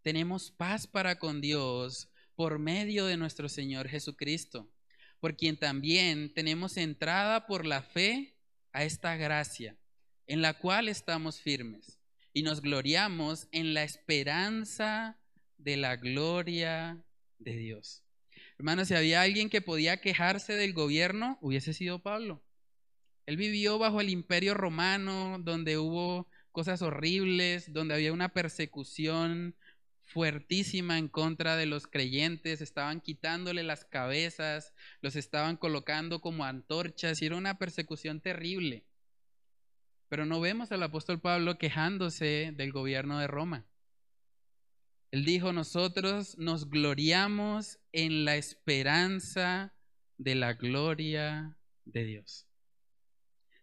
tenemos 0.03 0.51
paz 0.51 0.89
para 0.89 1.21
con 1.21 1.41
Dios 1.41 2.09
por 2.35 2.59
medio 2.59 3.07
de 3.07 3.17
nuestro 3.17 3.49
Señor 3.49 3.89
Jesucristo, 3.89 4.71
por 5.21 5.37
quien 5.37 5.57
también 5.57 6.33
tenemos 6.35 6.77
entrada 6.77 7.47
por 7.47 7.65
la 7.65 7.83
fe 7.83 8.37
a 8.73 8.85
esta 8.85 9.17
gracia, 9.17 9.77
en 10.27 10.43
la 10.43 10.55
cual 10.55 10.89
estamos 10.89 11.41
firmes 11.41 11.99
y 12.33 12.43
nos 12.43 12.63
gloriamos 12.63 13.49
en 13.53 13.75
la 13.75 13.85
esperanza 13.85 15.19
de 15.59 15.77
la 15.77 15.97
gloria 15.97 17.05
de 17.39 17.57
Dios. 17.57 18.03
Hermanos, 18.59 18.89
si 18.89 18.95
había 18.95 19.23
alguien 19.23 19.51
que 19.51 19.61
podía 19.61 20.01
quejarse 20.01 20.55
del 20.55 20.73
gobierno, 20.73 21.39
hubiese 21.41 21.73
sido 21.73 22.03
Pablo. 22.03 22.43
Él 23.27 23.37
vivió 23.37 23.79
bajo 23.79 24.01
el 24.01 24.09
imperio 24.09 24.55
romano, 24.55 25.39
donde 25.41 25.79
hubo 25.79 26.29
cosas 26.51 26.83
horribles, 26.83 27.73
donde 27.73 27.95
había 27.95 28.13
una 28.13 28.33
persecución 28.33 29.55
fuertísima 30.13 30.99
en 30.99 31.09
contra 31.09 31.57
de 31.57 31.67
los 31.67 31.87
creyentes, 31.87 32.61
estaban 32.61 33.01
quitándole 33.01 33.63
las 33.63 33.85
cabezas, 33.85 34.75
los 35.01 35.17
estaban 35.17 35.57
colocando 35.57 36.21
como 36.21 36.45
antorchas 36.45 37.23
y 37.23 37.27
era 37.27 37.37
una 37.37 37.59
persecución 37.59 38.21
terrible. 38.21 38.85
Pero 40.09 40.27
no 40.27 40.41
vemos 40.41 40.71
al 40.71 40.83
apóstol 40.83 41.21
Pablo 41.21 41.57
quejándose 41.57 42.53
del 42.55 42.73
gobierno 42.73 43.19
de 43.19 43.27
Roma. 43.27 43.67
Él 45.11 45.25
dijo, 45.25 45.53
nosotros 45.53 46.37
nos 46.39 46.69
gloriamos 46.69 47.79
en 47.93 48.25
la 48.25 48.37
esperanza 48.37 49.75
de 50.19 50.35
la 50.35 50.55
gloria 50.55 51.57
de 51.85 52.05
Dios. 52.05 52.47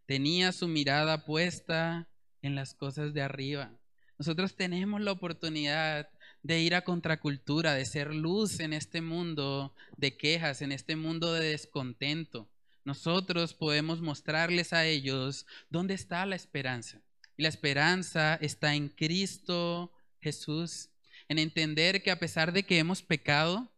Tenía 0.05 0.51
su 0.51 0.67
mirada 0.67 1.25
puesta 1.25 2.09
en 2.41 2.55
las 2.55 2.73
cosas 2.73 3.13
de 3.13 3.21
arriba. 3.21 3.79
Nosotros 4.17 4.55
tenemos 4.55 5.01
la 5.01 5.11
oportunidad 5.11 6.09
de 6.43 6.59
ir 6.59 6.75
a 6.75 6.83
contracultura, 6.83 7.73
de 7.73 7.85
ser 7.85 8.13
luz 8.13 8.59
en 8.59 8.73
este 8.73 9.01
mundo 9.01 9.73
de 9.97 10.15
quejas, 10.15 10.61
en 10.61 10.71
este 10.71 10.95
mundo 10.95 11.33
de 11.33 11.49
descontento. 11.49 12.47
Nosotros 12.85 13.53
podemos 13.53 14.01
mostrarles 14.01 14.73
a 14.73 14.85
ellos 14.85 15.45
dónde 15.69 15.93
está 15.93 16.25
la 16.25 16.35
esperanza. 16.35 17.01
Y 17.37 17.43
la 17.43 17.49
esperanza 17.49 18.35
está 18.35 18.75
en 18.75 18.89
Cristo 18.89 19.91
Jesús, 20.21 20.89
en 21.27 21.39
entender 21.39 22.01
que 22.01 22.11
a 22.11 22.19
pesar 22.19 22.51
de 22.51 22.63
que 22.63 22.79
hemos 22.79 23.01
pecado, 23.01 23.71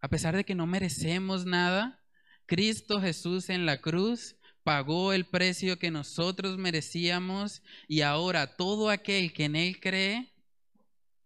a 0.00 0.08
pesar 0.08 0.36
de 0.36 0.44
que 0.44 0.54
no 0.54 0.66
merecemos 0.66 1.44
nada, 1.44 2.00
Cristo 2.46 3.00
Jesús 3.00 3.50
en 3.50 3.66
la 3.66 3.80
cruz 3.80 4.36
pagó 4.62 5.12
el 5.12 5.26
precio 5.26 5.78
que 5.78 5.90
nosotros 5.90 6.58
merecíamos 6.58 7.62
y 7.86 8.00
ahora 8.00 8.56
todo 8.56 8.90
aquel 8.90 9.32
que 9.32 9.44
en 9.44 9.56
Él 9.56 9.78
cree 9.80 10.33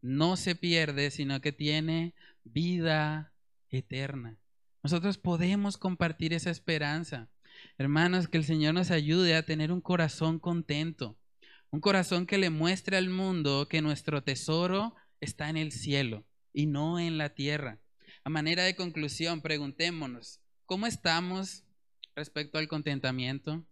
no 0.01 0.37
se 0.37 0.55
pierde, 0.55 1.11
sino 1.11 1.41
que 1.41 1.53
tiene 1.53 2.15
vida 2.45 3.33
eterna. 3.71 4.37
Nosotros 4.83 5.19
podemos 5.19 5.77
compartir 5.77 6.33
esa 6.33 6.51
esperanza. 6.51 7.29
Hermanos, 7.77 8.29
que 8.29 8.39
el 8.39 8.45
Señor 8.45 8.75
nos 8.75 8.91
ayude 8.91 9.35
a 9.35 9.45
tener 9.45 9.73
un 9.73 9.81
corazón 9.81 10.39
contento, 10.39 11.19
un 11.71 11.81
corazón 11.81 12.27
que 12.27 12.39
le 12.39 12.51
muestre 12.51 12.97
al 12.97 13.11
mundo 13.11 13.69
que 13.69 13.83
nuestro 13.83 14.23
tesoro 14.23 14.95
está 15.21 15.51
en 15.51 15.57
el 15.57 15.73
cielo 15.73 16.25
y 16.53 16.67
no 16.67 16.99
en 16.99 17.19
la 17.19 17.35
tierra. 17.35 17.79
A 18.25 18.31
manera 18.31 18.65
de 18.65 18.77
conclusión, 18.77 19.43
preguntémonos, 19.43 20.41
¿cómo 20.67 20.87
estamos 20.87 21.65
respecto 22.15 22.59
al 22.59 22.69
contentamiento? 22.69 23.65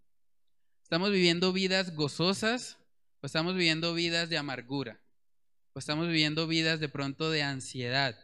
¿Estamos 0.82 1.10
viviendo 1.10 1.52
vidas 1.52 1.94
gozosas 1.94 2.78
o 3.20 3.26
estamos 3.26 3.54
viviendo 3.54 3.94
vidas 3.94 4.28
de 4.28 4.38
amargura? 4.38 5.00
O 5.76 5.78
estamos 5.78 6.06
viviendo 6.06 6.46
vidas 6.46 6.80
de 6.80 6.88
pronto 6.88 7.30
de 7.30 7.42
ansiedad, 7.42 8.18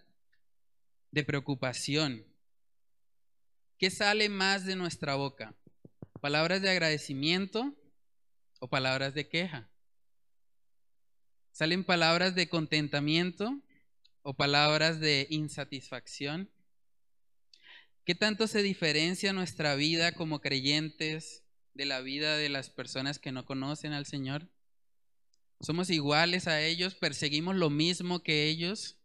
de 1.11 1.23
preocupación. 1.23 2.25
¿Qué 3.77 3.91
sale 3.91 4.31
más 4.31 4.65
de 4.65 4.75
nuestra 4.75 5.17
boca? 5.17 5.55
¿Palabras 6.23 6.63
de 6.63 6.71
agradecimiento 6.71 7.77
o 8.59 8.71
palabras 8.71 9.13
de 9.13 9.29
queja? 9.29 9.71
¿Salen 11.51 11.85
palabras 11.85 12.35
de 12.35 12.49
contentamiento 12.49 13.61
o 14.23 14.33
palabras 14.33 14.99
de 14.99 15.27
insatisfacción? 15.29 16.51
¿Qué 18.07 18.15
tanto 18.15 18.47
se 18.47 18.63
diferencia 18.63 19.35
nuestra 19.35 19.75
vida 19.75 20.13
como 20.13 20.41
creyentes 20.41 21.45
de 21.75 21.85
la 21.85 22.01
vida 22.01 22.39
de 22.39 22.49
las 22.49 22.71
personas 22.71 23.19
que 23.19 23.31
no 23.31 23.45
conocen 23.45 23.93
al 23.93 24.07
Señor? 24.07 24.49
¿Somos 25.63 25.91
iguales 25.91 26.49
a 26.49 26.61
ellos? 26.61 26.97
¿Perseguimos 26.97 27.55
lo 27.55 27.71
mismo 27.71 28.25
que 28.25 28.49
ellos? 28.49 28.97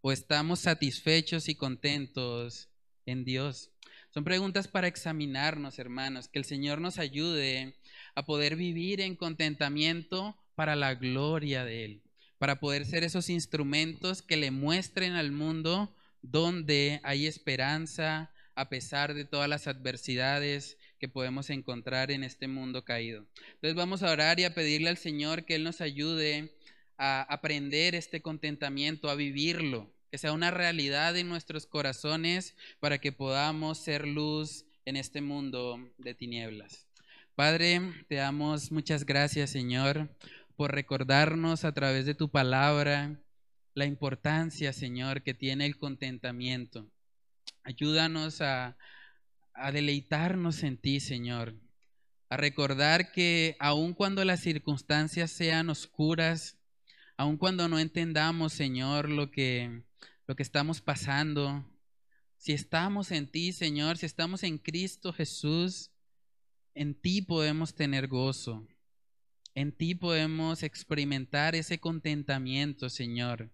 ¿O 0.00 0.10
estamos 0.10 0.58
satisfechos 0.58 1.48
y 1.48 1.54
contentos 1.54 2.68
en 3.06 3.24
Dios? 3.24 3.70
Son 4.12 4.24
preguntas 4.24 4.66
para 4.66 4.88
examinarnos, 4.88 5.78
hermanos, 5.78 6.26
que 6.26 6.40
el 6.40 6.44
Señor 6.44 6.80
nos 6.80 6.98
ayude 6.98 7.76
a 8.16 8.24
poder 8.24 8.56
vivir 8.56 9.00
en 9.00 9.14
contentamiento 9.14 10.36
para 10.56 10.74
la 10.74 10.96
gloria 10.96 11.64
de 11.64 11.84
Él, 11.84 12.02
para 12.38 12.58
poder 12.58 12.84
ser 12.84 13.04
esos 13.04 13.30
instrumentos 13.30 14.22
que 14.22 14.36
le 14.36 14.50
muestren 14.50 15.12
al 15.12 15.30
mundo 15.30 15.94
donde 16.20 17.00
hay 17.04 17.26
esperanza 17.28 18.32
a 18.56 18.68
pesar 18.68 19.14
de 19.14 19.24
todas 19.24 19.48
las 19.48 19.68
adversidades 19.68 20.78
que 21.02 21.08
podemos 21.08 21.50
encontrar 21.50 22.12
en 22.12 22.22
este 22.22 22.46
mundo 22.46 22.84
caído. 22.84 23.26
Entonces 23.54 23.74
vamos 23.74 24.04
a 24.04 24.12
orar 24.12 24.38
y 24.38 24.44
a 24.44 24.54
pedirle 24.54 24.88
al 24.88 24.98
Señor 24.98 25.44
que 25.44 25.56
Él 25.56 25.64
nos 25.64 25.80
ayude 25.80 26.54
a 26.96 27.22
aprender 27.22 27.96
este 27.96 28.22
contentamiento, 28.22 29.10
a 29.10 29.16
vivirlo, 29.16 29.92
que 30.12 30.18
sea 30.18 30.32
una 30.32 30.52
realidad 30.52 31.16
en 31.16 31.28
nuestros 31.28 31.66
corazones 31.66 32.54
para 32.78 32.98
que 32.98 33.10
podamos 33.10 33.78
ser 33.78 34.06
luz 34.06 34.64
en 34.84 34.94
este 34.94 35.20
mundo 35.20 35.90
de 35.98 36.14
tinieblas. 36.14 36.86
Padre, 37.34 37.80
te 38.06 38.14
damos 38.14 38.70
muchas 38.70 39.04
gracias, 39.04 39.50
Señor, 39.50 40.08
por 40.54 40.70
recordarnos 40.70 41.64
a 41.64 41.72
través 41.72 42.06
de 42.06 42.14
tu 42.14 42.28
palabra 42.28 43.20
la 43.74 43.86
importancia, 43.86 44.72
Señor, 44.72 45.22
que 45.22 45.34
tiene 45.34 45.66
el 45.66 45.78
contentamiento. 45.78 46.86
Ayúdanos 47.64 48.40
a, 48.40 48.76
a 49.54 49.72
deleitarnos 49.72 50.62
en 50.62 50.76
ti, 50.76 51.00
Señor, 51.00 51.54
a 52.28 52.36
recordar 52.36 53.12
que 53.12 53.56
aun 53.58 53.94
cuando 53.94 54.24
las 54.24 54.40
circunstancias 54.40 55.30
sean 55.30 55.70
oscuras, 55.70 56.58
aun 57.16 57.36
cuando 57.36 57.68
no 57.68 57.78
entendamos, 57.78 58.52
Señor, 58.52 59.08
lo 59.08 59.30
que, 59.30 59.84
lo 60.26 60.34
que 60.34 60.42
estamos 60.42 60.80
pasando, 60.80 61.64
si 62.36 62.52
estamos 62.52 63.12
en 63.12 63.30
ti, 63.30 63.52
Señor, 63.52 63.98
si 63.98 64.06
estamos 64.06 64.42
en 64.42 64.58
Cristo 64.58 65.12
Jesús, 65.12 65.92
en 66.74 66.94
ti 67.00 67.22
podemos 67.22 67.74
tener 67.74 68.08
gozo. 68.08 68.66
En 69.54 69.70
ti 69.70 69.94
podemos 69.94 70.62
experimentar 70.62 71.54
ese 71.54 71.78
contentamiento, 71.78 72.88
Señor, 72.88 73.52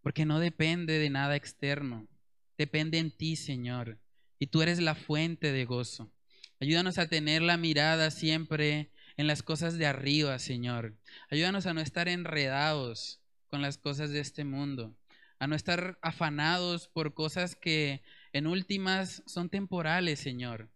porque 0.00 0.24
no 0.24 0.38
depende 0.38 0.98
de 0.98 1.10
nada 1.10 1.36
externo. 1.36 2.08
depende 2.56 2.98
en 2.98 3.10
ti, 3.10 3.34
Señor, 3.34 3.98
y 4.44 4.46
tú 4.46 4.60
eres 4.60 4.78
la 4.78 4.94
fuente 4.94 5.52
de 5.52 5.64
gozo. 5.64 6.12
Ayúdanos 6.60 6.98
a 6.98 7.08
tener 7.08 7.40
la 7.40 7.56
mirada 7.56 8.10
siempre 8.10 8.90
en 9.16 9.26
las 9.26 9.42
cosas 9.42 9.78
de 9.78 9.86
arriba, 9.86 10.38
Señor. 10.38 10.98
Ayúdanos 11.30 11.64
a 11.64 11.72
no 11.72 11.80
estar 11.80 12.08
enredados 12.08 13.22
con 13.48 13.62
las 13.62 13.78
cosas 13.78 14.10
de 14.10 14.20
este 14.20 14.44
mundo, 14.44 14.98
a 15.38 15.46
no 15.46 15.56
estar 15.56 15.98
afanados 16.02 16.88
por 16.88 17.14
cosas 17.14 17.56
que 17.56 18.02
en 18.34 18.46
últimas 18.46 19.22
son 19.24 19.48
temporales, 19.48 20.20
Señor, 20.20 20.68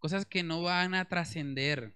cosas 0.00 0.26
que 0.26 0.42
no 0.42 0.60
van 0.62 0.96
a 0.96 1.04
trascender. 1.04 1.94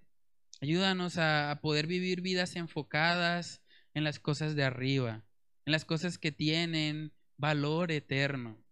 Ayúdanos 0.61 1.19
a, 1.19 1.59
poder 1.61 1.89
vivir 1.89 2.21
vidas 2.21 2.55
enfocadas 2.55 3.63
en 3.95 4.05
las 4.05 4.21
cosas 4.21 4.55
de 4.55 4.63
arriba, 4.63 5.25
en 5.65 5.73
las 5.73 5.85
cosas 5.85 6.19
que 6.19 6.31
tienen 6.31 7.13
valor 7.37 7.91
eterno. 7.91 8.65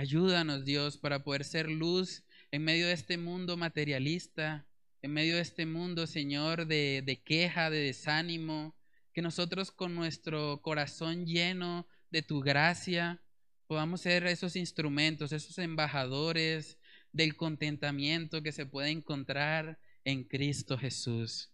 Ayúdanos, 0.00 0.64
Dios, 0.64 0.96
para 0.96 1.24
poder 1.24 1.44
ser 1.44 1.68
luz 1.68 2.24
en 2.52 2.64
medio 2.64 2.86
de 2.86 2.94
este 2.94 3.18
mundo 3.18 3.58
materialista, 3.58 4.66
en 5.02 5.12
medio 5.12 5.36
de 5.36 5.42
este 5.42 5.66
mundo, 5.66 6.06
Señor, 6.06 6.66
de, 6.66 7.22
queja, 7.26 7.68
de 7.68 7.80
desánimo, 7.80 8.74
que 9.12 9.20
nosotros 9.20 9.70
con 9.70 9.94
nuestro 9.94 10.62
corazón 10.62 11.26
lleno 11.26 11.86
de 12.10 12.22
tu 12.22 12.40
gracia 12.40 13.22
podamos 13.66 14.00
ser 14.00 14.26
esos 14.26 14.56
instrumentos, 14.56 15.32
esos 15.32 15.58
embajadores 15.58 16.78
del 17.12 17.36
contentamiento 17.36 18.42
que 18.42 18.52
se 18.52 18.64
puede 18.64 18.88
encontrar 18.88 19.78
en 20.04 20.24
Cristo 20.24 20.78
Jesús. 20.78 21.50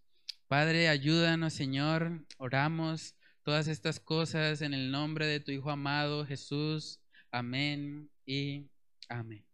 Padre, 0.46 0.88
ayúdanos, 0.88 1.52
Señor. 1.52 2.24
Oramos 2.38 3.16
todas 3.42 3.66
estas 3.66 3.98
cosas 3.98 4.62
en 4.62 4.72
el 4.72 4.92
nombre 4.92 5.26
de 5.26 5.40
tu 5.40 5.50
Hijo 5.50 5.68
amado 5.72 6.24
Jesús. 6.24 7.00
Amén 7.36 8.08
y 8.24 8.66
amén. 9.10 9.44